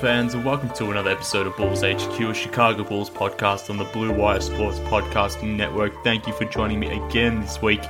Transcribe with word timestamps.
Fans, 0.00 0.34
and 0.34 0.44
welcome 0.44 0.70
to 0.70 0.92
another 0.92 1.10
episode 1.10 1.48
of 1.48 1.56
Bulls 1.56 1.82
HQ, 1.82 2.20
a 2.20 2.32
Chicago 2.32 2.84
Bulls 2.84 3.10
podcast 3.10 3.68
on 3.68 3.78
the 3.78 3.84
Blue 3.84 4.12
Wire 4.12 4.40
Sports 4.40 4.78
Podcasting 4.80 5.56
Network. 5.56 5.92
Thank 6.04 6.28
you 6.28 6.32
for 6.34 6.44
joining 6.44 6.78
me 6.78 6.86
again 6.86 7.40
this 7.40 7.60
week 7.60 7.80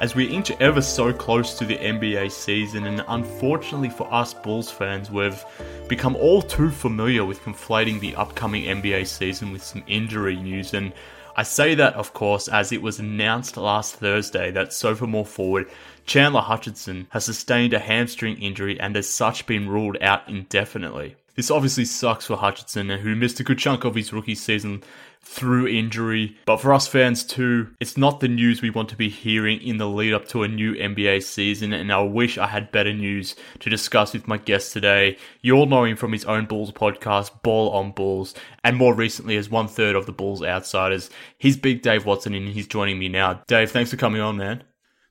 as 0.00 0.16
we 0.16 0.26
inch 0.26 0.50
ever 0.58 0.82
so 0.82 1.12
close 1.12 1.54
to 1.54 1.64
the 1.64 1.76
NBA 1.76 2.32
season, 2.32 2.86
and 2.86 3.04
unfortunately 3.06 3.90
for 3.90 4.12
us 4.12 4.34
Bulls 4.34 4.72
fans, 4.72 5.08
we've 5.08 5.44
become 5.88 6.16
all 6.16 6.42
too 6.42 6.68
familiar 6.68 7.24
with 7.24 7.40
conflating 7.42 8.00
the 8.00 8.16
upcoming 8.16 8.64
NBA 8.64 9.06
season 9.06 9.52
with 9.52 9.62
some 9.62 9.84
injury 9.86 10.34
news. 10.34 10.74
And 10.74 10.92
I 11.36 11.44
say 11.44 11.76
that, 11.76 11.94
of 11.94 12.12
course, 12.12 12.48
as 12.48 12.72
it 12.72 12.82
was 12.82 12.98
announced 12.98 13.56
last 13.56 13.94
Thursday 13.94 14.50
that 14.50 14.72
sophomore 14.72 15.24
forward 15.24 15.70
Chandler 16.06 16.40
Hutchison 16.40 17.06
has 17.10 17.24
sustained 17.24 17.72
a 17.72 17.78
hamstring 17.78 18.42
injury 18.42 18.80
and 18.80 18.96
as 18.96 19.08
such 19.08 19.46
been 19.46 19.68
ruled 19.68 19.98
out 20.00 20.28
indefinitely. 20.28 21.14
This 21.34 21.50
obviously 21.50 21.86
sucks 21.86 22.26
for 22.26 22.36
Hutchinson, 22.36 22.90
who 22.90 23.16
missed 23.16 23.40
a 23.40 23.44
good 23.44 23.58
chunk 23.58 23.84
of 23.84 23.94
his 23.94 24.12
rookie 24.12 24.34
season 24.34 24.82
through 25.22 25.66
injury. 25.68 26.36
But 26.44 26.58
for 26.58 26.74
us 26.74 26.86
fans 26.86 27.24
too, 27.24 27.68
it's 27.80 27.96
not 27.96 28.20
the 28.20 28.28
news 28.28 28.60
we 28.60 28.70
want 28.70 28.88
to 28.90 28.96
be 28.96 29.08
hearing 29.08 29.62
in 29.62 29.78
the 29.78 29.88
lead 29.88 30.12
up 30.12 30.28
to 30.28 30.42
a 30.42 30.48
new 30.48 30.74
NBA 30.74 31.22
season, 31.22 31.72
and 31.72 31.90
I 31.90 32.02
wish 32.02 32.36
I 32.36 32.46
had 32.46 32.72
better 32.72 32.92
news 32.92 33.34
to 33.60 33.70
discuss 33.70 34.12
with 34.12 34.28
my 34.28 34.36
guest 34.36 34.72
today. 34.72 35.16
You 35.40 35.54
all 35.54 35.66
know 35.66 35.84
him 35.84 35.96
from 35.96 36.12
his 36.12 36.24
own 36.26 36.46
Bulls 36.46 36.72
podcast, 36.72 37.42
Bawl 37.42 37.70
on 37.70 37.92
Bulls, 37.92 38.34
and 38.62 38.76
more 38.76 38.94
recently 38.94 39.36
as 39.36 39.48
one 39.48 39.68
third 39.68 39.96
of 39.96 40.06
the 40.06 40.12
Bulls 40.12 40.42
Outsiders. 40.42 41.08
He's 41.38 41.56
Big 41.56 41.82
Dave 41.82 42.04
Watson, 42.04 42.34
and 42.34 42.48
he's 42.48 42.66
joining 42.66 42.98
me 42.98 43.08
now. 43.08 43.42
Dave, 43.46 43.70
thanks 43.70 43.90
for 43.90 43.96
coming 43.96 44.20
on, 44.20 44.36
man. 44.36 44.64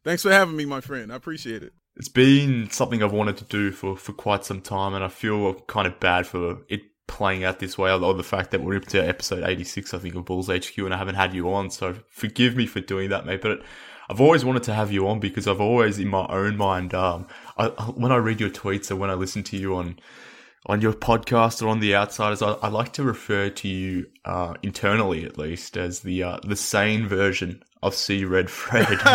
Thanks 0.04 0.24
for 0.24 0.32
having 0.32 0.56
me, 0.56 0.66
my 0.66 0.82
friend. 0.82 1.12
I 1.12 1.16
appreciate 1.16 1.64
it. 1.64 1.74
It's 2.02 2.10
been 2.10 2.68
something 2.72 3.04
I've 3.04 3.14
wanted 3.14 3.38
to 3.38 3.44
do 3.44 3.72
for, 3.72 3.96
for 3.96 4.12
quite 4.12 4.44
some 4.44 4.60
time, 4.60 4.96
and 4.96 5.04
I 5.04 5.08
feel 5.08 5.54
kind 5.54 5.86
of 5.86 6.00
bad 6.00 6.26
for 6.26 6.58
it 6.68 6.82
playing 7.06 7.44
out 7.44 7.60
this 7.60 7.78
way, 7.78 7.92
or 7.92 8.14
the 8.16 8.24
fact 8.24 8.50
that 8.50 8.64
we're 8.64 8.78
up 8.78 8.86
to 8.86 9.08
episode 9.08 9.44
86, 9.44 9.94
I 9.94 10.00
think, 10.00 10.16
of 10.16 10.26
Bulls 10.26 10.48
HQ, 10.48 10.76
and 10.80 10.96
I 10.96 10.98
haven't 10.98 11.14
had 11.14 11.36
you 11.36 11.54
on. 11.54 11.70
So 11.70 11.98
forgive 12.10 12.56
me 12.56 12.66
for 12.66 12.80
doing 12.80 13.12
that, 13.12 13.28
mate. 13.28 13.44
But 13.44 13.62
I've 14.10 14.20
always 14.20 14.44
wanted 14.44 14.64
to 14.64 14.74
have 14.74 14.92
you 14.92 15.08
on 15.08 15.20
because 15.20 15.48
I've 15.48 15.62
always, 15.62 16.00
in 16.00 16.08
my 16.08 16.26
own 16.26 16.58
mind, 16.58 16.96
um, 16.96 17.28
I, 17.56 17.68
when 17.68 18.12
I 18.12 18.16
read 18.16 18.40
your 18.40 18.50
tweets 18.50 18.90
or 18.90 18.96
when 18.96 19.12
I 19.12 19.14
listen 19.14 19.44
to 19.44 19.58
you 19.58 19.76
on 19.76 20.00
on 20.66 20.82
your 20.82 20.94
podcast 20.94 21.62
or 21.62 21.68
on 21.68 21.82
the 21.82 21.96
outsiders, 21.96 22.42
I, 22.42 22.54
I 22.64 22.70
like 22.70 22.94
to 22.94 23.04
refer 23.04 23.52
to 23.52 23.68
you 23.68 24.08
uh, 24.26 24.56
internally, 24.64 25.24
at 25.24 25.38
least, 25.38 25.78
as 25.78 26.00
the 26.00 26.24
uh, 26.24 26.40
the 26.44 26.56
sane 26.56 27.08
version 27.08 27.62
of 27.84 27.96
C 27.96 28.26
Red 28.26 28.50
Fred. 28.50 28.88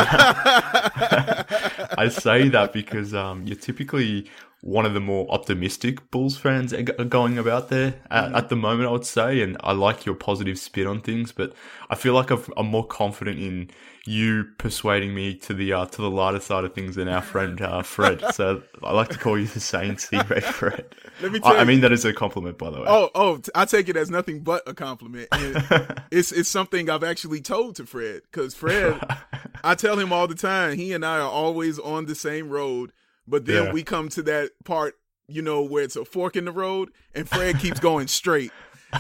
I 1.99 2.09
say 2.11 2.49
that 2.49 2.73
because 2.73 3.15
um, 3.15 3.45
you're 3.45 3.57
typically 3.57 4.29
one 4.67 4.85
of 4.85 4.95
the 4.95 5.01
more 5.01 5.31
optimistic 5.31 6.11
Bulls 6.11 6.37
fans 6.37 6.75
are 6.75 6.83
going 6.83 7.39
about 7.39 7.69
there 7.69 7.95
at, 8.11 8.35
at, 8.35 8.49
the 8.49 8.57
moment, 8.57 8.89
I 8.89 8.91
would 8.91 9.07
say. 9.07 9.41
And 9.41 9.57
I 9.61 9.71
like 9.71 10.05
your 10.05 10.17
positive 10.17 10.59
spin 10.59 10.89
on 10.89 11.01
things, 11.01 11.31
but 11.31 11.53
I 11.89 11.95
feel 11.95 12.15
like 12.15 12.33
i 12.33 12.37
am 12.57 12.67
more 12.67 12.85
confident 12.85 13.39
in 13.39 13.71
you 14.07 14.45
persuading 14.59 15.15
me 15.15 15.35
to 15.35 15.55
the 15.55 15.73
uh, 15.73 15.87
to 15.87 16.03
the 16.03 16.11
lighter 16.11 16.41
side 16.41 16.65
of 16.65 16.75
things 16.75 16.97
than 16.97 17.09
our 17.09 17.23
friend 17.23 17.61
uh, 17.61 17.83
Fred. 17.83 18.23
so 18.35 18.63
I 18.83 18.93
like 18.93 19.09
to 19.11 19.19
call 19.19 19.39
you 19.39 19.47
the 19.47 19.61
sane 19.61 19.99
C 19.99 20.17
Red 20.17 20.45
Fred. 20.45 20.87
Let 21.23 21.31
me 21.31 21.41
I, 21.45 21.59
I, 21.59 21.65
mean 21.65 21.81
that 21.83 21.93
is 21.93 22.05
a 22.05 22.13
compliment, 22.13 22.59
by 22.59 22.71
the 22.71 22.81
way. 22.81 22.87
Oh, 22.89 23.11
oh, 23.15 23.41
I 23.55 23.67
take 23.67 23.89
it 23.89 23.97
as 23.97 24.11
nothing 24.11 24.41
but 24.41 24.63
a 24.67 24.75
compliment. 24.75 25.29
it's 26.11 26.33
it's 26.33 26.49
something 26.49 26.91
I've 26.91 27.05
actually 27.05 27.41
told 27.41 27.77
to 27.77 27.87
Fred 27.87 28.23
because 28.31 28.55
Fred, 28.55 29.01
I 29.65 29.77
tell 29.77 29.97
him 29.97 30.13
all 30.13 30.27
the 30.27 30.35
time. 30.35 30.77
He 30.77 30.93
and 30.93 31.05
I 31.05 31.19
are 31.19 31.31
always 31.31 31.79
on 31.79 32.07
the 32.07 32.17
same 32.17 32.49
road 32.49 32.93
but 33.27 33.47
then 33.47 33.67
yeah. 33.67 33.73
we 33.73 33.83
come 33.83 34.09
to 34.11 34.23
that 34.25 34.51
part, 34.65 34.95
you 35.29 35.43
know, 35.43 35.63
where 35.63 35.83
it's 35.83 35.97
a 35.97 36.05
fork 36.05 36.37
in 36.37 36.45
the 36.45 36.53
road, 36.53 36.91
and 37.15 37.29
Fred 37.29 37.59
keeps 37.59 37.81
going 37.81 38.09
straight. 38.09 38.53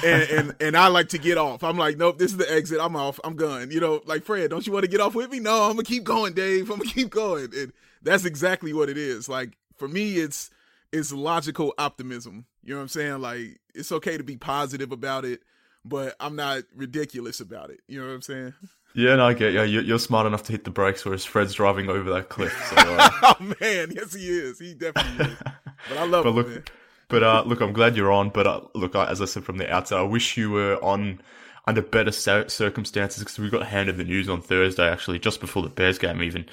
and, 0.04 0.22
and 0.30 0.56
and 0.60 0.76
I 0.76 0.88
like 0.88 1.10
to 1.10 1.18
get 1.18 1.38
off. 1.38 1.62
I'm 1.62 1.78
like, 1.78 1.96
nope, 1.96 2.18
this 2.18 2.32
is 2.32 2.36
the 2.36 2.52
exit. 2.52 2.78
I'm 2.80 2.96
off. 2.96 3.20
I'm 3.22 3.36
gone. 3.36 3.70
You 3.70 3.80
know, 3.80 4.00
like 4.04 4.24
Fred, 4.24 4.50
don't 4.50 4.66
you 4.66 4.72
want 4.72 4.84
to 4.84 4.90
get 4.90 5.00
off 5.00 5.14
with 5.14 5.30
me? 5.30 5.38
No, 5.38 5.62
I'm 5.62 5.72
gonna 5.72 5.84
keep 5.84 6.04
going, 6.04 6.32
Dave. 6.32 6.70
I'm 6.70 6.78
gonna 6.78 6.90
keep 6.90 7.10
going. 7.10 7.48
And 7.56 7.72
that's 8.02 8.24
exactly 8.24 8.72
what 8.72 8.88
it 8.88 8.98
is. 8.98 9.28
Like 9.28 9.56
for 9.76 9.86
me, 9.86 10.16
it's 10.16 10.50
it's 10.92 11.12
logical 11.12 11.72
optimism. 11.78 12.46
You 12.62 12.70
know 12.70 12.78
what 12.78 12.82
I'm 12.82 12.88
saying? 12.88 13.20
Like 13.20 13.60
it's 13.74 13.92
okay 13.92 14.16
to 14.16 14.24
be 14.24 14.36
positive 14.36 14.90
about 14.90 15.24
it, 15.24 15.42
but 15.84 16.16
I'm 16.18 16.34
not 16.34 16.64
ridiculous 16.74 17.40
about 17.40 17.70
it. 17.70 17.80
You 17.86 18.00
know 18.00 18.08
what 18.08 18.14
I'm 18.14 18.22
saying? 18.22 18.54
Yeah, 18.96 19.16
no, 19.16 19.26
I 19.26 19.34
get 19.34 19.52
you. 19.52 19.80
You're 19.80 19.98
smart 19.98 20.26
enough 20.26 20.44
to 20.44 20.52
hit 20.52 20.64
the 20.64 20.70
brakes, 20.70 21.04
whereas 21.04 21.22
Fred's 21.22 21.52
driving 21.52 21.90
over 21.90 22.10
that 22.14 22.30
cliff. 22.30 22.56
So, 22.70 22.76
uh... 22.76 23.10
oh 23.22 23.54
man, 23.60 23.92
yes 23.94 24.14
he 24.14 24.26
is. 24.26 24.58
He 24.58 24.74
definitely 24.74 25.26
is. 25.26 25.36
But 25.88 25.98
I 25.98 26.06
love 26.06 26.24
but 26.24 26.34
look, 26.34 26.48
man. 26.48 26.64
But 27.08 27.22
uh, 27.22 27.42
look, 27.46 27.60
I'm 27.60 27.74
glad 27.74 27.94
you're 27.94 28.10
on. 28.10 28.30
But 28.30 28.46
uh, 28.46 28.62
look, 28.74 28.96
as 28.96 29.20
I 29.20 29.26
said 29.26 29.44
from 29.44 29.58
the 29.58 29.70
outset, 29.70 29.98
I 29.98 30.02
wish 30.02 30.38
you 30.38 30.50
were 30.50 30.82
on 30.82 31.20
under 31.66 31.82
better 31.82 32.10
circumstances 32.10 33.18
because 33.18 33.38
we 33.38 33.50
got 33.50 33.66
handed 33.66 33.98
the 33.98 34.04
news 34.04 34.30
on 34.30 34.40
Thursday, 34.40 34.90
actually, 34.90 35.18
just 35.18 35.40
before 35.40 35.62
the 35.62 35.68
Bears 35.68 35.98
game, 35.98 36.22
even 36.22 36.46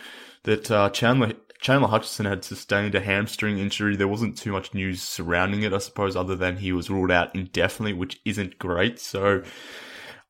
that 0.44 0.70
uh, 0.70 0.90
Chandler 0.90 1.34
Chandler 1.62 1.88
Hutchison 1.88 2.26
had 2.26 2.44
sustained 2.44 2.94
a 2.94 3.00
hamstring 3.00 3.58
injury. 3.58 3.96
There 3.96 4.08
wasn't 4.08 4.38
too 4.38 4.52
much 4.52 4.74
news 4.74 5.02
surrounding 5.02 5.64
it, 5.64 5.72
I 5.72 5.78
suppose, 5.78 6.18
other 6.18 6.36
than 6.36 6.58
he 6.58 6.74
was 6.74 6.90
ruled 6.90 7.10
out 7.10 7.34
indefinitely, 7.34 7.94
which 7.94 8.20
isn't 8.26 8.60
great. 8.60 9.00
So 9.00 9.44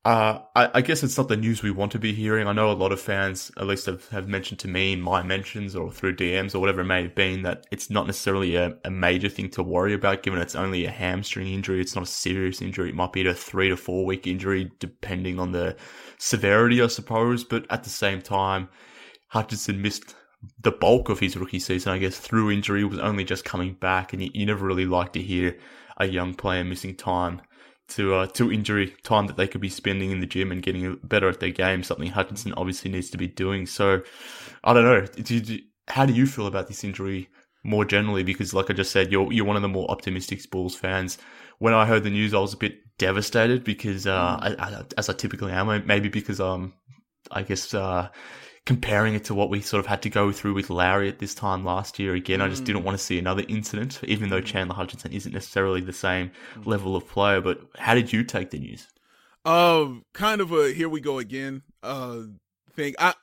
uh, 0.06 0.40
I, 0.54 0.70
I, 0.74 0.82
guess 0.82 1.02
it's 1.02 1.18
not 1.18 1.30
the 1.30 1.38
news 1.38 1.64
we 1.64 1.72
want 1.72 1.94
to 1.94 2.00
be 2.00 2.12
hearing. 2.12 2.46
I 2.46 2.52
know 2.52 2.70
a 2.70 2.74
lot 2.74 2.92
of 2.92 3.00
fans, 3.00 3.54
at 3.56 3.68
least 3.68 3.86
have, 3.86 4.10
have 4.10 4.28
mentioned 4.28 4.60
to 4.60 4.68
me 4.68 4.92
in 4.92 5.02
my 5.02 5.24
mentions 5.24 5.78
or 5.78 5.94
through 5.94 6.18
DMs 6.18 6.54
or 6.54 6.60
whatever 6.60 6.82
it 6.82 6.86
may 6.86 7.04
have 7.04 7.16
been, 7.16 7.44
that 7.44 7.66
it's 7.72 7.90
not 7.90 8.06
necessarily 8.06 8.58
a, 8.58 8.76
a, 8.84 8.92
major 8.92 9.30
thing 9.30 9.50
to 9.52 9.64
worry 9.64 9.94
about, 9.94 10.22
given 10.22 10.42
it's 10.42 10.56
only 10.56 10.84
a 10.84 10.92
hamstring 10.92 11.48
injury. 11.48 11.80
It's 11.80 11.96
not 11.96 12.04
a 12.04 12.08
serious 12.08 12.62
injury. 12.62 12.90
It 12.90 12.96
might 12.96 13.14
be 13.14 13.26
a 13.26 13.34
three 13.34 13.70
to 13.70 13.78
four 13.78 14.06
week 14.06 14.28
injury, 14.28 14.70
depending 14.80 15.40
on 15.40 15.54
the 15.54 15.78
severity, 16.18 16.82
I 16.82 16.88
suppose. 16.88 17.46
But 17.46 17.66
at 17.70 17.86
the 17.86 17.90
same 17.90 18.22
time, 18.22 18.68
Hutchinson 19.30 19.82
missed 19.82 20.16
the 20.60 20.72
bulk 20.74 21.08
of 21.08 21.20
his 21.20 21.38
rookie 21.38 21.60
season, 21.60 21.94
I 21.94 21.98
guess, 21.98 22.18
through 22.18 22.52
injury, 22.52 22.84
was 22.84 23.00
only 23.00 23.24
just 23.24 23.46
coming 23.46 23.76
back, 23.76 24.12
and 24.12 24.22
you, 24.22 24.30
you 24.34 24.46
never 24.46 24.66
really 24.66 24.86
like 24.86 25.14
to 25.14 25.22
hear 25.22 25.58
a 25.96 26.06
young 26.08 26.34
player 26.34 26.66
missing 26.66 26.94
time 26.94 27.40
to 27.90 28.16
uh, 28.16 28.28
to 28.28 28.52
injury 28.52 28.96
time 29.04 29.28
that 29.28 29.38
they 29.38 29.48
could 29.48 29.62
be 29.62 29.70
spending 29.70 30.12
in 30.12 30.20
the 30.20 30.28
gym 30.28 30.52
and 30.52 30.64
getting 30.64 30.98
better 31.04 31.30
at 31.30 31.40
their 31.40 31.52
game. 31.52 31.84
Something 31.84 32.12
Hutchinson 32.12 32.54
obviously 32.54 32.92
needs 32.92 33.10
to 33.12 33.18
be 33.18 33.28
doing. 33.28 33.66
So 33.66 34.02
I 34.64 34.74
don't 34.74 34.84
know. 34.84 35.06
Do, 35.06 35.40
do, 35.40 35.60
how 35.88 36.06
do 36.06 36.14
you 36.14 36.26
feel 36.26 36.48
about 36.48 36.68
this 36.68 36.84
injury 36.84 37.30
more 37.64 37.86
generally? 37.86 38.24
Because 38.24 38.54
like 38.54 38.70
I 38.70 38.74
just 38.74 38.92
said, 38.92 39.12
you're 39.12 39.32
you're 39.32 39.46
one 39.46 39.56
of 39.56 39.62
the 39.62 39.70
more 39.70 39.90
optimistic 39.92 40.50
Bulls 40.50 40.76
fans. 40.76 41.18
When 41.60 41.74
I 41.74 41.86
heard 41.86 42.04
the 42.04 42.10
news, 42.10 42.34
I 42.34 42.40
was 42.40 42.54
a 42.54 42.58
bit 42.58 42.80
devastated 42.98 43.64
because, 43.64 44.06
uh, 44.06 44.38
I, 44.42 44.56
I, 44.60 44.84
as 44.98 45.08
I 45.08 45.14
typically 45.14 45.52
am, 45.52 45.86
maybe 45.86 46.10
because 46.10 46.40
um, 46.40 46.74
I 47.32 47.44
guess 47.44 47.74
uh, 47.74 48.10
comparing 48.66 49.14
it 49.14 49.26
to 49.26 49.36
what 49.36 49.50
we 49.50 49.62
sort 49.62 49.80
of 49.80 49.86
had 49.86 50.02
to 50.04 50.10
go 50.10 50.32
through 50.32 50.54
with 50.54 50.70
Lauri 50.70 51.10
at 51.10 51.20
this 51.20 51.36
time 51.36 51.66
last 51.66 52.00
year. 52.00 52.14
Again, 52.14 52.40
mm. 52.40 52.44
I 52.44 52.50
just 52.50 52.64
didn't 52.64 52.82
mm. 52.82 52.86
want 52.86 52.98
to 52.98 53.04
see 53.04 53.20
another 53.20 53.44
incident, 53.48 54.00
even 54.04 54.30
though 54.30 54.42
Chandler 54.42 54.76
Hutchinson 54.76 55.12
isn't 55.12 55.34
necessarily 55.34 55.82
the 55.82 55.94
same 55.94 56.32
mm. 56.56 56.66
level 56.66 56.96
of 56.96 57.08
player. 57.08 57.42
But 57.42 57.62
how 57.78 57.94
did 57.94 58.14
you 58.14 58.24
take 58.24 58.52
the 58.52 58.60
news? 58.60 58.88
Um, 59.46 60.06
kind 60.14 60.40
of 60.40 60.54
a 60.54 60.72
here 60.72 60.88
we 60.88 61.02
go 61.02 61.20
again 61.20 61.64
uh 61.82 62.22
thing. 62.74 62.96
I 62.98 63.14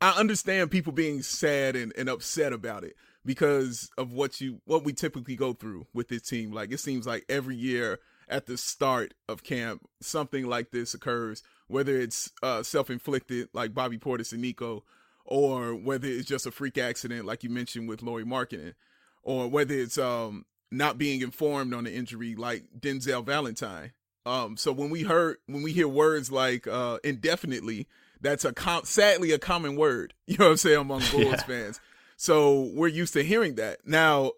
I 0.00 0.12
understand 0.12 0.70
people 0.70 0.92
being 0.92 1.22
sad 1.22 1.76
and, 1.76 1.92
and 1.96 2.08
upset 2.08 2.54
about 2.54 2.84
it 2.84 2.96
because 3.24 3.90
of 3.98 4.12
what 4.12 4.40
you 4.40 4.60
what 4.64 4.84
we 4.84 4.94
typically 4.94 5.36
go 5.36 5.52
through 5.52 5.86
with 5.92 6.08
this 6.08 6.22
team. 6.22 6.52
Like 6.52 6.72
it 6.72 6.80
seems 6.80 7.06
like 7.06 7.24
every 7.28 7.56
year 7.56 7.98
at 8.30 8.46
the 8.46 8.56
start 8.56 9.14
of 9.28 9.42
camp 9.42 9.86
something 10.00 10.46
like 10.46 10.70
this 10.70 10.94
occurs, 10.94 11.42
whether 11.66 11.98
it's 11.98 12.30
uh, 12.42 12.62
self-inflicted 12.62 13.48
like 13.52 13.74
Bobby 13.74 13.98
Portis 13.98 14.32
and 14.32 14.42
Niko, 14.42 14.82
or 15.24 15.74
whether 15.74 16.08
it's 16.08 16.28
just 16.28 16.46
a 16.46 16.50
freak 16.50 16.78
accident 16.78 17.26
like 17.26 17.44
you 17.44 17.50
mentioned 17.50 17.88
with 17.88 18.02
Lauri 18.02 18.24
Markkanen, 18.24 18.74
or 19.22 19.48
whether 19.48 19.74
it's 19.74 19.98
um, 19.98 20.46
not 20.70 20.98
being 20.98 21.20
informed 21.20 21.74
on 21.74 21.84
the 21.84 21.92
injury 21.94 22.34
like 22.34 22.64
Denzel 22.78 23.24
Valentine. 23.24 23.92
Um, 24.26 24.56
so 24.56 24.72
when 24.72 24.90
we 24.90 25.02
heard 25.02 25.38
when 25.46 25.62
we 25.62 25.72
hear 25.72 25.88
words 25.88 26.30
like 26.30 26.66
uh, 26.66 26.98
indefinitely, 27.02 27.86
that's 28.20 28.44
a 28.44 28.52
com- 28.52 28.84
sadly 28.84 29.32
a 29.32 29.38
common 29.38 29.76
word. 29.76 30.14
You 30.26 30.36
know 30.38 30.44
what 30.44 30.50
I'm 30.52 30.56
saying 30.58 30.80
among 30.80 31.00
Bulls 31.10 31.24
yeah. 31.24 31.42
fans. 31.42 31.80
So 32.16 32.70
we're 32.74 32.88
used 32.88 33.14
to 33.14 33.24
hearing 33.24 33.56
that. 33.56 33.78
Now, 33.84 34.32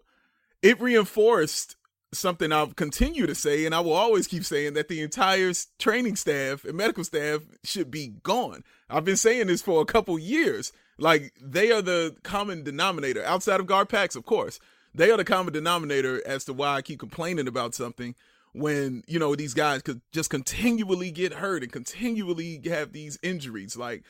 it 0.63 0.79
reinforced 0.81 1.75
something 2.13 2.51
I'll 2.51 2.67
continue 2.67 3.25
to 3.27 3.35
say, 3.35 3.65
and 3.65 3.73
I 3.73 3.79
will 3.79 3.93
always 3.93 4.27
keep 4.27 4.45
saying 4.45 4.73
that 4.73 4.87
the 4.87 5.01
entire 5.01 5.51
training 5.79 6.15
staff 6.15 6.65
and 6.65 6.75
medical 6.75 7.03
staff 7.03 7.41
should 7.63 7.91
be 7.91 8.13
gone. 8.23 8.63
I've 8.89 9.05
been 9.05 9.17
saying 9.17 9.47
this 9.47 9.61
for 9.61 9.81
a 9.81 9.85
couple 9.85 10.17
years. 10.19 10.71
Like 10.97 11.33
they 11.41 11.71
are 11.71 11.81
the 11.81 12.15
common 12.23 12.63
denominator 12.63 13.23
outside 13.23 13.59
of 13.59 13.65
GarPax, 13.65 14.15
of 14.15 14.25
course. 14.25 14.59
They 14.93 15.09
are 15.11 15.17
the 15.17 15.25
common 15.25 15.53
denominator 15.53 16.21
as 16.25 16.45
to 16.45 16.53
why 16.53 16.75
I 16.75 16.81
keep 16.81 16.99
complaining 16.99 17.47
about 17.47 17.73
something 17.73 18.15
when 18.53 19.03
you 19.07 19.17
know 19.17 19.35
these 19.35 19.55
guys 19.55 19.81
could 19.81 20.01
just 20.11 20.29
continually 20.29 21.11
get 21.11 21.33
hurt 21.33 21.63
and 21.63 21.71
continually 21.71 22.61
have 22.65 22.93
these 22.93 23.17
injuries. 23.23 23.75
Like 23.75 24.03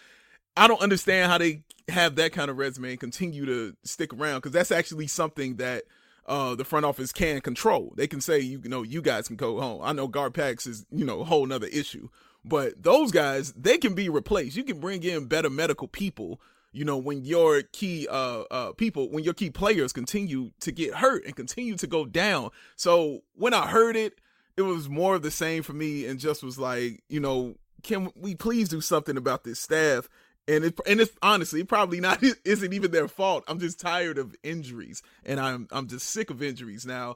I 0.55 0.67
don't 0.67 0.81
understand 0.81 1.31
how 1.31 1.37
they 1.37 1.63
have 1.87 2.15
that 2.15 2.33
kind 2.33 2.51
of 2.51 2.57
resume 2.57 2.91
and 2.91 2.99
continue 2.99 3.45
to 3.45 3.75
stick 3.83 4.13
around 4.13 4.37
because 4.37 4.51
that's 4.51 4.71
actually 4.71 5.07
something 5.07 5.55
that 5.55 5.83
uh, 6.25 6.55
the 6.55 6.63
front 6.63 6.85
office 6.85 7.11
can 7.11 7.41
control. 7.41 7.93
They 7.95 8.07
can 8.07 8.21
say, 8.21 8.39
you 8.39 8.59
know, 8.63 8.83
you 8.83 9.01
guys 9.01 9.27
can 9.27 9.35
go 9.35 9.59
home. 9.59 9.81
I 9.83 9.93
know 9.93 10.07
GarPax 10.07 10.67
is, 10.67 10.85
you 10.91 11.05
know, 11.05 11.21
a 11.21 11.25
whole 11.25 11.45
nother 11.45 11.67
issue. 11.67 12.09
But 12.45 12.83
those 12.83 13.11
guys, 13.11 13.53
they 13.53 13.77
can 13.77 13.95
be 13.95 14.09
replaced. 14.09 14.57
You 14.57 14.63
can 14.63 14.79
bring 14.79 15.03
in 15.03 15.25
better 15.25 15.49
medical 15.49 15.87
people, 15.87 16.41
you 16.71 16.83
know, 16.83 16.97
when 16.97 17.23
your 17.23 17.61
key 17.61 18.07
uh 18.09 18.43
uh 18.51 18.71
people, 18.73 19.09
when 19.09 19.23
your 19.23 19.33
key 19.33 19.49
players 19.49 19.93
continue 19.93 20.51
to 20.59 20.71
get 20.71 20.95
hurt 20.95 21.25
and 21.25 21.35
continue 21.35 21.77
to 21.77 21.87
go 21.87 22.05
down. 22.05 22.49
So 22.75 23.21
when 23.35 23.53
I 23.53 23.67
heard 23.67 23.95
it, 23.95 24.19
it 24.57 24.63
was 24.63 24.89
more 24.89 25.15
of 25.15 25.21
the 25.21 25.31
same 25.31 25.63
for 25.63 25.73
me 25.73 26.05
and 26.05 26.19
just 26.19 26.43
was 26.43 26.59
like, 26.59 27.03
you 27.09 27.19
know, 27.19 27.55
can 27.81 28.11
we 28.15 28.35
please 28.35 28.69
do 28.69 28.81
something 28.81 29.17
about 29.17 29.43
this 29.43 29.59
staff? 29.59 30.09
And 30.47 30.65
it 30.65 30.79
and 30.85 30.99
it's 30.99 31.15
honestly 31.21 31.63
probably 31.63 31.99
not 31.99 32.21
isn't 32.45 32.73
even 32.73 32.91
their 32.91 33.07
fault. 33.07 33.43
I'm 33.47 33.59
just 33.59 33.79
tired 33.79 34.17
of 34.17 34.35
injuries, 34.43 35.01
and 35.25 35.39
I'm 35.39 35.67
I'm 35.71 35.87
just 35.87 36.09
sick 36.09 36.29
of 36.29 36.41
injuries. 36.41 36.85
Now, 36.85 37.15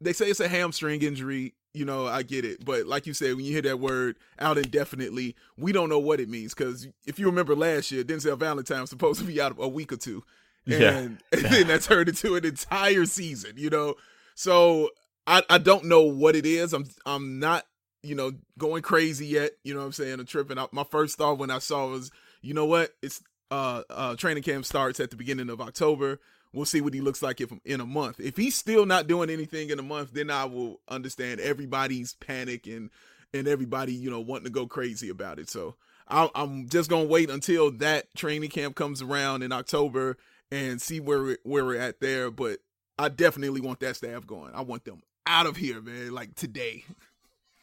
they 0.00 0.12
say 0.12 0.26
it's 0.26 0.40
a 0.40 0.48
hamstring 0.48 1.02
injury. 1.02 1.54
You 1.74 1.86
know, 1.86 2.06
I 2.06 2.22
get 2.22 2.44
it, 2.44 2.64
but 2.64 2.86
like 2.86 3.06
you 3.06 3.14
said, 3.14 3.34
when 3.34 3.46
you 3.46 3.52
hear 3.52 3.62
that 3.62 3.80
word 3.80 4.18
out 4.38 4.58
indefinitely, 4.58 5.34
we 5.56 5.72
don't 5.72 5.88
know 5.88 5.98
what 5.98 6.20
it 6.20 6.28
means. 6.28 6.52
Because 6.52 6.86
if 7.06 7.18
you 7.18 7.24
remember 7.26 7.56
last 7.56 7.90
year, 7.90 8.04
Denzel 8.04 8.38
Valentine 8.38 8.82
was 8.82 8.90
supposed 8.90 9.20
to 9.20 9.26
be 9.26 9.40
out 9.40 9.56
a 9.58 9.68
week 9.68 9.90
or 9.90 9.96
two, 9.96 10.22
and, 10.66 10.80
yeah. 10.80 10.98
and 11.32 11.44
then 11.46 11.66
that 11.68 11.82
turned 11.82 12.10
into 12.10 12.34
an 12.36 12.44
entire 12.44 13.06
season. 13.06 13.52
You 13.56 13.70
know, 13.70 13.94
so 14.34 14.90
I 15.26 15.42
I 15.48 15.58
don't 15.58 15.86
know 15.86 16.02
what 16.02 16.36
it 16.36 16.46
is. 16.46 16.74
I'm 16.74 16.84
I'm 17.06 17.38
not 17.38 17.64
you 18.02 18.14
know 18.14 18.32
going 18.58 18.82
crazy 18.82 19.26
yet. 19.26 19.52
You 19.64 19.72
know 19.72 19.80
what 19.80 19.86
I'm 19.86 19.92
saying? 19.92 20.20
I'm 20.20 20.26
tripping. 20.26 20.58
out. 20.58 20.74
My 20.74 20.84
first 20.84 21.16
thought 21.16 21.38
when 21.38 21.50
I 21.50 21.58
saw 21.58 21.88
was 21.88 22.10
you 22.42 22.54
know 22.54 22.66
what? 22.66 22.90
It's 23.02 23.22
uh, 23.50 23.82
uh, 23.88 24.16
training 24.16 24.42
camp 24.42 24.64
starts 24.64 25.00
at 25.00 25.10
the 25.10 25.16
beginning 25.16 25.50
of 25.50 25.60
October. 25.60 26.20
We'll 26.52 26.66
see 26.66 26.80
what 26.80 26.92
he 26.92 27.00
looks 27.00 27.22
like 27.22 27.40
if 27.40 27.52
in 27.64 27.80
a 27.80 27.86
month. 27.86 28.20
If 28.20 28.36
he's 28.36 28.54
still 28.54 28.84
not 28.84 29.06
doing 29.06 29.30
anything 29.30 29.70
in 29.70 29.78
a 29.78 29.82
month, 29.82 30.12
then 30.12 30.30
I 30.30 30.44
will 30.44 30.80
understand 30.88 31.40
everybody's 31.40 32.14
panic 32.14 32.66
and 32.66 32.90
and 33.32 33.48
everybody 33.48 33.94
you 33.94 34.10
know 34.10 34.20
wanting 34.20 34.44
to 34.44 34.50
go 34.50 34.66
crazy 34.66 35.08
about 35.08 35.38
it. 35.38 35.48
So 35.48 35.76
i 36.08 36.28
I'm 36.34 36.68
just 36.68 36.90
gonna 36.90 37.04
wait 37.04 37.30
until 37.30 37.70
that 37.78 38.14
training 38.14 38.50
camp 38.50 38.74
comes 38.74 39.00
around 39.00 39.42
in 39.42 39.52
October 39.52 40.18
and 40.50 40.80
see 40.80 41.00
where 41.00 41.38
where 41.42 41.64
we're 41.64 41.80
at 41.80 42.00
there. 42.00 42.30
But 42.30 42.58
I 42.98 43.08
definitely 43.08 43.62
want 43.62 43.80
that 43.80 43.96
staff 43.96 44.26
going. 44.26 44.54
I 44.54 44.60
want 44.60 44.84
them 44.84 45.02
out 45.26 45.46
of 45.46 45.56
here, 45.56 45.80
man. 45.80 46.12
Like 46.12 46.34
today. 46.34 46.84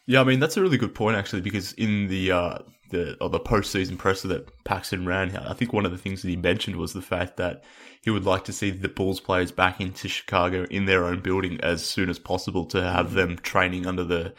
Yeah, 0.09 0.21
I 0.21 0.23
mean 0.23 0.39
that's 0.39 0.57
a 0.57 0.61
really 0.63 0.79
good 0.79 0.95
point 0.95 1.17
actually, 1.17 1.41
because 1.41 1.73
in 1.73 2.07
the 2.07 2.31
uh, 2.31 2.57
the 2.89 3.15
or 3.21 3.29
the 3.29 3.39
postseason 3.39 3.95
presser 3.95 4.27
that 4.29 4.63
Paxson 4.63 5.05
ran, 5.05 5.37
I 5.37 5.53
think 5.53 5.71
one 5.71 5.85
of 5.85 5.91
the 5.91 5.99
things 5.99 6.23
that 6.23 6.29
he 6.29 6.35
mentioned 6.35 6.77
was 6.77 6.93
the 6.93 7.01
fact 7.03 7.37
that 7.37 7.63
he 8.01 8.09
would 8.09 8.25
like 8.25 8.43
to 8.45 8.51
see 8.51 8.71
the 8.71 8.89
Bulls 8.89 9.19
players 9.19 9.51
back 9.51 9.79
into 9.79 10.07
Chicago 10.07 10.65
in 10.71 10.85
their 10.85 11.05
own 11.05 11.19
building 11.19 11.61
as 11.61 11.85
soon 11.85 12.09
as 12.09 12.17
possible 12.17 12.65
to 12.65 12.81
have 12.81 13.13
them 13.13 13.37
training 13.37 13.85
under 13.85 14.03
the 14.03 14.33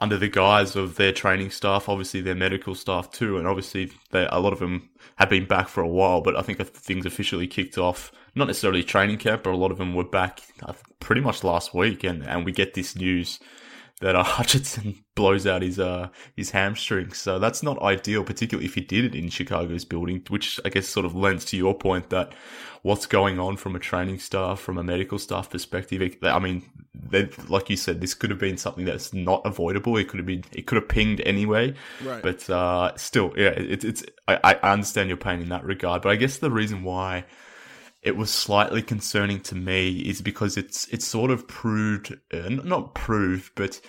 under 0.00 0.16
the 0.16 0.28
guise 0.28 0.76
of 0.76 0.94
their 0.94 1.10
training 1.10 1.50
staff, 1.50 1.88
obviously 1.88 2.20
their 2.20 2.36
medical 2.36 2.76
staff 2.76 3.10
too, 3.10 3.36
and 3.36 3.48
obviously 3.48 3.90
they, 4.12 4.28
a 4.30 4.38
lot 4.38 4.52
of 4.52 4.60
them 4.60 4.90
have 5.16 5.28
been 5.28 5.44
back 5.44 5.66
for 5.66 5.80
a 5.80 5.88
while. 5.88 6.20
But 6.20 6.36
I 6.36 6.42
think 6.42 6.64
things 6.68 7.04
officially 7.04 7.48
kicked 7.48 7.78
off, 7.78 8.12
not 8.36 8.46
necessarily 8.46 8.84
training 8.84 9.18
camp, 9.18 9.42
but 9.42 9.54
a 9.54 9.56
lot 9.56 9.72
of 9.72 9.78
them 9.78 9.92
were 9.92 10.04
back 10.04 10.40
uh, 10.62 10.74
pretty 11.00 11.20
much 11.20 11.42
last 11.42 11.74
week, 11.74 12.04
and 12.04 12.22
and 12.22 12.44
we 12.44 12.52
get 12.52 12.74
this 12.74 12.94
news 12.94 13.40
that 14.00 14.16
uh, 14.16 14.22
Hutchinson 14.24 15.02
blows 15.14 15.46
out 15.46 15.62
his 15.62 15.78
uh 15.78 16.08
his 16.36 16.50
hamstring. 16.50 17.12
So 17.12 17.38
that's 17.38 17.62
not 17.62 17.80
ideal, 17.82 18.24
particularly 18.24 18.66
if 18.66 18.74
he 18.74 18.80
did 18.80 19.04
it 19.04 19.14
in 19.14 19.28
Chicago's 19.28 19.84
building, 19.84 20.22
which 20.28 20.58
I 20.64 20.68
guess 20.68 20.88
sort 20.88 21.06
of 21.06 21.14
lends 21.14 21.44
to 21.46 21.56
your 21.56 21.74
point 21.74 22.10
that 22.10 22.32
what's 22.82 23.06
going 23.06 23.38
on 23.38 23.56
from 23.56 23.76
a 23.76 23.78
training 23.78 24.18
staff, 24.18 24.58
from 24.60 24.78
a 24.78 24.82
medical 24.82 25.18
staff 25.18 25.50
perspective. 25.50 26.16
I 26.22 26.38
mean, 26.38 26.62
like 27.48 27.68
you 27.70 27.76
said, 27.76 28.00
this 28.00 28.14
could 28.14 28.30
have 28.30 28.38
been 28.38 28.56
something 28.56 28.84
that's 28.84 29.12
not 29.12 29.42
avoidable. 29.44 29.96
It 29.96 30.08
could 30.08 30.18
have 30.18 30.26
been, 30.26 30.44
it 30.52 30.66
could 30.66 30.76
have 30.76 30.88
pinged 30.88 31.20
anyway. 31.22 31.74
Right. 32.02 32.22
But 32.22 32.48
uh, 32.48 32.96
still, 32.96 33.32
yeah, 33.36 33.50
it, 33.50 33.84
it's. 33.84 34.04
I, 34.26 34.56
I 34.62 34.72
understand 34.72 35.08
your 35.08 35.18
pain 35.18 35.40
in 35.40 35.48
that 35.50 35.64
regard, 35.64 36.02
but 36.02 36.10
I 36.10 36.16
guess 36.16 36.38
the 36.38 36.50
reason 36.50 36.82
why 36.82 37.24
it 38.02 38.16
was 38.16 38.30
slightly 38.30 38.82
concerning 38.82 39.40
to 39.40 39.54
me 39.54 39.98
is 40.00 40.22
because 40.22 40.56
it's 40.56 40.86
it's 40.88 41.06
sort 41.06 41.30
of 41.30 41.46
proved 41.46 42.18
uh, 42.32 42.48
not 42.48 42.94
proved 42.94 43.52
but 43.54 43.80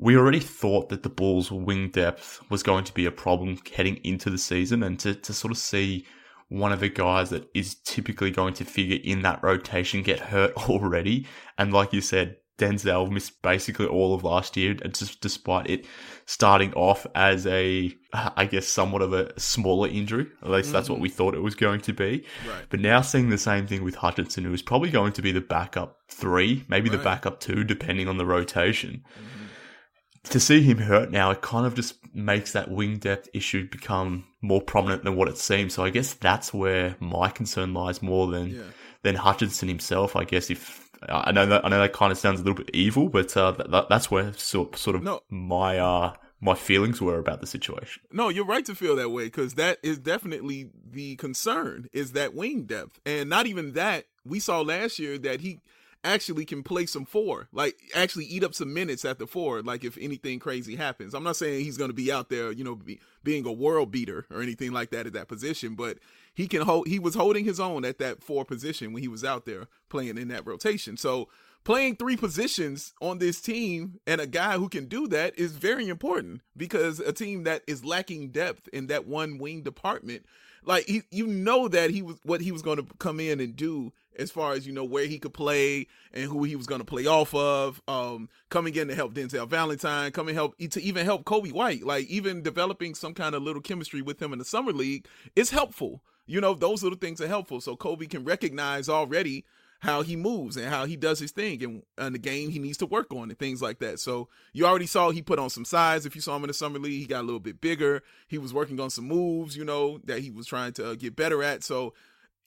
we 0.00 0.16
already 0.16 0.40
thought 0.40 0.88
that 0.88 1.02
the 1.02 1.10
Bulls 1.10 1.52
wing 1.52 1.90
depth 1.90 2.40
was 2.48 2.62
going 2.62 2.84
to 2.84 2.94
be 2.94 3.04
a 3.04 3.10
problem 3.10 3.58
heading 3.74 3.96
into 3.96 4.30
the 4.30 4.38
season 4.38 4.82
and 4.82 4.98
to, 5.00 5.14
to 5.14 5.34
sort 5.34 5.50
of 5.50 5.58
see 5.58 6.06
one 6.48 6.72
of 6.72 6.80
the 6.80 6.88
guys 6.88 7.28
that 7.30 7.48
is 7.54 7.74
typically 7.74 8.30
going 8.30 8.54
to 8.54 8.64
figure 8.64 8.98
in 9.04 9.20
that 9.22 9.42
rotation 9.42 10.02
get 10.02 10.18
hurt 10.18 10.54
already. 10.70 11.26
And 11.58 11.70
like 11.70 11.92
you 11.92 12.00
said 12.00 12.36
Denzel 12.60 13.10
missed 13.10 13.40
basically 13.42 13.86
all 13.86 14.14
of 14.14 14.22
last 14.22 14.56
year, 14.56 14.74
just 14.74 15.20
despite 15.20 15.68
it 15.68 15.86
starting 16.26 16.72
off 16.74 17.06
as 17.14 17.46
a, 17.46 17.92
I 18.12 18.44
guess, 18.44 18.68
somewhat 18.68 19.02
of 19.02 19.12
a 19.12 19.38
smaller 19.40 19.88
injury. 19.88 20.28
At 20.42 20.50
least 20.50 20.66
mm-hmm. 20.66 20.74
that's 20.74 20.88
what 20.88 21.00
we 21.00 21.08
thought 21.08 21.34
it 21.34 21.42
was 21.42 21.56
going 21.56 21.80
to 21.80 21.92
be. 21.92 22.24
Right. 22.48 22.64
But 22.68 22.80
now 22.80 23.00
seeing 23.00 23.30
the 23.30 23.38
same 23.38 23.66
thing 23.66 23.82
with 23.82 23.96
Hutchinson, 23.96 24.44
who 24.44 24.52
is 24.52 24.62
probably 24.62 24.90
going 24.90 25.12
to 25.14 25.22
be 25.22 25.32
the 25.32 25.40
backup 25.40 25.98
three, 26.08 26.64
maybe 26.68 26.88
right. 26.88 26.98
the 26.98 27.02
backup 27.02 27.40
two, 27.40 27.64
depending 27.64 28.06
on 28.06 28.18
the 28.18 28.26
rotation. 28.26 29.02
Mm-hmm. 29.12 30.30
To 30.30 30.38
see 30.38 30.62
him 30.62 30.78
hurt 30.78 31.10
now, 31.10 31.30
it 31.30 31.40
kind 31.40 31.66
of 31.66 31.74
just 31.74 31.94
makes 32.14 32.52
that 32.52 32.70
wing 32.70 32.98
depth 32.98 33.28
issue 33.32 33.68
become 33.68 34.26
more 34.42 34.60
prominent 34.60 35.02
than 35.02 35.16
what 35.16 35.28
it 35.28 35.38
seems. 35.38 35.74
So 35.74 35.82
I 35.82 35.90
guess 35.90 36.12
that's 36.12 36.52
where 36.52 36.94
my 37.00 37.30
concern 37.30 37.72
lies 37.72 38.02
more 38.02 38.26
than 38.26 38.50
yeah. 38.50 38.62
than 39.02 39.14
Hutchinson 39.14 39.68
himself. 39.68 40.16
I 40.16 40.24
guess 40.24 40.50
if 40.50 40.89
I 41.08 41.32
know 41.32 41.46
that 41.46 41.64
I 41.64 41.68
know 41.68 41.80
that 41.80 41.92
kind 41.92 42.12
of 42.12 42.18
sounds 42.18 42.40
a 42.40 42.42
little 42.42 42.62
bit 42.62 42.70
evil, 42.74 43.08
but 43.08 43.34
uh, 43.36 43.52
that, 43.52 43.88
that's 43.88 44.10
where 44.10 44.32
sort 44.34 44.76
sort 44.76 44.96
of 44.96 45.02
no. 45.02 45.22
my 45.30 45.78
uh 45.78 46.14
my 46.40 46.54
feelings 46.54 47.00
were 47.00 47.18
about 47.18 47.40
the 47.40 47.46
situation. 47.46 48.02
No, 48.10 48.28
you're 48.28 48.46
right 48.46 48.64
to 48.64 48.74
feel 48.74 48.96
that 48.96 49.10
way 49.10 49.24
because 49.24 49.54
that 49.54 49.78
is 49.82 49.98
definitely 49.98 50.70
the 50.90 51.16
concern 51.16 51.88
is 51.92 52.12
that 52.12 52.34
wing 52.34 52.64
depth, 52.64 53.00
and 53.04 53.28
not 53.28 53.46
even 53.46 53.72
that. 53.72 54.06
We 54.24 54.40
saw 54.40 54.60
last 54.60 54.98
year 54.98 55.16
that 55.18 55.40
he 55.40 55.60
actually 56.04 56.44
can 56.44 56.62
play 56.62 56.86
some 56.86 57.04
four, 57.04 57.48
like 57.52 57.76
actually 57.94 58.24
eat 58.24 58.44
up 58.44 58.54
some 58.54 58.72
minutes 58.72 59.04
at 59.04 59.18
the 59.18 59.26
four, 59.26 59.62
like 59.62 59.84
if 59.84 59.98
anything 59.98 60.38
crazy 60.38 60.76
happens. 60.76 61.14
I'm 61.14 61.24
not 61.24 61.36
saying 61.36 61.64
he's 61.64 61.76
going 61.76 61.90
to 61.90 61.94
be 61.94 62.10
out 62.10 62.30
there, 62.30 62.52
you 62.52 62.64
know, 62.64 62.74
be, 62.74 63.00
being 63.22 63.46
a 63.46 63.52
world 63.52 63.90
beater 63.90 64.26
or 64.30 64.42
anything 64.42 64.72
like 64.72 64.90
that 64.90 65.06
at 65.06 65.12
that 65.12 65.28
position, 65.28 65.74
but 65.74 65.98
he 66.34 66.48
can 66.48 66.62
hold 66.62 66.88
he 66.88 66.98
was 66.98 67.14
holding 67.14 67.44
his 67.44 67.60
own 67.60 67.84
at 67.84 67.98
that 67.98 68.22
four 68.22 68.44
position 68.44 68.92
when 68.92 69.02
he 69.02 69.08
was 69.08 69.24
out 69.24 69.44
there 69.44 69.66
playing 69.88 70.16
in 70.16 70.28
that 70.28 70.46
rotation. 70.46 70.96
So 70.96 71.28
playing 71.64 71.96
three 71.96 72.16
positions 72.16 72.94
on 73.02 73.18
this 73.18 73.40
team 73.40 74.00
and 74.06 74.20
a 74.20 74.26
guy 74.26 74.56
who 74.56 74.68
can 74.68 74.86
do 74.86 75.06
that 75.08 75.38
is 75.38 75.52
very 75.52 75.88
important 75.88 76.40
because 76.56 77.00
a 77.00 77.12
team 77.12 77.44
that 77.44 77.62
is 77.66 77.84
lacking 77.84 78.30
depth 78.30 78.68
in 78.68 78.86
that 78.86 79.06
one 79.06 79.38
wing 79.38 79.62
department 79.62 80.24
like 80.62 80.86
he, 80.86 81.02
you 81.10 81.26
know 81.26 81.68
that 81.68 81.90
he 81.90 82.02
was 82.02 82.16
what 82.22 82.40
he 82.40 82.52
was 82.52 82.62
going 82.62 82.76
to 82.76 82.86
come 82.98 83.20
in 83.20 83.40
and 83.40 83.56
do 83.56 83.92
as 84.18 84.30
far 84.30 84.52
as 84.52 84.66
you 84.66 84.72
know 84.72 84.84
where 84.84 85.06
he 85.06 85.18
could 85.18 85.32
play 85.32 85.86
and 86.12 86.24
who 86.24 86.44
he 86.44 86.56
was 86.56 86.66
going 86.66 86.80
to 86.80 86.84
play 86.84 87.06
off 87.06 87.34
of 87.34 87.80
um 87.88 88.28
coming 88.48 88.74
in 88.74 88.88
to 88.88 88.94
help 88.94 89.14
Denzel 89.14 89.48
Valentine 89.48 90.10
coming 90.12 90.34
help 90.34 90.56
to 90.58 90.82
even 90.82 91.04
help 91.04 91.24
Coby 91.24 91.52
White 91.52 91.84
like 91.84 92.06
even 92.06 92.42
developing 92.42 92.94
some 92.94 93.14
kind 93.14 93.34
of 93.34 93.42
little 93.42 93.62
chemistry 93.62 94.02
with 94.02 94.20
him 94.20 94.32
in 94.32 94.38
the 94.38 94.44
summer 94.44 94.72
league 94.72 95.06
is 95.36 95.50
helpful 95.50 96.02
you 96.30 96.40
know, 96.40 96.54
those 96.54 96.84
little 96.84 96.98
things 96.98 97.20
are 97.20 97.26
helpful. 97.26 97.60
So 97.60 97.76
Coby 97.76 98.08
can 98.08 98.22
recognize 98.22 98.88
already 98.88 99.44
how 99.80 100.02
he 100.02 100.14
moves 100.14 100.56
and 100.56 100.66
how 100.66 100.84
he 100.84 100.94
does 100.94 101.18
his 101.18 101.32
thing 101.32 101.60
and, 101.64 101.82
and 101.98 102.14
the 102.14 102.20
game 102.20 102.50
he 102.50 102.60
needs 102.60 102.76
to 102.78 102.86
work 102.86 103.12
on 103.12 103.30
and 103.30 103.38
things 103.38 103.60
like 103.60 103.80
that. 103.80 103.98
So 103.98 104.28
you 104.52 104.64
already 104.64 104.86
saw 104.86 105.10
he 105.10 105.22
put 105.22 105.40
on 105.40 105.50
some 105.50 105.64
size. 105.64 106.06
If 106.06 106.14
you 106.14 106.20
saw 106.20 106.36
him 106.36 106.44
in 106.44 106.48
the 106.48 106.54
summer 106.54 106.78
league, 106.78 107.00
he 107.00 107.06
got 107.06 107.22
a 107.22 107.26
little 107.26 107.40
bit 107.40 107.60
bigger. 107.60 108.02
He 108.28 108.38
was 108.38 108.54
working 108.54 108.78
on 108.78 108.90
some 108.90 109.08
moves, 109.08 109.56
you 109.56 109.64
know, 109.64 109.98
that 110.04 110.20
he 110.20 110.30
was 110.30 110.46
trying 110.46 110.72
to 110.74 110.90
uh, 110.90 110.94
get 110.94 111.16
better 111.16 111.42
at. 111.42 111.64
So 111.64 111.94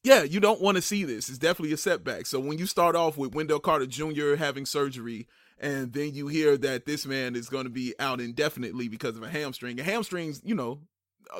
yeah, 0.03 0.23
you 0.23 0.39
don't 0.39 0.61
want 0.61 0.75
to 0.75 0.81
see 0.81 1.03
this. 1.03 1.29
It's 1.29 1.37
definitely 1.37 1.73
a 1.73 1.77
setback. 1.77 2.25
So 2.25 2.39
when 2.39 2.57
you 2.57 2.65
start 2.65 2.95
off 2.95 3.17
with 3.17 3.33
Wendell 3.33 3.59
Carter 3.59 3.85
Jr. 3.85 4.35
having 4.35 4.65
surgery 4.65 5.27
and 5.59 5.93
then 5.93 6.13
you 6.13 6.27
hear 6.27 6.57
that 6.57 6.85
this 6.85 7.05
man 7.05 7.35
is 7.35 7.47
going 7.47 7.63
to 7.63 7.69
be 7.69 7.93
out 7.99 8.19
indefinitely 8.19 8.89
because 8.89 9.15
of 9.15 9.23
a 9.23 9.29
hamstring. 9.29 9.79
And 9.79 9.87
hamstrings, 9.87 10.41
you 10.43 10.55
know, 10.55 10.81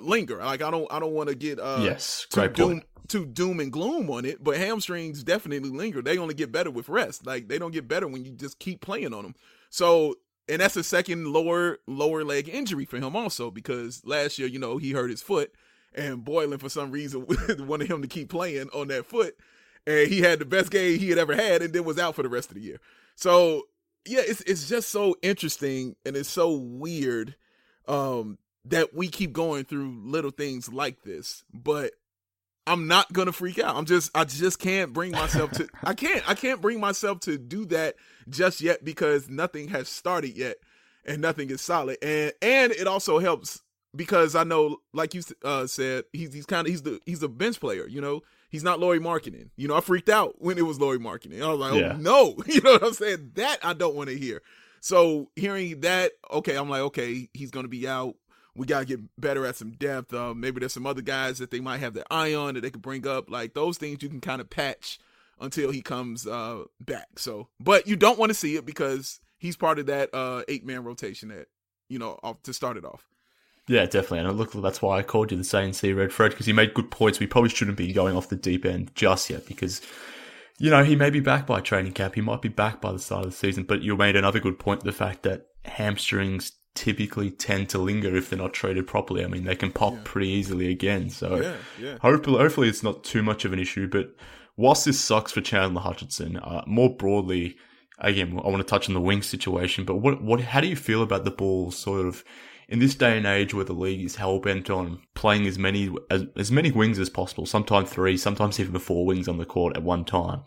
linger. 0.02 0.38
Like 0.38 0.62
I 0.62 0.72
don't 0.72 0.92
I 0.92 1.00
don't 1.00 1.14
want 1.14 1.30
to 1.30 1.36
get 1.36 1.60
uh 1.60 1.82
yes, 1.84 2.26
great 2.32 2.54
doom, 2.54 2.72
point. 2.72 2.86
too 3.10 3.26
doom 3.26 3.60
and 3.60 3.72
gloom 3.72 4.10
on 4.10 4.24
it, 4.26 4.42
but 4.42 4.58
hamstrings 4.58 5.24
definitely 5.24 5.70
linger. 5.70 6.02
They 6.02 6.18
only 6.18 6.34
get 6.34 6.52
better 6.52 6.72
with 6.72 6.90
rest. 6.90 7.26
Like 7.26 7.50
they 7.50 7.60
don't 7.60 7.72
get 7.72 7.88
better 7.88 8.08
when 8.08 8.24
you 8.24 8.32
just 8.32 8.60
keep 8.60 8.82
playing 8.82 9.14
on 9.14 9.24
them. 9.24 9.36
So 9.70 10.16
and 10.48 10.62
that's 10.62 10.78
a 10.78 10.84
second 10.84 11.28
lower 11.28 11.80
lower 11.88 12.24
leg 12.24 12.50
injury 12.50 12.86
for 12.86 12.98
him 12.98 13.16
also 13.16 13.52
because 13.52 14.02
last 14.06 14.40
year, 14.40 14.48
you 14.48 14.60
know, 14.60 14.78
he 14.78 14.92
hurt 14.92 15.10
his 15.10 15.22
foot 15.22 15.54
and 15.96 16.24
Boylen 16.24 16.60
for 16.60 16.70
some 16.70 16.92
reason 16.92 17.26
wanted 17.60 17.90
him 17.90 18.02
to 18.02 18.08
keep 18.08 18.30
playing 18.30 18.70
on 18.74 18.88
that 18.90 19.06
foot. 19.06 19.36
And 19.86 20.08
he 20.10 20.22
had 20.22 20.40
the 20.40 20.46
best 20.46 20.72
game 20.72 20.98
he 20.98 21.10
had 21.10 21.18
ever 21.18 21.36
had 21.36 21.62
and 21.62 21.74
then 21.74 21.84
was 21.84 22.00
out 22.00 22.16
for 22.16 22.24
the 22.24 22.30
rest 22.30 22.50
of 22.50 22.56
the 22.56 22.62
year. 22.62 22.80
So 23.16 23.64
yeah, 24.06 24.22
it's 24.26 24.42
it's 24.42 24.68
just 24.68 24.90
so 24.90 25.16
interesting 25.22 25.96
and 26.06 26.16
it's 26.16 26.30
so 26.30 26.54
weird 26.54 27.36
um 27.88 28.38
that 28.66 28.94
we 28.94 29.10
keep 29.10 29.34
going 29.34 29.66
through 29.66 30.02
little 30.04 30.32
things 30.32 30.72
like 30.72 31.04
this, 31.04 31.44
but 31.54 31.92
I'm 32.66 32.88
not 32.88 33.12
gonna 33.12 33.34
freak 33.34 33.60
out. 33.60 33.76
I'm 33.76 33.86
just 33.86 34.10
I 34.16 34.24
just 34.24 34.60
can't 34.60 34.94
bring 34.94 35.12
myself 35.12 35.52
to 35.52 35.68
I 35.84 35.94
can't 35.94 36.28
I 36.30 36.34
can't 36.34 36.62
bring 36.62 36.80
myself 36.80 37.20
to 37.22 37.38
do 37.38 37.66
that 37.66 37.96
just 38.30 38.62
yet 38.62 38.86
because 38.86 39.30
nothing 39.30 39.68
has 39.70 39.90
started 39.90 40.38
yet 40.38 40.58
and 41.06 41.22
nothing 41.22 41.50
is 41.50 41.62
solid. 41.62 41.98
And 42.02 42.32
and 42.42 42.72
it 42.72 42.88
also 42.88 43.20
helps 43.20 43.62
because 43.96 44.36
I 44.36 44.44
know 44.44 44.78
like 44.94 45.14
you 45.14 45.22
uh, 45.44 45.68
said 45.68 46.06
he's 46.14 46.34
he's 46.34 46.46
kind 46.46 46.68
of 46.68 46.72
he's 46.72 46.82
the 46.82 47.00
he's 47.06 47.24
a 47.24 47.30
bench 47.30 47.60
player, 47.60 47.88
you 47.88 48.02
know. 48.02 48.22
He's 48.50 48.64
not 48.64 48.80
Lauri 48.80 49.00
Markkanen. 49.00 49.50
You 49.56 49.68
know, 49.68 49.76
I 49.76 49.82
freaked 49.82 50.10
out 50.10 50.36
when 50.38 50.60
it 50.60 50.62
was 50.62 50.80
Lauri 50.80 51.00
Markkanen. 51.00 51.42
I 51.42 51.50
was 51.52 51.60
like, 51.60 51.74
oh 51.74 51.98
no, 51.98 52.36
you 52.46 52.62
know 52.62 52.74
what 52.74 52.84
I'm 52.84 52.94
saying? 52.94 53.32
That 53.34 53.58
I 53.64 53.74
don't 53.74 53.96
want 53.96 54.10
to 54.10 54.18
hear. 54.18 54.44
So 54.80 55.30
hearing 55.36 55.80
that, 55.82 56.12
okay, 56.32 56.56
I'm 56.56 56.70
like, 56.70 56.82
okay, 56.82 57.30
he's 57.34 57.50
gonna 57.50 57.68
be 57.68 57.88
out 57.88 58.16
we 58.56 58.68
got 58.68 58.80
to 58.80 58.86
get 58.86 59.00
better 59.20 59.46
at 59.46 59.56
some 59.56 59.72
depth. 59.72 60.14
Uh, 60.14 60.34
maybe 60.34 60.60
there's 60.60 60.74
some 60.74 60.86
other 60.86 61.02
guys 61.02 61.40
that 61.40 61.52
they 61.52 61.60
might 61.60 61.80
have 61.80 61.94
their 61.94 62.06
eye 62.12 62.34
on 62.34 62.54
that 62.54 62.62
they 62.62 62.70
could 62.70 62.82
bring 62.82 63.08
up. 63.08 63.30
Like 63.30 63.54
those 63.54 63.78
things 63.78 64.04
you 64.04 64.10
can 64.10 64.22
kind 64.22 64.42
of 64.42 64.50
patch 64.50 65.00
until 65.40 65.72
he 65.72 65.82
comes 65.82 66.28
uh, 66.28 66.64
back. 66.80 67.08
So, 67.18 67.50
but 67.60 67.88
you 67.88 67.96
don't 67.96 68.20
want 68.20 68.30
to 68.30 68.36
see 68.36 68.56
it 68.56 68.66
because 68.66 69.20
he's 69.38 69.58
part 69.58 69.80
of 69.80 69.88
that 69.88 70.14
uh, 70.14 70.44
eight 70.48 70.66
man 70.66 70.84
rotation 70.84 71.30
that, 71.30 71.48
you 71.90 72.00
know, 72.00 72.20
off, 72.24 72.42
to 72.44 72.54
start 72.54 72.78
it 72.78 72.86
off. 72.86 73.08
Yeah, 73.68 73.86
definitely. 73.86 74.20
And 74.20 74.38
look, 74.38 74.52
that's 74.54 74.82
why 74.82 75.00
I 75.00 75.04
called 75.04 75.32
you 75.32 75.38
the 75.38 75.44
ANC 75.44 75.96
Red 75.96 76.12
Fred 76.12 76.32
because 76.32 76.46
he 76.46 76.54
made 76.54 76.74
good 76.74 76.92
points. 76.92 77.20
We 77.20 77.28
probably 77.28 77.50
shouldn't 77.50 77.78
be 77.78 77.94
going 77.94 78.16
off 78.16 78.30
the 78.30 78.36
deep 78.36 78.66
end 78.66 78.92
just 78.94 79.30
yet 79.30 79.46
because, 79.48 79.82
you 80.60 80.70
know, 80.70 80.84
he 80.84 80.96
may 80.96 81.10
be 81.10 81.22
back 81.22 81.48
by 81.48 81.62
training 81.62 81.94
camp. 81.94 82.16
He 82.16 82.22
might 82.22 82.42
be 82.42 82.50
back 82.50 82.82
by 82.82 82.92
the 82.92 83.00
start 83.00 83.26
of 83.26 83.32
the 83.32 83.38
season. 83.38 83.64
But 83.64 83.82
you 83.82 83.96
made 83.96 84.16
another 84.16 84.40
good 84.40 84.60
point 84.60 84.84
the 84.84 84.92
fact 84.92 85.24
that 85.24 85.48
hamstrings 85.64 86.52
typically 86.76 87.30
tend 87.30 87.70
to 87.70 87.78
linger 87.78 88.16
if 88.16 88.30
they're 88.30 88.40
not 88.40 88.54
treated 88.54 88.86
properly. 88.88 89.24
I 89.24 89.28
mean, 89.28 89.46
they 89.46 89.56
can 89.56 89.72
pop 89.72 89.94
yeah. 89.94 90.02
pretty 90.04 90.30
easily 90.30 90.70
again. 90.70 91.10
So 91.10 91.42
yeah, 91.42 91.56
yeah. 91.80 91.98
hopefully, 92.02 92.40
hopefully 92.40 92.68
it's 92.68 92.84
not 92.84 93.04
too 93.04 93.24
much 93.24 93.46
of 93.46 93.54
an 93.54 93.60
issue. 93.60 93.88
But 93.88 94.14
whilst 94.58 94.84
this 94.84 95.00
sucks 95.00 95.32
for 95.32 95.40
Chandler 95.40 95.82
Hutchinson, 95.82 96.38
uh, 96.38 96.64
more 96.68 96.94
broadly, 96.94 97.56
again, 98.00 98.38
I 98.44 98.50
want 98.50 98.58
to 98.58 98.64
touch 98.64 98.90
on 98.90 98.94
the 98.94 99.02
wing 99.02 99.22
situation. 99.22 99.86
But 99.86 99.98
what, 99.98 100.22
what, 100.22 100.42
how 100.42 100.60
do 100.60 100.68
you 100.68 100.76
feel 100.76 101.02
about 101.02 101.24
the 101.24 101.32
ball 101.32 101.72
sort 101.72 102.06
of 102.06 102.26
in 102.68 102.80
this 102.80 102.96
day 102.96 103.18
and 103.18 103.26
age 103.26 103.54
where 103.54 103.66
the 103.66 103.74
league 103.74 104.04
is 104.04 104.16
hell 104.16 104.40
bent 104.40 104.70
on 104.70 105.00
playing 105.14 105.46
as 105.48 105.60
many 105.60 105.94
as, 106.10 106.26
as 106.36 106.52
many 106.52 106.72
wings 106.72 107.00
as 107.00 107.10
possible, 107.10 107.46
sometimes 107.46 107.90
three, 107.90 108.18
sometimes 108.18 108.60
even 108.60 108.78
four 108.80 109.06
wings 109.06 109.28
on 109.28 109.38
the 109.38 109.46
court 109.46 109.76
at 109.76 109.84
one 109.84 110.06
time. 110.06 110.42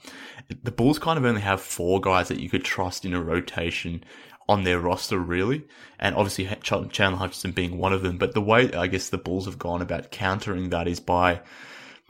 The 0.63 0.71
Bulls 0.71 0.99
kind 0.99 1.19
of 1.19 1.25
only 1.25 1.41
have 1.41 1.61
four 1.61 2.01
guys 2.01 2.29
that 2.29 2.41
you 2.41 2.49
could 2.49 2.65
trust 2.65 3.05
in 3.05 3.15
a 3.15 3.23
rotation 3.23 4.05
on 4.49 4.65
their 4.65 4.79
roster, 4.79 5.19
really. 5.19 5.65
And 5.99 6.15
obviously, 6.15 6.49
Chandler 6.63 7.19
Hutchinson 7.19 7.53
being 7.53 7.79
one 7.79 7.93
of 7.93 8.03
them. 8.03 8.17
But 8.19 8.35
the 8.35 8.41
way 8.41 8.73
I 8.73 8.87
guess 8.87 9.09
the 9.09 9.19
Bulls 9.19 9.47
have 9.47 9.59
gone 9.59 9.83
about 9.83 10.11
countering 10.11 10.71
that 10.71 10.87
is 10.87 11.01
by 11.01 11.41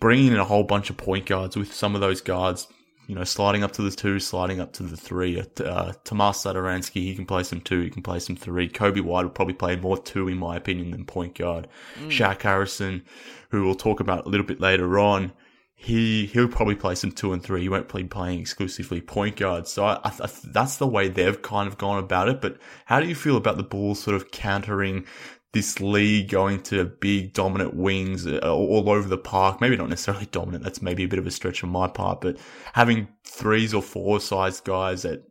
bringing 0.00 0.32
in 0.32 0.38
a 0.38 0.44
whole 0.44 0.64
bunch 0.64 0.90
of 0.90 0.96
point 0.96 1.26
guards 1.26 1.56
with 1.56 1.72
some 1.72 1.94
of 1.94 2.00
those 2.00 2.20
guards, 2.20 2.68
you 3.06 3.14
know, 3.14 3.24
sliding 3.24 3.62
up 3.62 3.72
to 3.72 3.82
the 3.82 3.90
two, 3.90 4.18
sliding 4.18 4.60
up 4.60 4.72
to 4.74 4.82
the 4.82 4.96
three. 4.96 5.40
Uh, 5.40 5.92
Tomas 6.04 6.42
Satoransky, 6.42 7.02
he 7.02 7.14
can 7.14 7.26
play 7.26 7.42
some 7.42 7.60
two, 7.60 7.82
he 7.82 7.90
can 7.90 8.02
play 8.02 8.18
some 8.18 8.36
three. 8.36 8.68
Coby 8.68 9.00
White 9.00 9.22
will 9.22 9.30
probably 9.30 9.54
play 9.54 9.76
more 9.76 9.96
two, 9.96 10.28
in 10.28 10.38
my 10.38 10.56
opinion, 10.56 10.90
than 10.90 11.04
point 11.04 11.36
guard. 11.36 11.68
Mm. 12.00 12.08
Shaq 12.08 12.42
Harrison, 12.42 13.04
who 13.50 13.64
we'll 13.64 13.74
talk 13.74 14.00
about 14.00 14.26
a 14.26 14.28
little 14.28 14.46
bit 14.46 14.60
later 14.60 14.98
on, 14.98 15.32
he 15.78 16.24
he'll 16.26 16.48
probably 16.48 16.74
play 16.74 16.94
some 16.94 17.12
two 17.12 17.32
and 17.32 17.42
three. 17.42 17.60
He 17.60 17.68
won't 17.68 17.92
be 17.92 18.04
playing 18.04 18.40
exclusively 18.40 19.00
point 19.02 19.36
guard. 19.36 19.68
So 19.68 19.84
I, 19.84 20.00
I, 20.02 20.28
that's 20.44 20.78
the 20.78 20.86
way 20.86 21.08
they've 21.08 21.40
kind 21.42 21.68
of 21.68 21.76
gone 21.76 21.98
about 21.98 22.28
it. 22.28 22.40
But 22.40 22.56
how 22.86 22.98
do 22.98 23.06
you 23.06 23.14
feel 23.14 23.36
about 23.36 23.58
the 23.58 23.62
Bulls 23.62 24.02
sort 24.02 24.16
of 24.16 24.30
countering 24.30 25.04
this 25.52 25.80
league 25.80 26.28
going 26.28 26.62
to 26.64 26.84
big 26.84 27.32
dominant 27.32 27.74
wings 27.74 28.26
uh, 28.26 28.38
all 28.42 28.90
over 28.90 29.08
the 29.08 29.18
park? 29.18 29.60
Maybe 29.60 29.76
not 29.76 29.88
necessarily 29.88 30.26
dominant. 30.26 30.64
That's 30.64 30.82
maybe 30.82 31.04
a 31.04 31.08
bit 31.08 31.18
of 31.18 31.26
a 31.26 31.30
stretch 31.30 31.64
on 31.64 31.70
my 31.70 31.88
part, 31.88 32.20
but 32.20 32.36
having 32.72 33.08
threes 33.24 33.72
or 33.72 33.82
four 33.82 34.20
sized 34.20 34.64
guys 34.64 35.04
at 35.04 35.22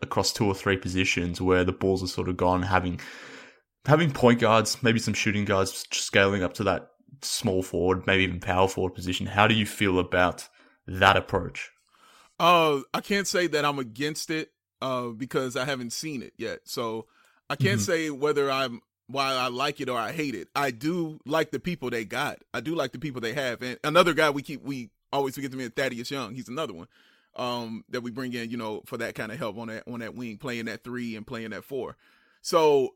across 0.00 0.32
two 0.32 0.46
or 0.46 0.54
three 0.54 0.76
positions 0.76 1.40
where 1.40 1.64
the 1.64 1.72
balls 1.72 2.02
are 2.02 2.08
sort 2.08 2.28
of 2.28 2.36
gone 2.36 2.62
having 2.62 3.00
having 3.86 4.12
point 4.12 4.40
guards, 4.40 4.82
maybe 4.82 4.98
some 4.98 5.14
shooting 5.14 5.44
guards 5.44 5.86
scaling 5.90 6.42
up 6.42 6.54
to 6.54 6.64
that 6.64 6.90
small 7.20 7.62
forward, 7.62 8.06
maybe 8.06 8.22
even 8.24 8.40
power 8.40 8.68
forward 8.68 8.94
position. 8.94 9.26
How 9.26 9.46
do 9.46 9.54
you 9.54 9.66
feel 9.66 9.98
about 9.98 10.48
that 10.86 11.16
approach? 11.16 11.70
Uh, 12.38 12.80
I 12.92 13.00
can't 13.00 13.26
say 13.26 13.46
that 13.48 13.64
I'm 13.64 13.78
against 13.78 14.30
it 14.30 14.50
uh, 14.80 15.08
because 15.08 15.56
I 15.56 15.64
haven't 15.64 15.92
seen 15.92 16.22
it 16.22 16.32
yet. 16.36 16.60
So 16.64 17.06
I 17.48 17.56
can't 17.56 17.80
mm-hmm. 17.80 17.84
say 17.84 18.10
whether 18.10 18.50
I'm 18.50 18.80
why 19.12 19.32
I 19.34 19.48
like 19.48 19.80
it 19.80 19.88
or 19.88 19.98
I 19.98 20.12
hate 20.12 20.34
it. 20.34 20.48
I 20.54 20.70
do 20.70 21.20
like 21.26 21.50
the 21.50 21.60
people 21.60 21.90
they 21.90 22.04
got. 22.04 22.38
I 22.52 22.60
do 22.60 22.74
like 22.74 22.92
the 22.92 22.98
people 22.98 23.20
they 23.20 23.34
have. 23.34 23.62
And 23.62 23.78
another 23.84 24.14
guy 24.14 24.30
we 24.30 24.42
keep 24.42 24.62
we 24.62 24.90
always 25.12 25.34
forget 25.34 25.50
to 25.50 25.56
mention 25.56 25.72
Thaddeus 25.72 26.10
Young. 26.10 26.34
He's 26.34 26.48
another 26.48 26.72
one 26.72 26.88
um, 27.36 27.84
that 27.90 28.02
we 28.02 28.10
bring 28.10 28.32
in, 28.32 28.50
you 28.50 28.56
know, 28.56 28.82
for 28.86 28.96
that 28.98 29.14
kind 29.14 29.32
of 29.32 29.38
help 29.38 29.58
on 29.58 29.68
that 29.68 29.84
on 29.86 30.00
that 30.00 30.14
wing, 30.14 30.38
playing 30.38 30.66
that 30.66 30.84
three 30.84 31.16
and 31.16 31.26
playing 31.26 31.50
that 31.50 31.64
four. 31.64 31.96
So 32.40 32.94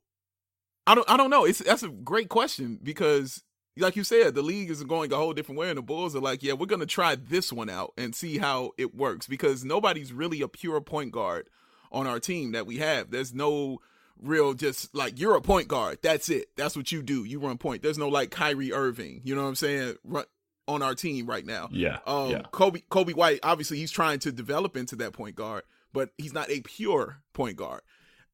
I 0.87 0.95
don't 0.95 1.09
I 1.09 1.17
don't 1.17 1.31
know. 1.31 1.45
It's 1.45 1.61
that's 1.61 1.83
a 1.83 1.89
great 1.89 2.29
question 2.29 2.79
because 2.83 3.43
like 3.79 3.97
you 3.97 4.05
said, 4.05 4.35
the 4.35 4.43
league 4.43 4.71
is 4.71 4.83
going 4.85 5.13
a 5.13 5.17
whole 5.17 5.35
different 5.35 5.59
way, 5.59 5.69
and 5.69 5.79
the 5.79 5.83
Bulls 5.83 6.17
are 6.17 6.21
like, 6.21 6.43
yeah, 6.43 6.55
we're 6.55 6.67
gonna 6.67 6.87
try 6.87 7.15
this 7.15 7.53
one 7.53 7.69
out 7.69 7.93
and 7.97 8.15
see 8.15 8.39
how 8.39 8.73
it 8.79 8.95
works 8.95 9.27
because 9.27 9.65
nobody's 9.65 10.13
really 10.13 10.41
a 10.41 10.49
pure 10.49 10.81
point 10.81 11.13
guard 11.13 11.49
on 11.93 12.07
our 12.07 12.21
team 12.21 12.53
that 12.53 12.67
we 12.67 12.79
have. 12.79 13.11
There's 13.11 13.35
no 13.35 13.81
real 14.23 14.55
just 14.55 14.95
like 14.95 15.19
you're 15.21 15.37
a 15.37 15.41
point 15.41 15.69
guard. 15.69 15.99
That's 16.03 16.29
it. 16.29 16.49
That's 16.57 16.77
what 16.77 16.93
you 16.93 17.03
do. 17.03 17.25
You 17.25 17.41
run 17.41 17.59
point. 17.59 17.83
There's 17.83 17.99
no 17.99 18.09
like 18.09 18.31
Kyrie 18.31 18.73
Irving. 18.73 19.21
You 19.25 19.35
know 19.35 19.43
what 19.43 19.49
I'm 19.49 19.55
saying? 19.57 19.97
Run 20.05 20.25
on 20.69 20.83
our 20.83 20.95
team 20.95 21.27
right 21.27 21.47
now. 21.47 21.69
Yeah. 21.71 21.99
Um, 22.07 22.31
yeah. 22.31 22.43
Coby 22.53 22.85
Coby 22.91 23.15
White. 23.15 23.41
Obviously, 23.43 23.79
he's 23.79 23.91
trying 23.91 24.19
to 24.21 24.33
develop 24.33 24.77
into 24.77 24.97
that 24.97 25.13
point 25.13 25.37
guard, 25.37 25.63
but 25.93 26.11
he's 26.19 26.33
not 26.33 26.51
a 26.51 26.61
pure 26.61 27.23
point 27.33 27.57
guard 27.57 27.83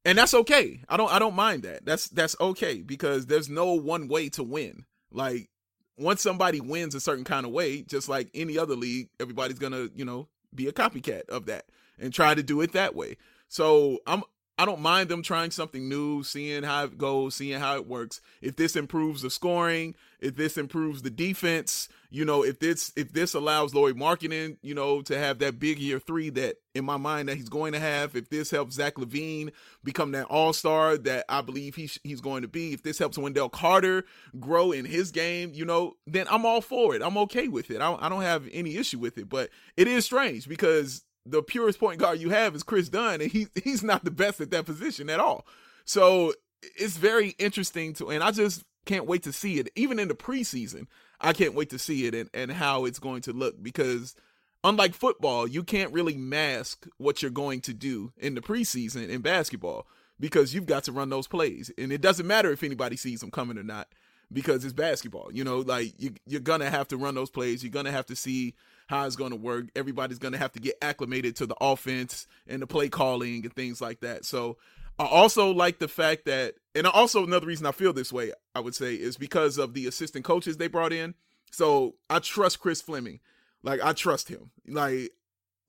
and 0.05 0.17
that's 0.17 0.33
okay. 0.33 0.81
I 0.89 0.97
don't 0.97 1.11
I 1.11 1.19
don't 1.19 1.35
mind 1.35 1.63
that. 1.63 1.85
That's 1.85 2.09
that's 2.09 2.35
okay 2.39 2.81
because 2.81 3.25
there's 3.25 3.49
no 3.49 3.73
one 3.73 4.07
way 4.07 4.29
to 4.29 4.43
win. 4.43 4.85
Like 5.11 5.49
once 5.97 6.21
somebody 6.21 6.59
wins 6.59 6.95
a 6.95 6.99
certain 6.99 7.23
kind 7.23 7.45
of 7.45 7.51
way, 7.51 7.83
just 7.83 8.09
like 8.09 8.29
any 8.33 8.57
other 8.57 8.75
league, 8.75 9.09
everybody's 9.19 9.59
gonna, 9.59 9.87
you 9.95 10.05
know, 10.05 10.27
be 10.53 10.67
a 10.67 10.73
copycat 10.73 11.29
of 11.29 11.45
that 11.45 11.65
and 11.99 12.13
try 12.13 12.35
to 12.35 12.43
do 12.43 12.61
it 12.61 12.73
that 12.73 12.95
way. 12.95 13.17
So 13.47 13.99
I'm 14.07 14.23
I 14.57 14.65
don't 14.65 14.81
mind 14.81 15.09
them 15.09 15.23
trying 15.23 15.49
something 15.49 15.89
new, 15.89 16.21
seeing 16.21 16.61
how 16.61 16.83
it 16.83 16.97
goes, 16.97 17.33
seeing 17.33 17.59
how 17.59 17.75
it 17.75 17.87
works. 17.87 18.21
If 18.39 18.55
this 18.55 18.75
improves 18.75 19.23
the 19.23 19.31
scoring, 19.31 19.95
if 20.19 20.35
this 20.35 20.57
improves 20.57 21.01
the 21.01 21.09
defense, 21.09 21.89
you 22.11 22.23
know, 22.23 22.43
if 22.43 22.59
this 22.59 22.93
if 22.95 23.13
this 23.13 23.33
allows 23.33 23.73
Lauri 23.73 23.95
Markkanen, 23.95 24.57
you 24.61 24.75
know, 24.75 25.01
to 25.01 25.17
have 25.17 25.39
that 25.39 25.57
big 25.57 25.79
year 25.79 25.99
three 25.99 26.29
that 26.31 26.57
in 26.75 26.85
my 26.85 26.97
mind 26.97 27.29
that 27.29 27.37
he's 27.37 27.49
going 27.49 27.73
to 27.73 27.79
have, 27.79 28.15
if 28.15 28.29
this 28.29 28.51
helps 28.51 28.75
Zach 28.75 28.93
LaVine 28.95 29.51
become 29.83 30.11
that 30.11 30.27
all 30.27 30.53
star 30.53 30.97
that 30.99 31.25
I 31.27 31.41
believe 31.41 31.73
he's 31.73 31.99
he's 32.03 32.21
going 32.21 32.43
to 32.43 32.47
be, 32.47 32.73
if 32.73 32.83
this 32.83 32.99
helps 32.99 33.17
Wendell 33.17 33.49
Carter 33.49 34.05
grow 34.39 34.71
in 34.71 34.85
his 34.85 35.11
game, 35.11 35.51
you 35.55 35.65
know, 35.65 35.95
then 36.05 36.27
I'm 36.29 36.45
all 36.45 36.61
for 36.61 36.93
it. 36.93 37.01
I'm 37.01 37.17
okay 37.17 37.47
with 37.47 37.71
it. 37.71 37.81
I, 37.81 37.95
I 37.99 38.07
don't 38.07 38.21
have 38.21 38.47
any 38.53 38.77
issue 38.77 38.99
with 38.99 39.17
it. 39.17 39.29
But 39.29 39.49
it 39.75 39.87
is 39.87 40.05
strange 40.05 40.47
because 40.47 41.01
the 41.25 41.41
purest 41.41 41.79
point 41.79 41.99
guard 41.99 42.19
you 42.19 42.29
have 42.29 42.55
is 42.55 42.63
Kris 42.63 42.89
Dunn, 42.89 43.21
and 43.21 43.31
he 43.31 43.47
he's 43.63 43.83
not 43.83 44.03
the 44.03 44.11
best 44.11 44.41
at 44.41 44.51
that 44.51 44.65
position 44.65 45.09
at 45.09 45.19
all. 45.19 45.45
So 45.85 46.33
it's 46.61 46.97
very 46.97 47.29
interesting 47.39 47.93
to, 47.93 48.09
and 48.09 48.23
I 48.23 48.31
just 48.31 48.63
can't 48.85 49.05
wait 49.05 49.23
to 49.23 49.33
see 49.33 49.59
it. 49.59 49.69
Even 49.75 49.99
in 49.99 50.07
the 50.07 50.15
preseason, 50.15 50.87
I 51.19 51.33
can't 51.33 51.53
wait 51.53 51.69
to 51.71 51.79
see 51.79 52.05
it 52.05 52.13
and, 52.13 52.29
and 52.33 52.51
how 52.51 52.85
it's 52.85 52.99
going 52.99 53.21
to 53.23 53.33
look 53.33 53.61
because 53.61 54.15
unlike 54.63 54.93
football, 54.93 55.47
you 55.47 55.63
can't 55.63 55.93
really 55.93 56.17
mask 56.17 56.87
what 56.97 57.21
you're 57.21 57.31
going 57.31 57.61
to 57.61 57.73
do 57.73 58.11
in 58.17 58.35
the 58.35 58.41
preseason 58.41 59.09
in 59.09 59.21
basketball 59.21 59.87
because 60.19 60.53
you've 60.53 60.65
got 60.65 60.83
to 60.85 60.91
run 60.91 61.09
those 61.09 61.27
plays. 61.27 61.71
And 61.77 61.91
it 61.91 62.01
doesn't 62.01 62.27
matter 62.27 62.51
if 62.51 62.63
anybody 62.63 62.95
sees 62.95 63.21
them 63.21 63.31
coming 63.31 63.57
or 63.57 63.63
not 63.63 63.87
because 64.31 64.63
it's 64.63 64.73
basketball. 64.73 65.29
You 65.31 65.43
know, 65.43 65.59
like 65.59 65.93
you, 65.97 66.13
you're 66.25 66.41
to 66.61 66.69
have 66.69 66.87
to 66.89 66.97
run 66.97 67.15
those 67.15 67.29
plays. 67.29 67.63
You're 67.63 67.71
to 67.85 67.91
have 67.91 68.05
to 68.07 68.15
see 68.15 68.55
how 68.87 69.05
it's 69.05 69.15
going 69.15 69.31
to 69.31 69.37
work. 69.37 69.67
Everybody's 69.75 70.19
going 70.19 70.33
to 70.33 70.37
have 70.37 70.51
to 70.53 70.59
get 70.59 70.75
acclimated 70.81 71.35
to 71.37 71.45
the 71.45 71.55
offense 71.61 72.27
and 72.47 72.61
the 72.61 72.67
play 72.67 72.89
calling 72.89 73.43
and 73.43 73.53
things 73.53 73.81
like 73.81 74.01
that. 74.01 74.25
So 74.25 74.57
I 74.99 75.05
also 75.05 75.51
like 75.51 75.79
the 75.79 75.87
fact 75.87 76.25
that, 76.25 76.55
and 76.75 76.85
also 76.87 77.23
another 77.23 77.47
reason 77.47 77.65
I 77.65 77.71
feel 77.71 77.93
this 77.93 78.13
way, 78.13 78.31
I 78.53 78.59
would 78.59 78.75
say, 78.75 78.95
is 78.95 79.17
because 79.17 79.57
of 79.57 79.73
the 79.73 79.87
assistant 79.87 80.25
coaches 80.25 80.57
they 80.57 80.67
brought 80.67 80.93
in. 80.93 81.15
So 81.51 81.95
I 82.09 82.19
trust 82.19 82.59
Chris 82.59 82.81
Fleming. 82.81 83.19
Like 83.63 83.81
I 83.83 83.93
trust 83.93 84.29
him. 84.29 84.51
Like 84.67 85.11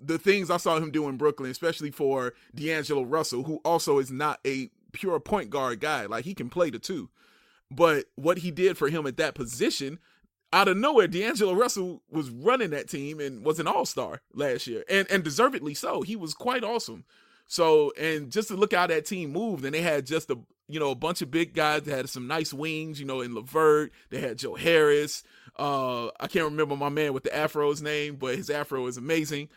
the 0.01 0.19
things 0.19 0.51
I 0.51 0.57
saw 0.57 0.77
him 0.77 0.91
do 0.91 1.09
in 1.09 1.17
Brooklyn, 1.17 1.51
especially 1.51 1.91
for 1.91 2.35
D'Angelo 2.55 3.03
Russell, 3.03 3.45
who 3.45 3.61
also 3.65 3.99
is 3.99 4.11
not 4.11 4.41
a 4.47 4.71
pure 4.93 5.21
point 5.21 5.51
guard 5.51 5.81
guy. 5.81 6.07
Like 6.07 6.25
he 6.25 6.35
can 6.35 6.51
play 6.51 6.71
the 6.71 6.79
two. 6.79 7.09
But 7.71 8.07
what 8.15 8.39
he 8.39 8.51
did 8.51 8.77
for 8.77 8.89
him 8.89 9.07
at 9.07 9.17
that 9.17 9.35
position, 9.35 9.99
out 10.55 10.69
of 10.69 10.77
nowhere, 10.77 11.09
D'Angelo 11.09 11.53
Russell 11.53 12.01
was 12.09 12.31
running 12.31 12.71
that 12.71 12.89
team 12.89 13.19
and 13.19 13.45
was 13.45 13.59
an 13.59 13.67
all 13.67 13.85
star 13.85 14.23
last 14.33 14.67
year. 14.69 14.85
And 14.89 15.11
and 15.11 15.25
deservedly 15.25 15.75
so. 15.75 16.03
He 16.03 16.15
was 16.15 16.33
quite 16.33 16.63
awesome. 16.63 17.05
So 17.47 17.93
and 17.99 18.31
just 18.31 18.49
to 18.49 18.55
look 18.55 18.73
how 18.73 18.87
that 18.87 19.05
team 19.05 19.33
moved, 19.33 19.65
and 19.65 19.75
they 19.75 19.83
had 19.83 20.07
just 20.07 20.31
a 20.31 20.39
you 20.69 20.79
know 20.79 20.93
a 20.93 20.95
bunch 20.97 21.23
of 21.23 21.31
big 21.31 21.55
guys 21.55 21.83
that 21.83 21.97
had 21.97 22.09
some 22.09 22.29
nice 22.29 22.55
wings, 22.55 23.01
you 23.01 23.05
know, 23.05 23.21
in 23.21 23.35
LeVert, 23.35 23.93
they 24.11 24.21
had 24.21 24.39
Joe 24.39 24.55
Harris. 24.55 25.25
Uh, 25.59 26.07
I 26.21 26.29
can't 26.29 26.47
remember 26.47 26.77
my 26.77 26.89
man 26.89 27.13
with 27.13 27.25
the 27.25 27.37
afro's 27.37 27.83
name, 27.83 28.17
but 28.17 28.37
his 28.37 28.49
afro 28.49 28.87
is 28.87 28.97
amazing. 28.97 29.49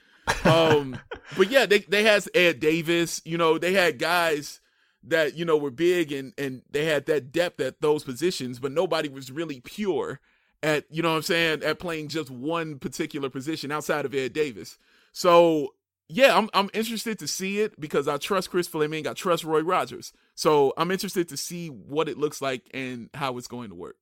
Um, 0.46 1.00
but 1.38 1.51
yeah, 1.51 1.68
they 1.68 1.80
they 1.80 2.04
had 2.04 2.25
Ed 2.34 2.60
Davis. 2.60 3.22
You 3.24 3.38
know, 3.38 3.60
they 3.60 3.74
had 3.74 4.00
guys 4.00 4.62
that 5.04 5.38
you 5.38 5.46
know 5.46 5.58
were 5.58 5.72
big 5.72 6.12
and 6.12 6.34
and 6.39 6.63
they 6.72 6.86
had 6.86 7.06
that 7.06 7.32
depth 7.32 7.60
at 7.60 7.82
those 7.82 8.04
positions, 8.04 8.60
but 8.60 8.72
nobody 8.72 9.10
was 9.10 9.32
really 9.32 9.62
pure 9.62 10.20
at 10.64 10.86
you 10.90 11.02
know 11.02 11.12
what 11.12 11.18
I'm 11.18 11.22
saying 11.24 11.64
at 11.64 11.80
playing 11.80 12.10
just 12.10 12.30
one 12.30 12.80
particular 12.80 13.30
position 13.30 13.72
outside 13.72 14.06
of 14.06 14.14
Ed 14.14 14.34
Davis. 14.34 14.78
So 15.12 15.74
yeah, 16.10 16.38
I'm 16.38 16.50
I'm 16.54 16.70
interested 16.74 17.20
to 17.20 17.28
see 17.28 17.60
it 17.60 17.80
because 17.80 18.08
I 18.08 18.18
trust 18.18 18.50
Chris 18.50 18.68
Fleming, 18.68 19.08
I 19.08 19.14
trust 19.14 19.44
Roy 19.44 19.62
Rogers. 19.62 20.14
So 20.36 20.74
I'm 20.78 20.92
interested 20.92 21.30
to 21.30 21.38
see 21.38 21.68
what 21.68 22.08
it 22.08 22.18
looks 22.18 22.42
like 22.42 22.70
and 22.74 23.10
how 23.14 23.38
it's 23.38 23.48
going 23.48 23.70
to 23.70 23.76
work. 23.76 23.98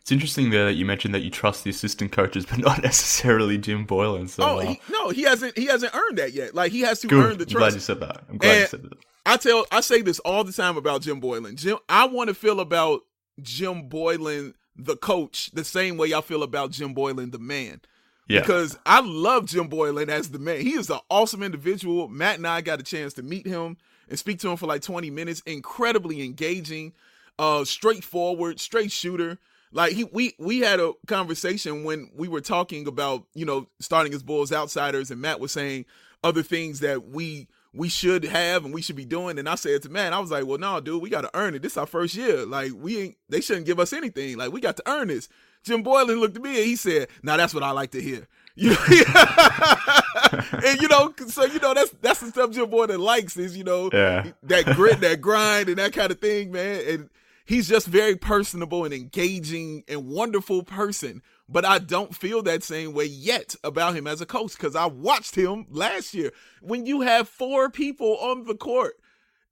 It's 0.00 0.10
interesting 0.10 0.50
there 0.50 0.66
that 0.66 0.74
you 0.74 0.84
mentioned 0.84 1.14
that 1.14 1.20
you 1.20 1.30
trust 1.30 1.64
the 1.64 1.70
assistant 1.70 2.12
coaches, 2.12 2.44
but 2.50 2.58
not 2.58 2.82
necessarily 2.82 3.58
Jim 3.58 3.86
Boylen. 3.86 4.28
So, 4.28 4.42
oh, 4.42 4.58
he, 4.58 4.68
uh, 4.74 4.74
no, 4.90 5.10
he 5.10 5.22
hasn't. 5.22 5.56
He 5.56 5.66
hasn't 5.66 5.94
earned 5.94 6.18
that 6.18 6.32
yet. 6.32 6.54
Like 6.54 6.72
he 6.72 6.80
has 6.80 7.00
to 7.00 7.06
Good. 7.06 7.24
earn 7.24 7.38
the 7.38 7.46
trust. 7.46 7.54
I'm 7.54 7.60
glad 7.60 7.74
you 7.74 7.80
said 7.80 8.00
that. 8.00 8.24
I'm 8.28 8.38
glad 8.38 8.50
and 8.50 8.60
you 8.60 8.66
said 8.66 8.82
that. 8.82 8.98
I 9.26 9.36
tell, 9.36 9.66
I 9.70 9.80
say 9.80 10.00
this 10.00 10.18
all 10.20 10.44
the 10.44 10.52
time 10.52 10.76
about 10.76 11.02
Jim 11.02 11.20
Boylen. 11.20 11.54
Jim, 11.54 11.78
I 11.88 12.06
want 12.06 12.28
to 12.28 12.34
feel 12.34 12.58
about 12.58 13.02
Jim 13.40 13.88
Boylen, 13.88 14.54
the 14.76 14.96
coach, 14.96 15.50
the 15.52 15.64
same 15.64 15.96
way 15.96 16.14
I 16.14 16.20
feel 16.20 16.42
about 16.42 16.70
Jim 16.70 16.94
Boylen, 16.94 17.32
the 17.32 17.38
man. 17.38 17.80
Yeah. 18.28 18.40
Because 18.40 18.78
I 18.86 19.00
love 19.00 19.46
Jim 19.46 19.68
Boylen 19.68 20.08
as 20.08 20.30
the 20.30 20.38
man. 20.38 20.60
He 20.60 20.74
is 20.74 20.88
an 20.88 21.00
awesome 21.10 21.42
individual. 21.42 22.06
Matt 22.08 22.36
and 22.36 22.46
I 22.46 22.60
got 22.60 22.78
a 22.78 22.84
chance 22.84 23.12
to 23.14 23.22
meet 23.22 23.44
him 23.44 23.76
and 24.08 24.18
speak 24.18 24.38
to 24.40 24.48
him 24.48 24.56
for 24.56 24.66
like 24.66 24.82
20 24.82 25.10
minutes. 25.10 25.42
Incredibly 25.46 26.22
engaging, 26.24 26.92
uh, 27.38 27.64
straightforward, 27.64 28.60
straight 28.60 28.92
shooter. 28.92 29.38
Like 29.72 29.92
he 29.92 30.04
we 30.04 30.34
we 30.38 30.60
had 30.60 30.80
a 30.80 30.92
conversation 31.06 31.84
when 31.84 32.10
we 32.16 32.28
were 32.28 32.40
talking 32.40 32.86
about, 32.86 33.24
you 33.34 33.44
know, 33.44 33.66
starting 33.80 34.14
as 34.14 34.22
Bulls 34.22 34.52
outsiders 34.52 35.10
and 35.10 35.20
Matt 35.20 35.40
was 35.40 35.52
saying 35.52 35.86
other 36.22 36.42
things 36.42 36.80
that 36.80 37.08
we 37.08 37.48
we 37.72 37.88
should 37.88 38.24
have 38.24 38.64
and 38.64 38.74
we 38.74 38.82
should 38.82 38.96
be 38.96 39.04
doing. 39.04 39.38
And 39.38 39.48
I 39.48 39.54
said 39.54 39.82
to 39.82 39.88
man, 39.88 40.12
I 40.12 40.18
was 40.18 40.30
like, 40.30 40.46
well, 40.46 40.58
no, 40.58 40.80
dude, 40.80 41.02
we 41.02 41.10
got 41.10 41.22
to 41.22 41.30
earn 41.34 41.54
it. 41.54 41.62
This 41.62 41.72
is 41.72 41.78
our 41.78 41.86
first 41.86 42.14
year. 42.14 42.44
Like 42.44 42.72
we 42.74 42.98
ain't, 42.98 43.16
they 43.28 43.40
shouldn't 43.40 43.66
give 43.66 43.80
us 43.80 43.92
anything. 43.92 44.36
Like 44.36 44.52
we 44.52 44.60
got 44.60 44.76
to 44.76 44.82
earn 44.86 45.08
this. 45.08 45.28
Jim 45.62 45.84
Boylen 45.84 46.18
looked 46.20 46.36
at 46.36 46.42
me 46.42 46.56
and 46.56 46.66
he 46.66 46.76
said, 46.76 47.08
now 47.22 47.36
that's 47.36 47.52
what 47.52 47.62
I 47.62 47.70
like 47.72 47.90
to 47.92 48.00
hear. 48.00 48.26
And 50.64 50.80
you 50.80 50.88
know, 50.88 51.12
so 51.28 51.44
you 51.44 51.58
know 51.58 51.74
that's 51.74 51.90
that's 52.00 52.20
the 52.20 52.28
stuff 52.28 52.50
Jim 52.50 52.66
Boylen 52.66 52.98
likes 52.98 53.36
is 53.36 53.56
you 53.56 53.64
know 53.64 53.90
yeah. 53.92 54.30
that 54.44 54.66
grit, 54.76 55.00
that 55.00 55.20
grind, 55.20 55.68
and 55.68 55.78
that 55.78 55.92
kind 55.92 56.10
of 56.10 56.20
thing, 56.20 56.52
man. 56.52 56.82
And 56.86 57.10
he's 57.44 57.68
just 57.68 57.86
very 57.86 58.16
personable 58.16 58.84
and 58.84 58.92
engaging 58.92 59.84
and 59.88 60.06
wonderful 60.08 60.62
person. 60.62 61.22
But 61.50 61.64
I 61.64 61.78
don't 61.78 62.14
feel 62.14 62.42
that 62.42 62.62
same 62.62 62.92
way 62.92 63.06
yet 63.06 63.56
about 63.64 63.96
him 63.96 64.06
as 64.06 64.20
a 64.20 64.26
coach 64.26 64.52
because 64.52 64.76
I 64.76 64.86
watched 64.86 65.34
him 65.34 65.66
last 65.68 66.14
year. 66.14 66.32
When 66.60 66.86
you 66.86 67.00
have 67.00 67.28
four 67.28 67.68
people 67.68 68.16
on 68.18 68.44
the 68.44 68.54
court 68.54 68.94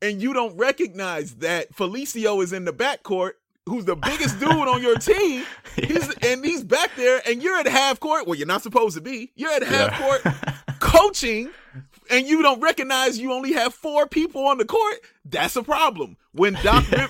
and 0.01 0.23
you 0.23 0.33
don't 0.33 0.57
recognize 0.57 1.37
that 1.37 1.75
Felicio 1.75 2.43
is 2.43 2.53
in 2.53 2.65
the 2.65 2.73
backcourt, 2.73 3.33
who's 3.67 3.85
the 3.85 3.97
biggest 3.97 4.39
dude 4.41 4.51
on 4.51 4.81
your 4.81 4.97
team, 4.97 5.45
yeah. 5.77 5.87
he's 5.87 6.15
and 6.23 6.45
he's 6.45 6.63
back 6.63 6.93
there, 6.97 7.21
and 7.27 7.43
you're 7.43 7.59
at 7.59 7.67
half 7.67 7.99
court. 7.99 8.29
Well, 8.29 8.37
you're 8.37 8.47
not 8.47 8.63
supposed 8.63 8.95
to 8.95 9.01
be. 9.01 9.33
You're 9.35 9.53
at 9.53 9.65
half 9.65 9.91
yeah. 9.91 9.99
court 9.99 10.37
coaching, 10.79 11.51
and 12.11 12.29
you 12.29 12.43
don't 12.43 12.61
recognize 12.61 13.19
you 13.19 13.33
only 13.33 13.55
have 13.55 13.75
four 13.75 14.07
people 14.07 14.47
on 14.47 14.59
the 14.59 14.65
court. 14.65 15.01
That's 15.25 15.57
a 15.57 15.65
problem. 15.65 16.17
When 16.31 16.55
Doc 16.63 16.85
yeah 16.93 17.09